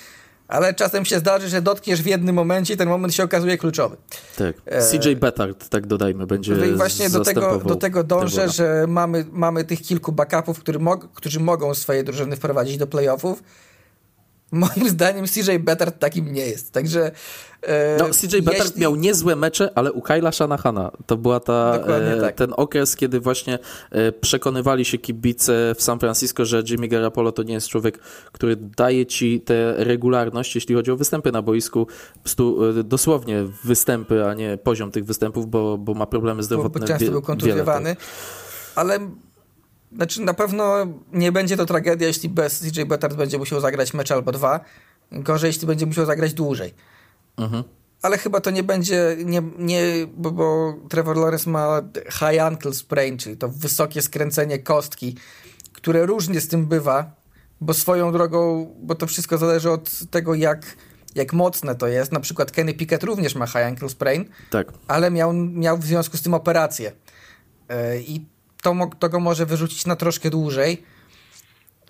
[0.49, 3.97] ale czasem się zdarzy, że dotkniesz w jednym momencie i ten moment się okazuje kluczowy.
[4.37, 4.57] Tak.
[4.67, 8.85] E, CJ Bettard, tak dodajmy, będzie no I właśnie do tego, do tego dążę, że
[8.89, 13.43] mamy, mamy tych kilku backupów, który mog, którzy mogą swoje drużyny wprowadzić do playoffów.
[14.53, 17.11] Moim zdaniem CJ Bettard takim nie jest, także...
[17.63, 18.81] E, no, CJ Bettard jeśli...
[18.81, 22.35] miał niezłe mecze, ale u Kyla Shanahana to była ta, e, tak.
[22.35, 23.59] ten okres, kiedy właśnie
[23.91, 27.99] e, przekonywali się kibice w San Francisco, że Jimmy Garoppolo to nie jest człowiek,
[28.33, 31.87] który daje ci tę regularność, jeśli chodzi o występy na boisku,
[32.25, 36.81] stu, e, dosłownie występy, a nie poziom tych występów, bo, bo ma problemy zdrowotne.
[36.81, 38.05] Bo, bo często był kontuzjowany, tak.
[38.75, 38.99] ale
[39.95, 44.11] znaczy na pewno nie będzie to tragedia, jeśli bez CJ Bettard będzie musiał zagrać mecz
[44.11, 44.61] albo dwa.
[45.13, 46.75] Gorzej, jeśli będzie musiał zagrać dłużej.
[47.37, 47.65] Mhm.
[48.03, 49.83] Ale chyba to nie będzie, nie, nie,
[50.17, 55.17] bo, bo Trevor Lawrence ma high ankle sprain, czyli to wysokie skręcenie kostki,
[55.73, 57.13] które różnie z tym bywa,
[57.61, 60.77] bo swoją drogą, bo to wszystko zależy od tego, jak,
[61.15, 62.13] jak mocne to jest.
[62.13, 64.73] Na przykład Kenny Pickett również ma high ankle sprain, tak.
[64.89, 66.93] ale miał, miał w związku z tym operację.
[67.69, 68.32] Yy, I
[68.63, 70.83] to, to go może wyrzucić na troszkę dłużej.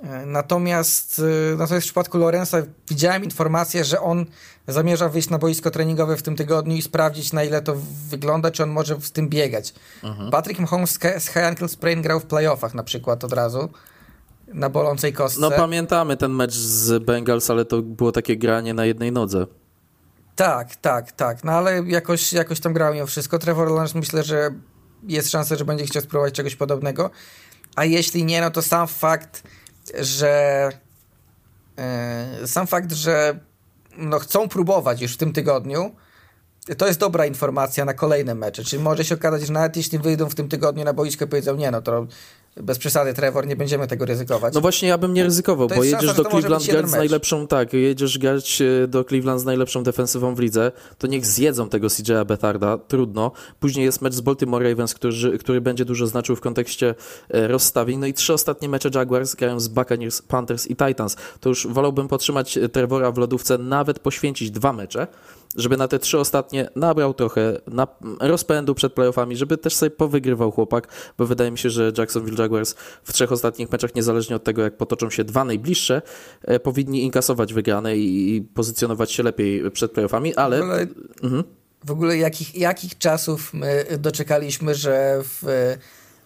[0.02, 1.18] E, natomiast,
[1.52, 4.26] e, natomiast w przypadku Lorenza widziałem informację, że on
[4.68, 7.76] zamierza wyjść na boisko treningowe w tym tygodniu i sprawdzić, na ile to
[8.08, 9.74] wygląda, czy on może z tym biegać.
[10.02, 10.30] Mhm.
[10.30, 13.68] Patrick Mahomes z high ankle sprain grał w playoffach na przykład od razu
[14.54, 15.40] na bolącej kostce.
[15.40, 19.46] No pamiętamy ten mecz z Bengals, ale to było takie granie na jednej nodze.
[20.36, 21.44] Tak, tak, tak.
[21.44, 23.38] No ale jakoś, jakoś tam grał mimo wszystko.
[23.38, 24.50] Trevor Lawrence myślę, że
[25.02, 27.10] jest szansa, że będzie chciał spróbować czegoś podobnego.
[27.76, 29.42] A jeśli nie, no to sam fakt,
[30.00, 30.68] że
[32.40, 33.40] yy, sam fakt, że
[33.96, 35.94] no chcą próbować już w tym tygodniu,
[36.78, 38.64] to jest dobra informacja na kolejne mecze.
[38.64, 41.56] Czyli może się okazać, że nawet jeśli wyjdą w tym tygodniu na boisko i powiedzą,
[41.56, 42.06] nie, no to
[42.56, 44.54] bez przesady, Trevor, nie będziemy tego ryzykować.
[44.54, 47.72] No właśnie, ja bym nie ryzykował, bo jedziesz szansa, do Cleveland grać z najlepszą, tak,
[47.72, 52.26] jedziesz grać e, do Cleveland z najlepszą defensywą w lidze, to niech zjedzą tego CJ'a
[52.26, 53.32] Betarda, trudno.
[53.60, 56.94] Później jest mecz z Baltimore Ravens, który, który będzie dużo znaczył w kontekście
[57.28, 57.98] e, rozstawień.
[57.98, 61.16] No i trzy ostatnie mecze Jaguars grają z Buccaneers, Panthers i Titans.
[61.40, 65.06] To już wolałbym podtrzymać Trevora w lodówce, nawet poświęcić dwa mecze,
[65.56, 67.86] żeby na te trzy ostatnie nabrał trochę na
[68.20, 70.88] rozpędu przed playoffami, żeby też sobie powygrywał chłopak,
[71.18, 72.74] bo wydaje mi się, że Jacksonville Jaguars
[73.04, 76.02] w trzech ostatnich meczach, niezależnie od tego, jak potoczą się dwa najbliższe,
[76.42, 80.58] e, powinni inkasować wygrane i, pozycjonować się lepiej przed playoffami, ale...
[80.58, 80.86] W ogóle,
[81.22, 81.44] mhm.
[81.84, 85.48] w ogóle jakich, jakich czasów my doczekaliśmy, że w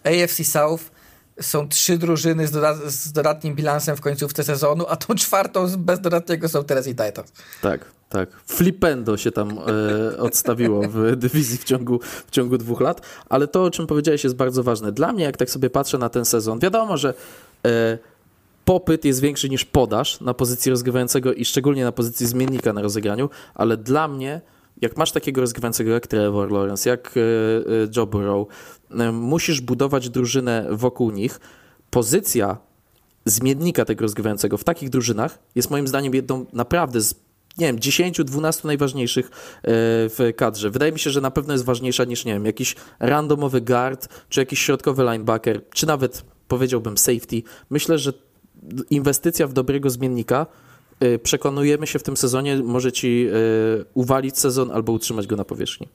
[0.05, 0.96] e, AFC South
[1.41, 5.99] są trzy drużyny z, doda z dodatnim bilansem w końcówce sezonu, a tą czwartą bez
[5.99, 7.31] dodatniego są i Titans.
[7.61, 8.29] Tak, tak.
[8.45, 9.59] Flipendo się tam
[10.13, 14.23] e, odstawiło w dywizji w ciągu, w ciągu dwóch lat, ale to, o czym powiedziałeś,
[14.23, 14.91] jest bardzo ważne.
[14.91, 17.13] Dla mnie, jak tak sobie patrzę na ten sezon, wiadomo, że
[17.65, 17.97] e,
[18.65, 23.29] popyt jest większy niż podaż na pozycji rozgrywającego i szczególnie na pozycji zmiennika na rozegraniu,
[23.55, 24.41] ale dla mnie
[24.81, 28.47] jak masz takiego rozgrywającego jak Trevor Lawrence, jak e, e, Joe Burrow,
[28.91, 31.39] e, musisz budować drużynę wokół nich.
[31.89, 32.57] Pozycja
[33.25, 37.15] zmiennika tego rozgrywającego w takich drużynach jest moim zdaniem jedną naprawdę z
[37.57, 39.29] nie wiem, 10-12 najważniejszych
[39.63, 40.69] w kadrze.
[40.69, 44.39] Wydaje mi się, że na pewno jest ważniejsza niż, nie wiem, jakiś randomowy guard, czy
[44.39, 47.43] jakiś środkowy linebacker, czy nawet powiedziałbym safety.
[47.69, 48.13] Myślę, że
[48.89, 50.45] inwestycja w dobrego zmiennika
[51.23, 53.27] przekonujemy się w tym sezonie, może ci
[53.81, 55.87] y, uwalić sezon albo utrzymać go na powierzchni.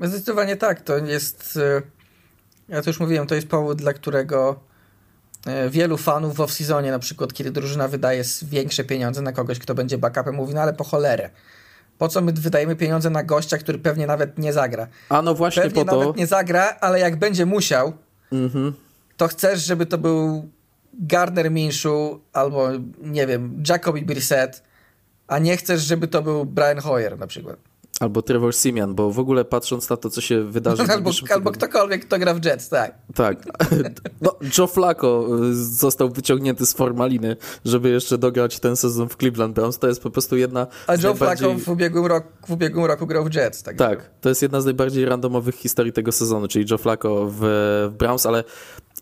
[0.00, 0.80] Zdecydowanie tak.
[0.80, 1.56] To jest.
[1.56, 1.82] Y,
[2.68, 4.60] ja to już mówiłem, to jest powód, dla którego
[5.70, 9.98] wielu fanów w off-seasonie, na przykład, kiedy drużyna wydaje większe pieniądze na kogoś, kto będzie
[9.98, 11.30] backupem, mówi, no ale po cholerę.
[11.98, 14.86] Po co my wydajemy pieniądze na gościa, który pewnie nawet nie zagra?
[15.08, 15.98] A no właśnie pewnie po to.
[16.00, 17.92] nawet nie zagra, ale jak będzie musiał,
[18.32, 18.72] Mhm.
[19.16, 20.48] to chcesz, żeby to był
[20.98, 22.68] Gardner Minshew albo,
[23.02, 24.62] nie wiem, Jacoby Brissett,
[25.26, 27.56] a nie chcesz, żeby to był Brian Hoyer na przykład.
[28.00, 30.82] Albo Trevor Simeon, bo w ogóle patrząc na to, co się wydarzy...
[30.92, 32.94] albo, albo ktokolwiek, kto gra w Jets, tak.
[33.14, 33.38] Tak.
[34.20, 39.54] No, Joe Flacco y, został wyciągnięty z formaliny, żeby jeszcze dograć ten sezon w Cleveland
[39.54, 39.78] Browns.
[39.78, 41.48] To jest po prostu jedna A Joe najbardziej...
[41.48, 43.62] Flacco w ubiegłym, roku, w ubiegłym roku grał w Jets.
[43.62, 43.76] Tak.
[43.76, 47.38] Tak, to jest jedna z najbardziej randomowych historii tego sezonu, czyli Joe Flacco w,
[47.90, 48.44] w Browns, ale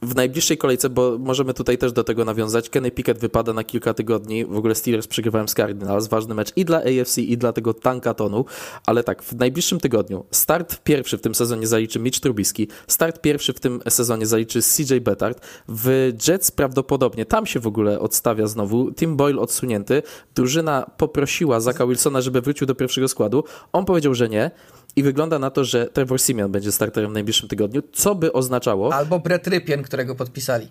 [0.02, 3.94] w najbliższej kolejce, bo możemy tutaj też do tego nawiązać, Kenny Pickett wypada na kilka
[3.94, 7.74] tygodni, w ogóle Steelers przegrywałem z Cardinals, ważny mecz i dla AFC i dla tego
[7.74, 8.44] tankatonu,
[8.86, 13.52] ale tak, w najbliższym tygodniu start pierwszy w tym sezonie zaliczy Mitch Trubisky, start pierwszy
[13.52, 18.92] w tym sezonie zaliczy CJ Bettard, w Jets prawdopodobnie, tam się w ogóle odstawia znowu,
[18.92, 20.02] Tim Boyle odsunięty,
[20.34, 24.50] drużyna poprosiła Zaka Wilsona, żeby wrócił do pierwszego składu, on powiedział, że nie,
[24.96, 28.94] i wygląda na to, że Trevor Simeon będzie starterem w najbliższym tygodniu, co by oznaczało...
[28.94, 30.68] Albo Brett Rypien, którego podpisali.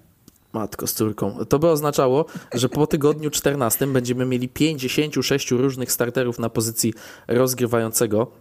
[0.53, 1.45] Matko z córką.
[1.49, 6.93] To by oznaczało, że po tygodniu 14 będziemy mieli 56 różnych starterów na pozycji
[7.27, 8.31] rozgrywającego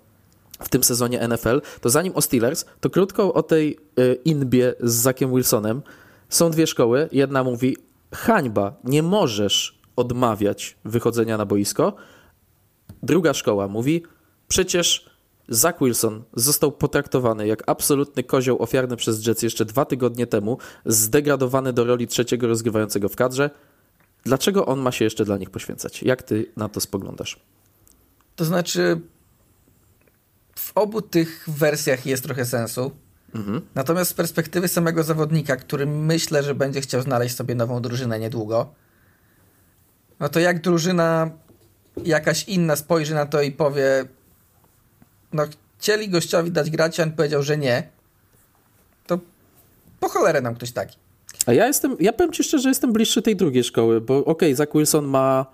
[0.61, 1.61] w tym sezonie NFL.
[1.81, 5.83] To zanim o Steelers, to krótko o tej y, inbie z Zakiem Wilsonem.
[6.29, 7.09] Są dwie szkoły.
[7.13, 7.77] Jedna mówi,
[8.15, 11.95] hańba, nie możesz odmawiać wychodzenia na boisko.
[13.03, 14.03] Druga szkoła mówi,
[14.49, 15.10] przecież
[15.51, 21.73] Zach Wilson został potraktowany jak absolutny kozioł ofiarny przez Jets jeszcze dwa tygodnie temu, zdegradowany
[21.73, 23.51] do roli trzeciego rozgrywającego w kadrze.
[24.25, 26.03] Dlaczego on ma się jeszcze dla nich poświęcać?
[26.03, 27.41] Jak ty na to spoglądasz?
[28.37, 29.01] To znaczy,
[30.59, 32.91] w obu tych wersjach jest trochę sensu.
[33.35, 33.61] Mhm.
[33.75, 38.75] Natomiast z perspektywy samego zawodnika, który myślę, że będzie chciał znaleźć sobie nową drużynę niedługo,
[40.21, 41.31] no to jak drużyna
[42.05, 44.05] jakaś inna spojrzy na to i powie,
[45.33, 45.45] no
[45.79, 47.89] chcieli gościowi dać grać, a on powiedział, że nie,
[49.07, 49.19] to
[50.01, 50.97] po cholerę nam ktoś taki.
[51.47, 54.55] A ja jestem, ja powiem ci szczerze, jestem bliższy tej drugiej szkoły, bo okej, okay,
[54.55, 55.47] Zach Wilson ma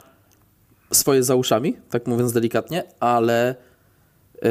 [0.93, 3.55] swoje za uszami, tak mówiąc delikatnie, ale
[4.35, 4.51] yy,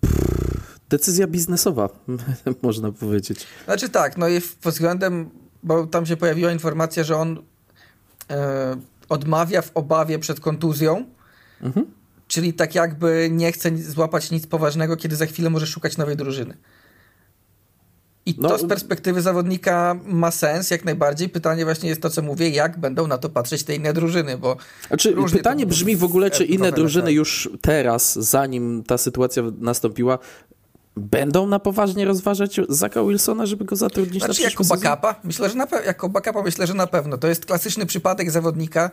[0.00, 1.88] pff, decyzja biznesowa,
[2.62, 3.46] można powiedzieć.
[3.64, 5.30] Znaczy tak, no i pod względem,
[5.62, 7.42] bo tam się pojawiła informacja, że on
[8.30, 8.76] e,
[9.08, 11.04] odmawia w obawie przed kontuzją,
[11.64, 11.86] Mhm.
[12.28, 16.56] Czyli tak jakby nie chce złapać nic poważnego, kiedy za chwilę może szukać nowej drużyny.
[18.26, 21.28] I No, to z perspektywy zawodnika ma sens jak najbardziej.
[21.28, 24.56] Pytanie właśnie jest to, co mówię, jak będą na to patrzeć te inne drużyny, bo
[24.88, 27.14] Znaczy, pytanie brzmi w ogóle, czy inne w drużyny NFL.
[27.16, 30.18] już teraz, zanim ta sytuacja nastąpiła,
[30.96, 35.20] będą na poważnie rozważać Zaka Wilsona, żeby go zatrudnić na Znaczy przyszły jako backupa?
[35.24, 37.18] Myślę, że na pe- jako backupa myślę, że na pewno.
[37.18, 38.90] To jest klasyczny przypadek zawodnika,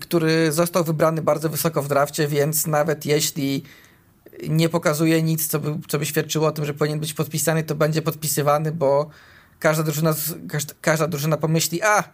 [0.00, 3.62] który został wybrany bardzo wysoko w drafcie, więc nawet jeśli
[4.48, 7.74] nie pokazuje nic, co by, co by świadczyło o tym, że powinien być podpisany, to
[7.74, 9.10] będzie podpisywany, bo
[9.58, 10.14] każda drużyna,
[10.48, 12.04] każda, każda drużyna pomyśli, a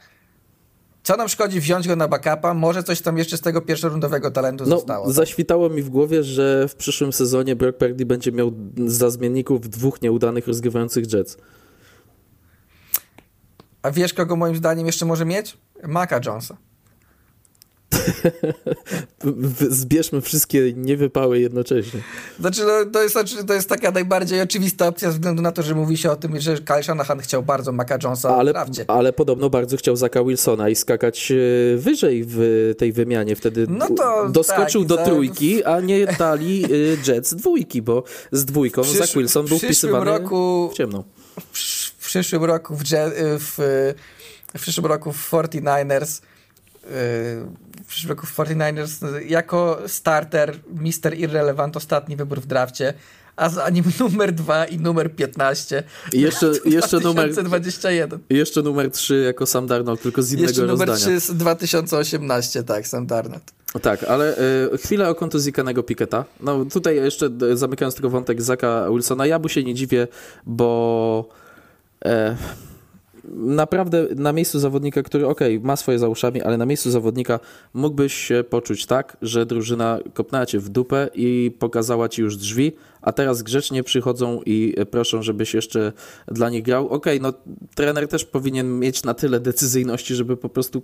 [1.02, 4.64] co nam szkodzi wziąć go na backupa, może coś tam jeszcze z tego pierwszorundowego talentu
[4.64, 5.12] No, zostało.
[5.12, 8.52] zaświtało mi w głowie, że w przyszłym sezonie Brock Purdy będzie miał
[8.86, 11.36] za zmienników dwóch nieudanych rozgrywających Jets.
[13.82, 15.56] A wiesz, kogo moim zdaniem jeszcze może mieć?
[15.88, 16.56] Maka Jonesa.
[19.70, 22.00] Zbierzmy wszystkie niewypały jednocześnie.
[22.40, 23.16] Znaczy, no, to, jest,
[23.46, 26.40] to jest taka najbardziej oczywista opcja ze względu na to, że mówi się o tym,
[26.40, 28.52] że Kyle Shanahan chciał bardzo Maca Jonesa Ale,
[28.88, 31.36] ale podobno bardzo chciał Zaka Wilsona i skakać e,
[31.76, 32.38] wyżej w
[32.78, 33.36] tej wymianie.
[33.36, 36.68] Wtedy No to doskoczył tak, do za- trójki, a nie dali e,
[37.12, 41.04] Jets dwójki, bo z dwójką Przysz- Zach Wilson był wpisywany roku- w ciemną.
[41.40, 42.82] W, przysz- w przyszłym roku w,
[43.38, 43.58] w,
[44.56, 46.31] w przyszłym roku w 49ers yy,
[46.82, 47.44] w
[48.26, 52.94] w 49ers yy, jako starter Mister Irrelevant ostatni wybór w drafcie,
[53.36, 55.82] a za nim numer 2 i numer 15
[56.12, 58.20] I jeszcze, jeszcze, numer, 2021.
[58.30, 61.18] i jeszcze numer 3 jako Sam Darnold, tylko z innego Jeszcze numer rozdania.
[61.18, 63.52] 3 z 2018, tak, Sam Darnold.
[63.82, 66.24] Tak, ale e, chwilę o kontuzji Kennego Picketa.
[66.40, 70.08] No tutaj jeszcze e, zamykając tylko wątek Zaka Wilsona, ja mu się nie dziwię,
[70.46, 71.28] bo
[72.04, 72.36] e,
[73.34, 77.40] naprawdę na miejscu zawodnika, który okej, ma swoje za uszami, ale na miejscu zawodnika
[77.74, 82.72] mógłbyś się poczuć tak, że drużyna kopnęła cię w dupę i pokazała ci już drzwi,
[83.02, 85.92] a teraz grzecznie przychodzą i proszą, żebyś jeszcze
[86.26, 86.88] dla nich grał.
[86.88, 87.32] Okej, no
[87.74, 90.82] trener też powinien mieć na tyle decyzyjności, żeby po prostu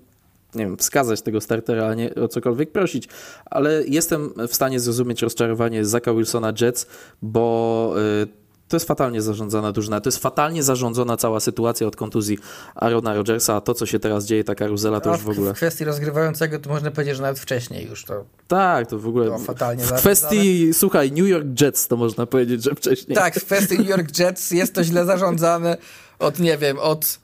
[0.54, 3.08] nie wiem, wskazać tego startera, a nie o cokolwiek prosić,
[3.44, 6.86] ale jestem w stanie zrozumieć rozczarowanie Zaka Wilsona Jets,
[7.22, 10.00] bo y, to jest fatalnie zarządzana drużyna.
[10.00, 12.38] To jest fatalnie zarządzona cała sytuacja od kontuzji
[12.74, 15.54] Arona Rodgersa, a to, co się teraz dzieje, ta karuzela, to A już w ogóle...
[15.54, 18.24] W kwestii rozgrywającego to można powiedzieć, że nawet wcześniej już to...
[18.48, 19.26] Tak, to w ogóle...
[19.26, 23.16] To fatalnie w kwestii, słuchaj, New York Jets to można powiedzieć, że wcześniej.
[23.16, 25.76] Tak, w kwestii New York Jets jest to źle zarządzane
[26.18, 27.18] od, nie wiem, od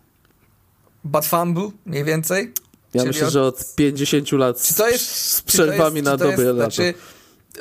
[1.04, 2.52] Bad Fumble mniej więcej.
[2.94, 3.32] Ja myślę, od...
[3.32, 6.54] że od 50 lat z, jest, z przerwami jest, na lata.
[6.54, 6.94] Znaczy,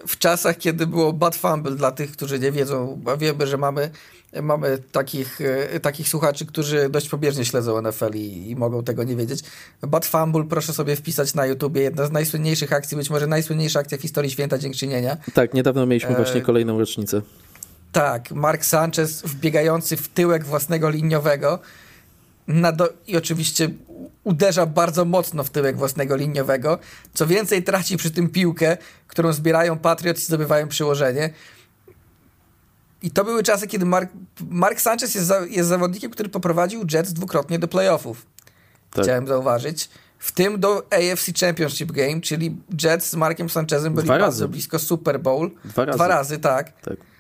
[0.08, 3.90] w czasach, kiedy było bad fumble dla tych, którzy nie wiedzą, bo wiemy, że mamy,
[4.42, 9.16] mamy takich, e, takich słuchaczy, którzy dość pobieżnie śledzą NFL i, i, mogą tego nie
[9.16, 9.40] wiedzieć.
[9.82, 11.82] Bad fumble proszę sobie wpisać na YouTubie.
[11.82, 15.18] Jedna z najsłynniejszych akcji, być może najsłynniejsza akcja w historii Święta Dziękczynienia.
[15.34, 16.16] Tak, niedawno mieliśmy e...
[16.16, 17.22] właśnie kolejną rocznicę.
[17.92, 21.60] Tak, Mark Sanchez wbiegający w tyłek własnego liniowego
[22.74, 22.90] do...
[23.08, 23.70] i oczywiście
[24.24, 26.80] uderza bardzo mocno w tyłek własnego liniowego.
[27.14, 28.78] Co więcej, traci przy tym piłkę,
[29.08, 31.30] którą zbierają Patriots i zdobywają przyłożenie.
[33.02, 34.12] I to były czasy, kiedy Mark,
[34.50, 38.26] Mark Sanchez jest, za, jest zawodnikiem, który poprowadził Jets dwukrotnie do playoffów.
[38.92, 39.04] Tak.
[39.04, 39.90] Chciałem zauważyć.
[40.20, 45.20] W tym do AFC Championship Game, czyli Jets z Markiem Sanchezem byli bardzo blisko Super
[45.20, 45.52] Bowl.
[45.66, 45.98] Dwa razy.
[45.98, 46.82] Dwa razy, tak.
[46.82, 47.13] tak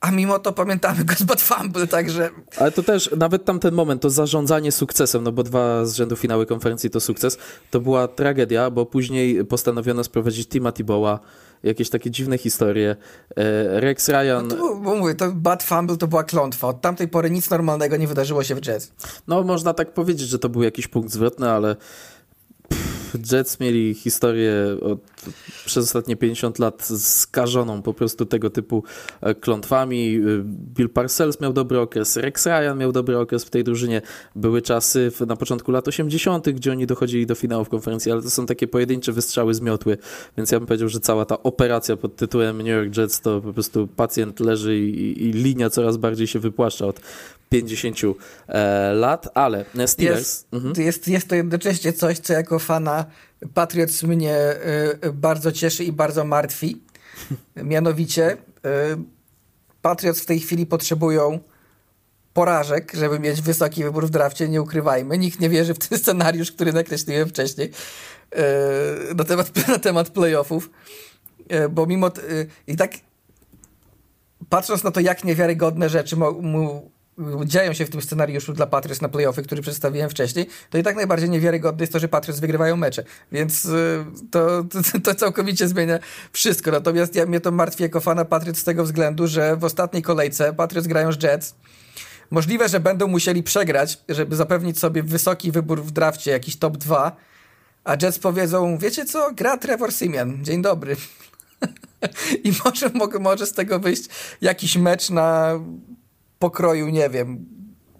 [0.00, 2.30] a mimo to pamiętamy go z Bad Fumble, także...
[2.56, 6.46] Ale to też, nawet tamten moment, to zarządzanie sukcesem, no bo dwa z rzędu finały
[6.46, 7.38] konferencji to sukces,
[7.70, 11.20] to była tragedia, bo później postanowiono sprowadzić Tima Tiboła,
[11.62, 12.96] jakieś takie dziwne historie.
[13.36, 14.48] E, Rex Ryan...
[14.48, 16.68] No to, bo mówię, to Bad Fumble to była klątwa.
[16.68, 18.92] Od tamtej pory nic normalnego nie wydarzyło się w Jets.
[19.28, 21.76] No, można tak powiedzieć, że to był jakiś punkt zwrotny, ale
[23.32, 24.52] Jets mieli historię
[24.82, 24.98] od,
[25.66, 28.84] przez ostatnie 50 lat skażoną po prostu tego typu
[29.20, 30.16] e, klątwami.
[30.16, 30.20] E,
[30.74, 34.02] Bill Parcells miał dobry okres, Rex Ryan miał dobry okres w tej drużynie.
[34.36, 38.46] Były czasy na początku lat 80., gdzie oni dochodzili do finałów konferencji, ale to są
[38.46, 39.98] takie pojedyncze wystrzały z miotły,
[40.36, 43.52] więc ja bym powiedział, że cała ta operacja pod tytułem New York Jets to po
[43.52, 47.00] prostu pacjent leży i, i linia coraz bardziej się wypłaszcza od
[47.48, 47.96] 50
[48.48, 50.18] e, lat, ale Steelers...
[50.18, 50.74] Jest, mhm.
[50.78, 53.04] jest, jest to jednocześnie coś, co jako fana
[53.54, 54.36] Patriots mnie
[55.04, 56.82] y, bardzo cieszy i bardzo martwi.
[57.56, 58.36] Mianowicie y,
[59.82, 61.38] Patriots w tej chwili potrzebują
[62.34, 65.18] porażek, żeby mieć wysoki wybór w drafcie, nie ukrywajmy.
[65.18, 67.70] Nikt nie wierzy w ten scenariusz, który nakreśliłem wcześniej
[69.10, 70.70] y, na temat, na temat playoffów,
[71.70, 72.10] bo mimo...
[72.66, 72.90] I tak
[74.48, 76.90] patrząc na to, jak niewiarygodne rzeczy mu
[77.44, 80.96] dzieją się w tym scenariuszu dla Patriots na playoffy, który przedstawiłem wcześniej, to i tak
[80.96, 83.04] najbardziej niewiarygodne jest to, że Patriots wygrywają mecze.
[83.32, 85.98] Więc y, to, to, to całkowicie zmienia
[86.32, 86.70] wszystko.
[86.70, 90.52] Natomiast ja mnie to martwi jako fana Patriots z tego względu, że w ostatniej kolejce
[90.52, 91.54] Patriots grają z Jets.
[92.30, 97.16] Możliwe, że będą musieli przegrać, żeby zapewnić sobie wysoki wybór w drafcie, jakiś top 2,
[97.84, 100.96] a Jets powiedzą, wiecie co, gra Trevor Simeon, dzień dobry.
[102.44, 102.90] I może,
[103.20, 104.04] może z tego wyjść
[104.40, 105.60] jakiś mecz na
[106.38, 107.46] pokroju, nie wiem,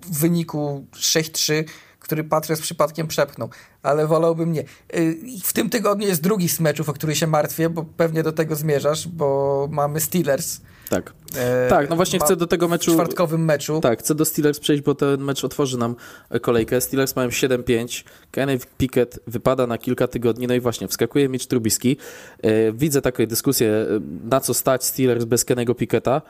[0.07, 1.65] w wyniku 6-3,
[2.01, 3.49] który Patriots przypadkiem przepchnął,
[3.83, 4.65] ale wolałbym nie.
[4.95, 8.33] Y, w tym tygodniu jest drugi z meczów, o który się martwię, bo pewnie do
[8.33, 10.61] tego zmierzasz, bo mamy Steelers.
[10.89, 11.13] Tak.
[11.37, 12.93] E, tak, no właśnie chcę do tego meczu.
[12.93, 13.81] W czwartkowym meczu.
[13.81, 15.97] Tak, chcę do Steelers przejść, bo ten mecz otworzy nam
[16.43, 16.81] kolejkę.
[16.81, 18.05] Steelers mają 7-5.
[18.31, 20.47] Kenny Pickett wypada na kilka tygodni.
[20.47, 21.97] No i właśnie, wskakuje Mitch Trubiski.
[22.43, 23.87] E, widzę taką dyskusję,
[24.25, 26.23] na co stać Steelers bez Kennego Picketta.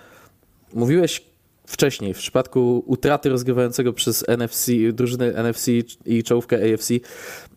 [0.75, 1.28] Mówiłeś
[1.69, 5.69] wcześniej, w przypadku utraty rozgrywającego przez NFC, drużyny NFC
[6.07, 6.91] i czołówkę AFC,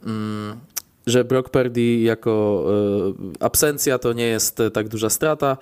[0.05, 0.59] mm,
[1.07, 2.65] że Brock Purdy jako
[3.39, 5.57] e, absencja to nie jest tak duża strata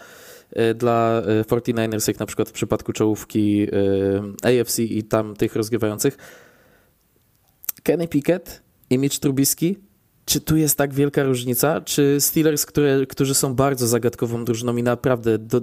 [0.51, 3.67] e, dla 49ers, e, jak na przykład w przypadku czołówki
[4.43, 6.17] AFC i tam tych rozgrywających.
[7.84, 9.89] Kenny Pickett i Mitch Trubisky
[10.30, 11.81] czy tu jest tak wielka różnica?
[11.81, 15.61] Czy Steelers, które, którzy są bardzo zagadkową drużyną i naprawdę do,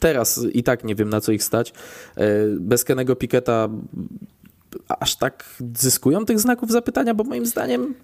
[0.00, 1.72] teraz i tak nie wiem na co ich stać,
[2.16, 2.24] e,
[2.60, 3.68] bez Kenego Piketa
[4.88, 5.44] aż tak
[5.74, 7.94] zyskują tych znaków zapytania, bo moim zdaniem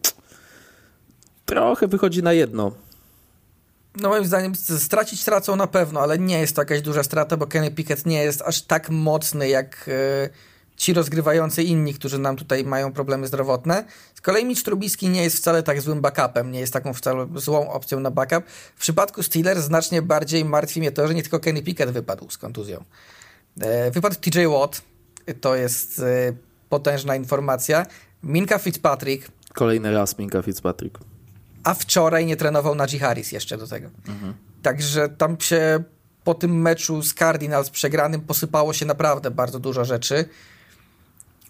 [1.46, 2.72] trochę wychodzi na jedno.
[3.96, 7.46] No moim zdaniem stracić tracą na pewno, ale nie jest to jakaś duża strata, bo
[7.46, 10.28] Kenny Pickett nie jest aż tak mocny jak e,
[10.82, 13.84] ci rozgrywający inni, którzy nam tutaj mają problemy zdrowotne.
[14.14, 17.70] Z kolei Mitch Trubisky nie jest wcale tak złym backupem, nie jest taką wcale złą
[17.70, 18.44] opcją na backup.
[18.76, 22.38] W przypadku Steelers znacznie bardziej martwi mnie to, że nie tylko Kenny Pickett wypadł z
[22.38, 22.84] kontuzją.
[23.60, 24.82] E, wypadł TJ Watt,
[25.40, 26.32] to jest e,
[26.68, 27.86] potężna informacja.
[28.22, 29.28] Minka Fitzpatrick.
[29.54, 30.98] Kolejny raz Minka Fitzpatrick.
[31.64, 33.90] A wczoraj nie trenował Najee Harris jeszcze do tego.
[34.08, 34.34] Mhm.
[34.62, 35.84] Także tam się
[36.24, 40.24] po tym meczu z Cardinals przegranym posypało się naprawdę bardzo dużo rzeczy.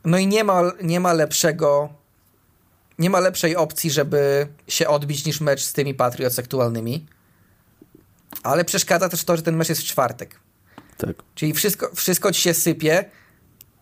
[0.05, 1.93] No i nie ma, nie ma lepszego,
[2.99, 7.07] nie ma lepszej opcji, żeby się odbić niż mecz z tymi Patriots aktualnymi.
[8.43, 10.41] Ale przeszkadza też to, że ten mecz jest w czwartek.
[10.97, 11.17] Tak.
[11.35, 13.05] Czyli wszystko, wszystko ci się sypie,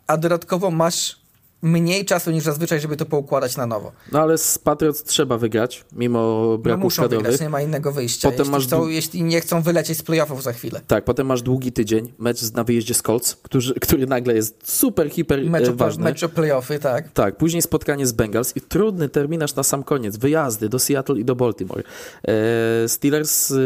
[0.06, 1.19] a dodatkowo masz
[1.62, 3.92] mniej czasu niż zazwyczaj, żeby to poukładać na nowo.
[4.12, 7.26] No ale z Patriots trzeba wygrać, mimo braku no muszą kadrowych.
[7.26, 8.28] wygrać, nie ma innego wyjścia.
[8.30, 10.80] Potem jeśli, masz chcą, jeśli nie chcą wylecieć z playoffów za chwilę.
[10.86, 15.10] Tak, potem masz długi tydzień, mecz na wyjeździe z Colts, który, który nagle jest super,
[15.10, 16.04] hiper Mecz, e, o- ważny.
[16.04, 17.12] mecz o playoffy, tak.
[17.12, 20.16] Tak, później spotkanie z Bengals i trudny terminarz na sam koniec.
[20.16, 21.82] Wyjazdy do Seattle i do Baltimore.
[22.28, 23.56] E, Steelers e,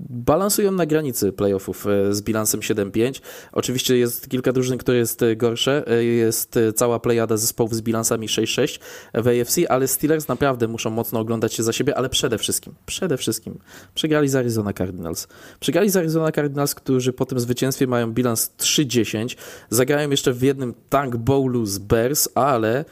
[0.00, 3.20] balansują na granicy playoffów e, z bilansem 7-5.
[3.52, 5.84] Oczywiście jest kilka drużyn, które jest e, gorsze.
[5.86, 8.80] E, Jest cała plejada zespołów z bilansami 6-6
[9.14, 13.16] w AFC, ale Steelers naprawdę muszą mocno oglądać się za siebie, ale przede wszystkim, przede
[13.16, 13.58] wszystkim
[13.94, 15.28] przegrali z Arizona Cardinals.
[15.60, 19.36] Przegrali z Arizona Cardinals, którzy po tym zwycięstwie mają bilans 3-10.
[19.70, 22.84] Zagrają jeszcze w jednym tank bowlu z Bears, ale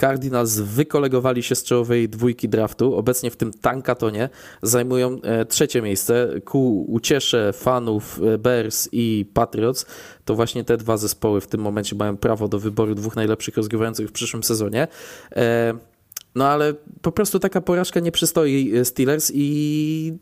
[0.00, 2.96] Cardinals wykolegowali się z czołowej dwójki draftu.
[2.96, 4.28] Obecnie w tym tankatonie
[4.62, 6.28] zajmują e, trzecie miejsce.
[6.44, 9.86] Ku uciesze fanów e, Bears i Patriots,
[10.24, 14.08] to właśnie te dwa zespoły w tym momencie mają prawo do wyboru dwóch najlepszych rozgrywających
[14.08, 14.88] w przyszłym sezonie.
[15.36, 15.74] E,
[16.34, 20.18] no ale po prostu taka porażka nie przystoi Steelers i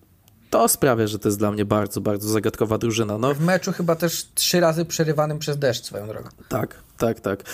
[0.51, 3.19] to sprawia, że to jest dla mnie bardzo, bardzo zagadkowa drużyna.
[3.19, 6.29] No, W meczu chyba też trzy razy przerywanym przez deszcz swoją drogą.
[6.49, 7.45] tak, tak, tak.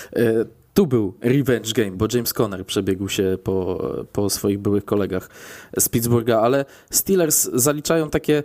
[0.75, 3.83] Tu był revenge game, bo James Conner przebiegł się po,
[4.13, 5.31] po swoich byłych kolegach
[5.79, 8.43] z Pittsburgha, ale Steelers zaliczają takie,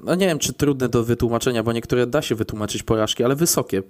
[0.00, 3.82] no nie wiem czy trudne do wytłumaczenia, bo niektóre da się wytłumaczyć porażki, ale wysokie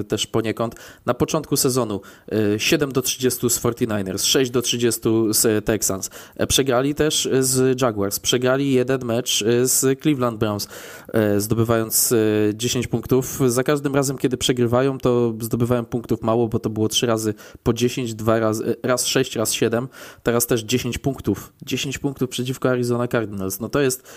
[0.00, 0.74] e, też poniekąd.
[1.06, 2.00] Na początku sezonu
[2.32, 5.00] e, 7 do 30 z 49ers, 6 do 30
[5.30, 6.10] z Texans.
[6.36, 10.68] E, przegrali też z Jaguars, przegrali jeden mecz z Cleveland Browns,
[11.12, 12.16] e, zdobywając e,
[12.54, 13.40] 10 punktów.
[13.46, 17.72] Za każdym razem, kiedy przegrywają, to zdobywają punktów mało, bo to było 3 razy po
[17.72, 19.88] 10, dwa razy, raz 6, raz 7,
[20.22, 21.52] teraz też 10 punktów.
[21.62, 23.60] 10 punktów przeciwko Arizona Cardinals.
[23.60, 24.08] No to jest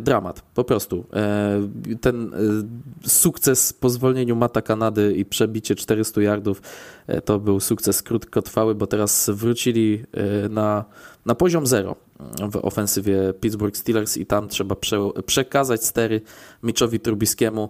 [0.00, 1.04] dramat, po prostu.
[1.12, 6.62] E, ten e, sukces po zwolnieniu Mata Kanady i przebicie 400 yardów
[7.06, 10.84] e, to był sukces krótkotrwały, bo teraz wrócili e, na,
[11.26, 11.96] na poziom zero
[12.50, 16.20] w ofensywie Pittsburgh Steelers i tam trzeba prze, przekazać stery
[16.62, 17.68] Mitchowi Trubiskiemu.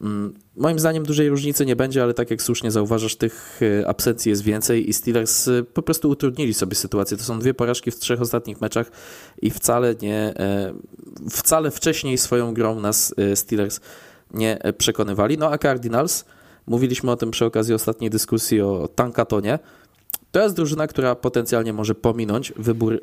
[0.00, 4.30] Mm, Moim zdaniem dużej różnicy nie będzie, ale tak jak słusznie zauważasz, tych e, absencji
[4.30, 7.16] jest więcej i Steelers e, po prostu utrudnili sobie sytuację.
[7.16, 8.90] To są dwie porażki w trzech ostatnich meczach
[9.42, 10.74] i wcale nie, e,
[11.30, 13.80] wcale wcześniej swoją grą nas Steelers
[14.34, 15.38] nie przekonywali.
[15.38, 16.24] No a Cardinals,
[16.66, 19.58] mówiliśmy o tym przy okazji ostatniej dyskusji o Tankatonie,
[20.30, 23.00] to jest drużyna, która potencjalnie może pominąć wybór,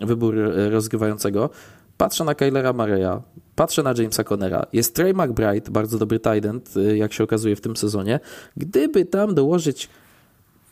[0.00, 0.34] wybór
[0.70, 1.50] rozgrywającego.
[1.96, 3.22] Patrzę na Kylera Mareya,
[3.58, 4.66] patrzę na Jamesa Connera.
[4.72, 8.20] Jest Trey McBride, bardzo dobry tight end, e, jak się okazuje w tym sezonie.
[8.56, 9.88] Gdyby tam dołożyć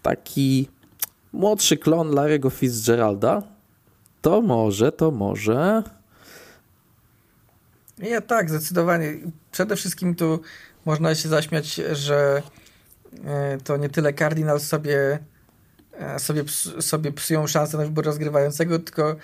[0.02, 0.68] taki
[1.32, 3.42] młodszy klon Larego Fitzgeralda,
[4.22, 5.82] to może, to może...
[7.98, 9.14] Ja tak, zdecydowanie.
[9.52, 10.40] Przede wszystkim tu
[10.84, 12.42] można się zaśmiać, że
[13.24, 15.18] e, to nie tyle Cardinals sobie,
[15.92, 16.44] e, sobie,
[16.80, 19.16] sobie psują szansę na wybór rozgrywającego, tylko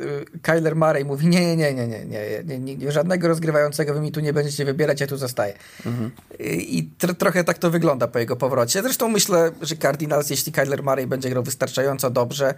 [0.00, 2.04] Y, Kyler Murray mówi, nie, nie, nie, nie,
[2.44, 5.54] nie, nie, nie żadnego rozgrywającego wy mi tu nie będziecie wybierać, ja tu zostaję.
[5.86, 6.10] Mhm.
[6.48, 8.82] I tr trochę tak to wygląda po jego powrocie.
[8.82, 12.54] Zresztą myślę, że Cardinals, jeśli Kyler Murray będzie grał wystarczająco dobrze,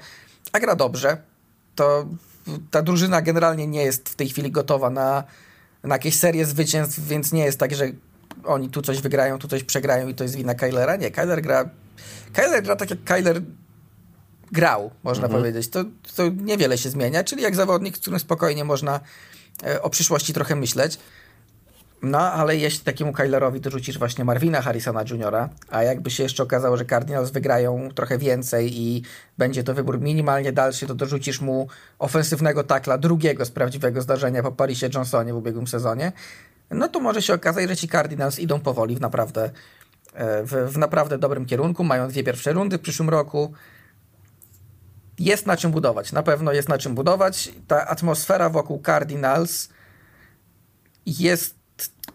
[0.53, 1.17] a gra dobrze,
[1.75, 2.07] to
[2.71, 5.25] ta drużyna generalnie nie jest w tej chwili gotowa na,
[5.83, 7.85] na jakieś serie zwycięstw, więc nie jest tak, że
[8.45, 10.97] oni tu coś wygrają, tu coś przegrają i to jest wina Kylera.
[10.97, 11.71] Nie, Kyler gra
[12.33, 13.43] Kyler gra tak, jak Kyler
[14.55, 15.69] grał, można powiedzieć.
[15.69, 15.85] To,
[16.17, 19.01] to niewiele się zmienia, czyli jak zawodnik, z którym spokojnie można
[19.67, 20.99] e, o przyszłości trochę myśleć.
[22.03, 26.77] No, ale jeśli takiemu Kylerowi dorzucisz właśnie Marvina Harrisona Jr., a jakby się jeszcze okazało,
[26.77, 29.03] że Cardinals wygrają trochę więcej i
[29.39, 31.69] będzie to wybór minimalnie dalszy, to dorzucisz mu
[31.99, 36.13] ofensywnego takla drugiego z prawdziwego zdarzenia po Parisie Johnsonie w ubiegłym sezonie,
[36.71, 39.51] no to może się okazać, że ci Cardinals idą powoli w naprawdę,
[40.15, 43.53] e, w, w naprawdę dobrym kierunku, mają dwie pierwsze rundy w przyszłym roku,
[45.19, 47.53] jest na czym budować, na pewno jest na czym budować.
[47.69, 49.69] Ta atmosfera wokół Cardinals
[51.07, 51.55] jest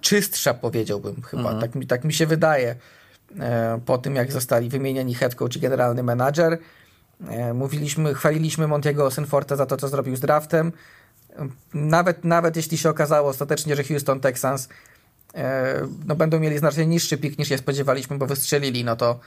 [0.02, 1.62] czystsza, powiedziałbym chyba.
[1.62, 2.76] Tak, mi, tak mi się wydaje.
[3.40, 6.58] E, po tym, jak zostali wymienieni head coach i generalny menadżer.
[7.28, 10.72] E, mówiliśmy, chwaliliśmy Montiego Osenforta za to, co zrobił z draftem.
[11.74, 14.70] Nawet, nawet jeśli się okazało ostatecznie, że Houston Texans
[15.36, 19.20] e, no, będą mieli znacznie niższy pik niż się spodziewaliśmy, bo wystrzelili, no to,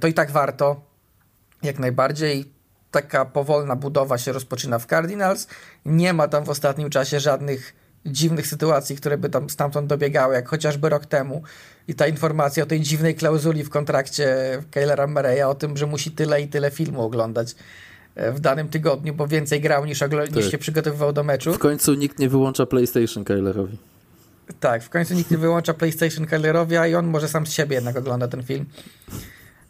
[0.00, 0.80] to i tak warto.
[1.62, 2.59] Jak najbardziej
[2.90, 5.46] taka powolna budowa się rozpoczyna w Cardinals.
[5.84, 7.74] Nie ma tam w ostatnim czasie żadnych
[8.06, 11.42] dziwnych sytuacji, które by tam stamtąd dobiegały, jak chociażby rok temu.
[11.88, 14.36] I ta informacja o tej dziwnej klauzuli w kontrakcie
[14.70, 17.54] Kylera Murraya o tym, że musi tyle i tyle filmu oglądać
[18.14, 20.52] e, w danym tygodniu, bo więcej grał niż, ogl- niż Tak.
[20.52, 21.52] się przygotowywał do meczu.
[21.54, 23.78] W końcu nikt nie wyłącza PlayStation Kylerowi.
[24.60, 27.96] Tak, w końcu nikt nie wyłącza PlayStation Kellerowi, i on może sam z siebie jednak
[27.96, 28.66] ogląda ten film.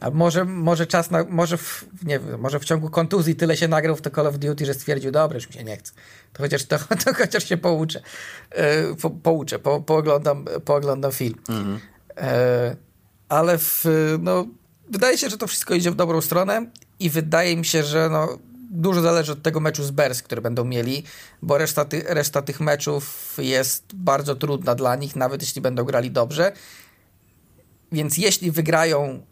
[0.01, 3.69] A może, może czas na, może w, nie wiem, może w ciągu kontuzji tyle się
[3.69, 5.93] nagrał w to Call of Duty, że stwierdził, dobra, już mi się nie chce.
[6.33, 8.03] To chociaż, to, to chociaż się pouczę.
[8.51, 11.35] E, po, pouczę, po, pooglądam, pooglądam film.
[11.49, 11.81] Mhm.
[12.17, 12.77] E,
[13.29, 13.85] ale w,
[14.21, 14.47] no,
[14.91, 16.67] wydaje się, że to wszystko idzie w dobrą stronę
[17.01, 18.39] i wydaje mi się, że no,
[18.71, 21.05] dużo zależy od tego meczu z Bears, który będą mieli,
[21.43, 26.11] bo reszta, ty, reszta tych meczów jest bardzo trudna dla nich, nawet jeśli będą grali
[26.11, 26.53] dobrze.
[27.93, 29.23] Więc jeśli wygrają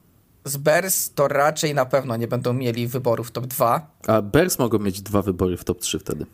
[0.49, 3.91] z Bears, to raczej na pewno nie będą mieli wyborów top 2.
[4.07, 6.27] A Bears mogą mieć dwa wybory w top 3 wtedy.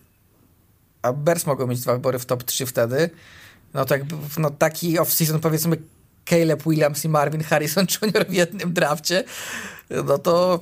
[1.02, 3.10] A Bears mogą mieć dwa wybory w top 3 wtedy.
[3.74, 4.02] No tak,
[4.38, 5.76] no taki off-season powiedzmy
[6.24, 8.26] Caleb Williams i Marvin Harrison Jr.
[8.28, 9.24] w jednym drafcie,
[10.04, 10.60] no to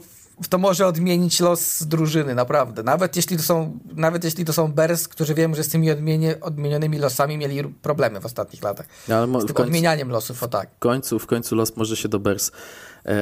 [0.49, 2.83] to może odmienić los drużyny, naprawdę.
[2.83, 6.41] Nawet jeśli to są, nawet jeśli to są Bears, którzy wiem, że z tymi odmienie,
[6.41, 8.87] odmienionymi losami mieli problemy w ostatnich latach.
[9.09, 10.71] No, ale z tym końcu, odmienianiem losów, o tak.
[10.77, 12.51] W końcu, w końcu los może się do Bears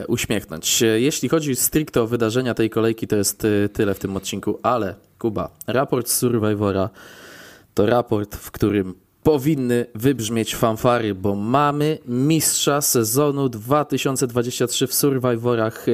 [0.09, 0.83] uśmiechnąć.
[0.97, 4.95] Jeśli chodzi stricte o wydarzenia tej kolejki, to jest e, tyle w tym odcinku, ale
[5.19, 6.91] Kuba, raport z Survivora
[7.75, 15.87] to raport, w którym powinny wybrzmieć fanfary, bo mamy mistrza sezonu 2023 w Survivorach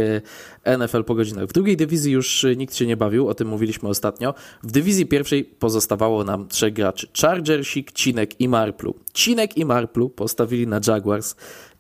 [0.65, 1.47] e, NFL po godzinach.
[1.47, 4.35] W drugiej dywizji już e, nikt się nie bawił, o tym mówiliśmy ostatnio.
[4.63, 7.09] W dywizji pierwszej pozostawało nam trzech graczy.
[7.21, 8.95] Chargersik, Cinek i Marplu.
[9.13, 11.37] Cinek i Marplu postawili na Jaguars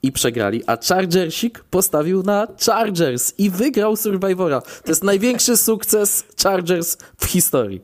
[0.07, 4.61] i przegrali, a Chargersik postawił na Chargers i wygrał Survivora.
[4.61, 7.81] To jest największy sukces Chargers w historii.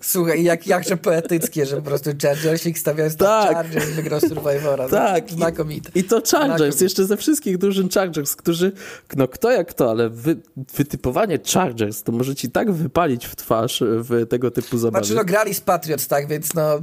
[0.00, 3.50] Słuchaj, jak, jakże poetyckie, że po prostu Chargersik stawiając tak.
[3.50, 4.88] na Chargers wygrał Survivora.
[4.88, 5.30] Tak.
[5.30, 5.90] Znakomite.
[5.94, 6.84] I, I to Chargers, Znakomite.
[6.84, 8.72] jeszcze ze wszystkich drużyn Chargers, którzy,
[9.16, 10.36] no kto jak to, ale wy,
[10.76, 15.04] wytypowanie Chargers to może ci tak wypalić w twarz w tego typu zabawy.
[15.04, 16.80] Znaczy, no grali z Patriots, tak, więc no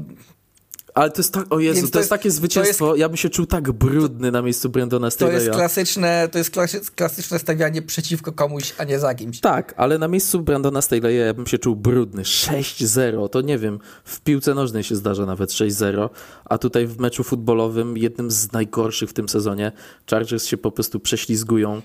[0.93, 3.29] ale to jest tak, o Jezu, to, to, jest takie zwycięstwo, jest, ja bym się
[3.29, 5.17] czuł tak brudny na miejscu Brandona Staley'a.
[5.17, 6.51] To jest klasyczne, to jest
[6.95, 9.39] klasyczne stawianie przeciwko komuś, a nie za kimś.
[9.39, 12.23] Tak, ale na miejscu Brandona Staley'a ja bym się czuł brudny.
[12.23, 16.09] 6-0, to nie wiem, w piłce nożnej się zdarza nawet 6-0,
[16.45, 19.71] a tutaj w meczu futbolowym, jednym z najgorszych w tym sezonie,
[20.09, 21.81] Chargers się po prostu prześlizgują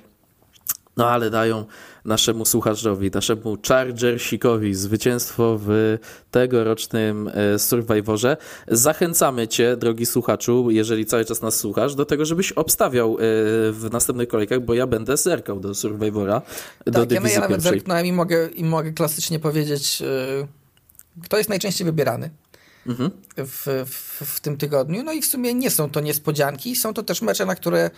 [0.97, 1.65] no ale dają
[2.05, 5.99] naszemu słuchaczowi, naszemu Chargersikowi zwycięstwo w
[6.31, 8.37] tegorocznym e, Survivorze.
[8.69, 13.17] Zachęcamy Cię, drogi słuchaczu, jeżeli cały czas nas słuchasz, do tego, żebyś obstawiał e,
[13.73, 16.41] w następnych kolejkach, bo ja będę zerkał do Survivora,
[16.85, 20.47] tak, do dywizji ja, ja nawet zerknąłem i mogę, i mogę klasycznie powiedzieć, e,
[21.25, 22.31] kto jest najczęściej wybierany.
[22.87, 23.11] Mhm.
[23.37, 25.03] W, w, w tym tygodniu.
[25.03, 27.91] No i w sumie nie są to niespodzianki, są to też mecze, na które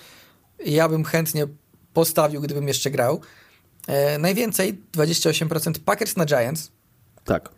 [0.66, 1.46] ja bym chętnie
[1.98, 3.20] postawił, gdybym jeszcze grał.
[3.86, 6.70] E, najwięcej, 28% Packers na Giants.
[7.24, 7.48] Tak.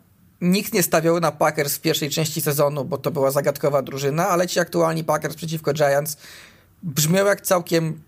[0.41, 4.47] Nikt nie stawiał na Packers w pierwszej części sezonu, bo to była zagadkowa drużyna, ale
[4.47, 6.17] ci aktualni Packers przeciwko Giants
[6.83, 8.01] brzmiał jak całkiem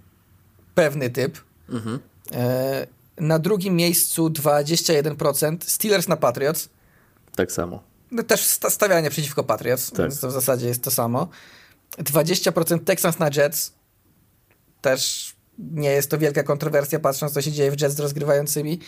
[0.76, 1.38] pewny typ.
[1.69, 1.99] Mhm.
[2.31, 2.88] E,
[3.18, 6.69] na drugim miejscu 21% Steelers na Patriots.
[7.35, 7.84] Tak samo.
[8.11, 9.99] No, też stawianie przeciwko Patriots, tak.
[9.99, 11.27] więc to w zasadzie jest to samo.
[11.97, 13.73] 20% Texans na Jets.
[14.81, 18.80] Też nie jest to wielka kontrowersja, patrząc co się dzieje w Jets z rozgrywającymi.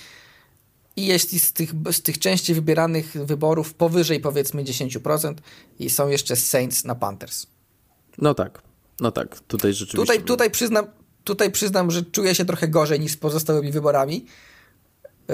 [0.96, 5.34] I jeśli z tych, z tych częściej wybieranych wyborów powyżej powiedzmy 10%
[5.80, 7.48] i są jeszcze Saints na Panthers.
[8.18, 8.62] No tak,
[9.00, 10.14] no tak, tutaj rzeczywiście.
[10.14, 10.88] Tutaj, tutaj, przyznam,
[11.24, 14.26] tutaj przyznam, że czuję się trochę gorzej niż z pozostałymi wyborami,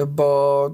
[0.07, 0.71] bo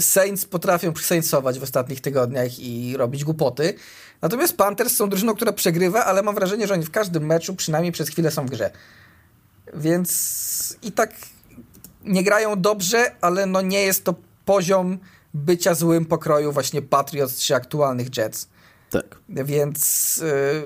[0.00, 3.74] Saints potrafią przesańcować w ostatnich tygodniach i robić głupoty.
[4.22, 7.92] Natomiast Panthers są drużyną, która przegrywa, ale mam wrażenie, że oni w każdym meczu przynajmniej
[7.92, 8.70] przez chwilę są w grze.
[9.74, 11.14] Więc i tak
[12.04, 14.14] nie grają dobrze, ale no nie jest to
[14.44, 14.98] poziom
[15.34, 18.48] bycia złym pokroju właśnie Patriots czy aktualnych Jets.
[18.90, 19.18] Tak.
[19.28, 20.62] Więc y,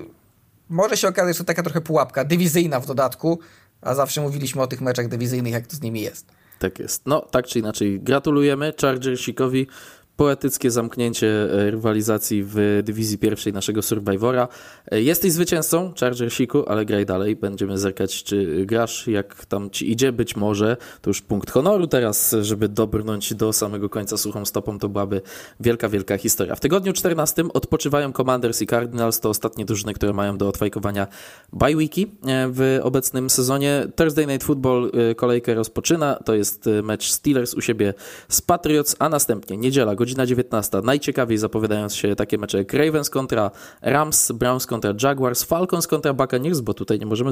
[0.68, 3.38] może się okazać, że to taka trochę pułapka, dywizyjna w dodatku,
[3.80, 6.26] a zawsze mówiliśmy o tych meczach dywizyjnych, jak to z nimi jest.
[6.58, 7.02] Tak jest.
[7.06, 9.66] No, tak czy inaczej, gratulujemy Chargersikowi
[10.16, 14.48] poetyckie zamknięcie e, rywalizacji w dywizji pierwszej naszego Survivora.
[14.90, 17.36] E, jesteś zwycięzcą Chargersiku, ale graj dalej.
[17.36, 20.12] Będziemy zerkać, czy grasz, jak tam ci idzie.
[20.12, 24.78] Być może to już punkt honoru teraz, żeby dobrnąć do samego końca suchą stopą.
[24.78, 25.22] To byłaby
[25.60, 26.54] wielka, wielka historia.
[26.54, 29.20] W tygodniu 14 odpoczywają Commanders i Cardinals.
[29.20, 31.06] To ostatnie drużyny, które mają do odfajkowania
[31.52, 33.86] bye weeki e, w obecnym sezonie.
[33.96, 36.14] Thursday Night Football kolejkę rozpoczyna.
[36.14, 37.94] To jest mecz Steelers u siebie
[38.28, 40.80] z Patriots, a następnie niedziela, godzina 19.
[40.84, 43.50] Najciekawiej zapowiadają się takie mecze jak Ravens kontra
[43.82, 47.30] Rams, Browns kontra Jaguars, Falcons kontra Buccaneers, bo tutaj nie możemy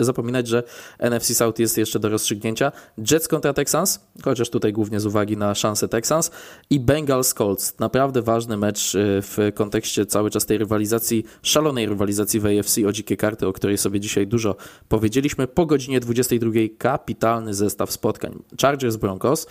[0.00, 0.62] zapominać, że
[0.98, 2.72] NFC South jest jeszcze do rozstrzygnięcia,
[3.10, 6.30] Jets kontra Texans, chociaż tutaj głównie z uwagi na szanse Texans
[6.70, 7.78] i Bengals Colts.
[7.78, 12.92] Naprawdę ważny mecz y, w kontekście cały czas tej rywalizacji, szalonej rywalizacji w AFC o
[12.92, 14.56] dzikie karty, o której sobie dzisiaj dużo
[14.88, 15.46] powiedzieliśmy.
[15.46, 18.42] Po godzinie 22 kapitalny zestaw spotkań.
[18.62, 19.46] Chargers Broncos,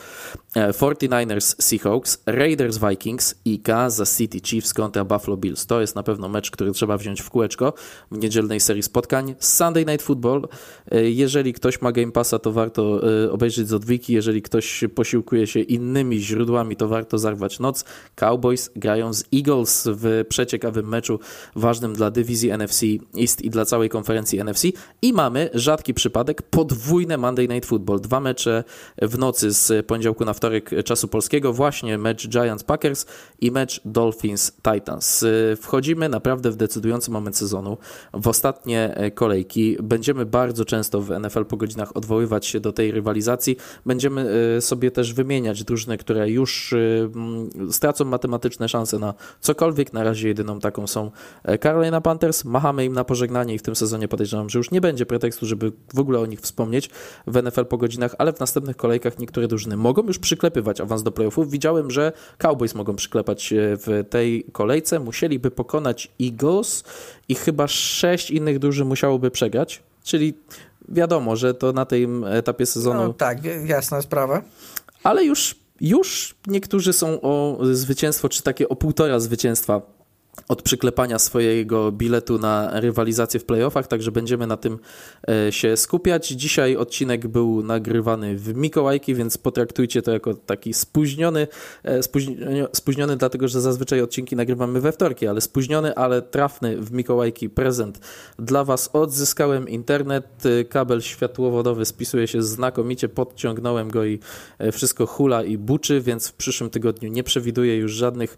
[0.55, 5.65] 49ers e, Seahawks, Raiders Vikings i Kansas City Chiefs kontra Buffalo Bills.
[5.65, 7.73] To jest na pewno mecz, który trzeba wziąć w kółeczko
[8.11, 9.35] w niedzielnej serii spotkań.
[9.39, 10.47] Sunday Night Football.
[10.91, 14.13] E, jeżeli ktoś ma Game Passa, to warto e, obejrzeć z odwyki.
[14.13, 17.85] Jeżeli ktoś posiłkuje się innymi źródłami, to warto zarwać noc.
[18.15, 21.19] Cowboys grają z Eagles w przeciekawym meczu
[21.55, 22.83] ważnym dla dywizji NFC
[23.21, 24.67] East i dla całej konferencji NFC.
[25.01, 28.01] I mamy rzadki przypadek, podwójne Monday Night Football.
[28.01, 28.63] Dwa mecze
[29.01, 33.05] w nocy z poniedziałku na wtorek czasu polskiego, właśnie mecz Giants-Packers
[33.41, 35.25] i mecz Dolphins-Titans.
[35.61, 37.77] Wchodzimy naprawdę w decydujący moment sezonu,
[38.13, 39.77] w ostatnie kolejki.
[39.83, 43.57] Będziemy bardzo często w NFL po godzinach odwoływać się do tej rywalizacji.
[43.85, 46.77] Będziemy e, sobie też wymieniać drużyny, które już e,
[47.71, 49.93] stracą matematyczne szanse na cokolwiek.
[49.93, 51.11] Na razie jedyną taką są
[51.43, 52.45] e, Carolina Panthers.
[52.45, 55.71] Machamy im na pożegnanie i w tym sezonie podejrzewam, że już nie będzie pretekstu, żeby
[55.93, 56.89] w ogóle o nich wspomnieć
[57.27, 61.11] w NFL po godzinach, ale w następnych kolejkach niektóre drużyny mogą już przyklepywać awans do
[61.11, 61.51] playoffów.
[61.51, 62.11] Widziałem, że
[62.43, 64.99] Cowboys mogą przyklepać w tej kolejce.
[64.99, 66.83] Musieliby pokonać Eagles
[67.29, 69.83] i chyba sześć innych drużyn musiałoby przegrać.
[70.03, 70.33] Czyli
[70.89, 73.03] wiadomo, że to na tym etapie sezonu.
[73.03, 74.41] No, tak, jasna sprawa.
[75.03, 79.81] Ale już, już niektórzy są o zwycięstwo, czy takie o półtora zwycięstwa
[80.47, 84.79] od przyklepania swojego biletu na rywalizację w playoffach, także będziemy na tym
[85.29, 86.27] e, się skupiać.
[86.27, 91.47] Dzisiaj odcinek był nagrywany w Mikołajki, więc potraktujcie to jako taki spóźniony,
[91.83, 91.99] e,
[92.73, 97.99] spóźniony, dlatego, że zazwyczaj odcinki nagrywamy we wtorki, ale spóźniony, ale trafny w Mikołajki prezent
[98.39, 98.89] dla Was.
[98.93, 104.19] Odzyskałem internet, e, kabel światłowodowy spisuje się znakomicie, podciągnąłem go i
[104.71, 108.37] wszystko hula i buczy, więc w przyszłym tygodniu nie przewiduję już żadnych,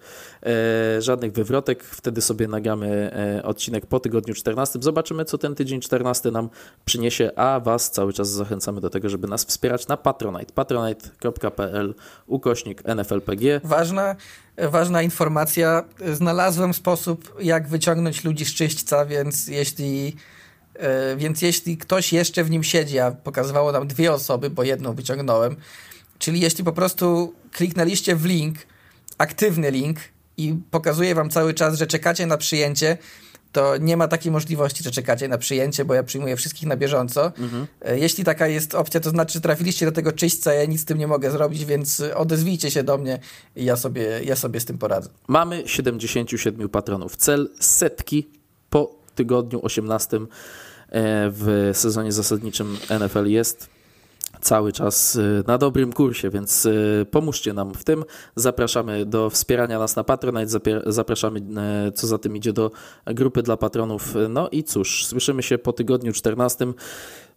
[0.99, 4.80] żadnych wywrotek wtedy sobie nagramy e, odcinek po tygodniu 14.
[4.82, 6.49] Zobaczymy, co ten tydzień 14 nam
[6.86, 10.53] przyniesie, a Was cały czas zachęcamy do tego, żeby nas wspierać na Patronite.
[10.53, 11.95] patronite.pl
[12.28, 13.62] ukośnik NFLPG.
[13.64, 14.16] Ważna,
[14.57, 15.84] ważna informacja.
[16.14, 20.16] Znalazłem sposób, jak wyciągnąć ludzi z czyśćca, więc jeśli
[20.74, 24.94] e, więc jeśli ktoś jeszcze w nim siedzi, a pokazywało nam dwie osoby, bo jedną
[24.94, 25.56] wyciągnąłem,
[26.20, 28.57] czyli jeśli po prostu kliknęliście w link,
[29.18, 29.99] aktywny link,
[30.38, 32.98] i pokazuje wam cały czas, że czekacie na przyjęcie,
[33.56, 37.26] to nie ma takiej możliwości, że czekacie na przyjęcie, bo ja przyjmuję wszystkich na bieżąco.
[37.26, 37.68] Mhm.
[37.82, 40.98] E, jeśli taka jest opcja, to znaczy, trafiliście do tego czyśćca, ja nic z tym
[40.98, 43.20] nie mogę zrobić, więc odezwijcie się do mnie
[43.56, 45.10] i ja sobie, ja sobie z tym poradzę.
[45.28, 47.16] Mamy 77 patronów.
[47.16, 48.28] Cel setki
[48.70, 50.22] po tygodniu 18 e,
[51.30, 53.74] w sezonie zasadniczym NFL jest
[54.45, 58.03] cały czas y, na dobrym kursie, więc y, pomóżcie nam w tym.
[58.35, 61.39] Zapraszamy do wspierania nas na Patronite, zapraszamy
[61.88, 62.72] y, co za tym idzie do
[63.05, 64.15] grupy dla patronów.
[64.30, 66.73] No i cóż, słyszymy się po tygodniu 14.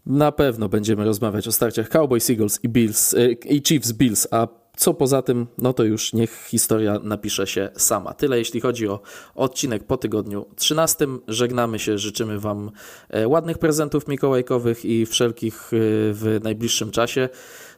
[0.07, 3.15] Na pewno będziemy rozmawiać o starciach Cowboys, Eagles i Bills
[3.45, 4.49] i Chiefs Bills, a
[4.79, 8.15] co poza tym, no to już niech historia napisze się sama.
[8.15, 9.01] Tyle jeśli chodzi o
[9.35, 11.07] odcinek po tygodniu 13.
[11.29, 12.71] Żegnamy się, życzymy Wam
[13.09, 15.77] e, ładnych prezentów mikołajkowych i wszelkich e,
[16.13, 17.29] w najbliższym czasie.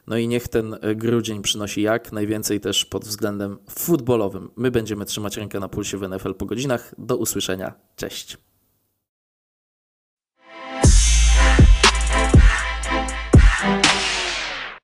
[0.07, 4.49] No i niech ten grudzień przynosi jak najwięcej też pod względem futbolowym.
[4.55, 6.95] My będziemy trzymać rękę na pulsie w NFL po godzinach.
[6.97, 7.73] Do usłyszenia.
[7.95, 8.50] Cześć.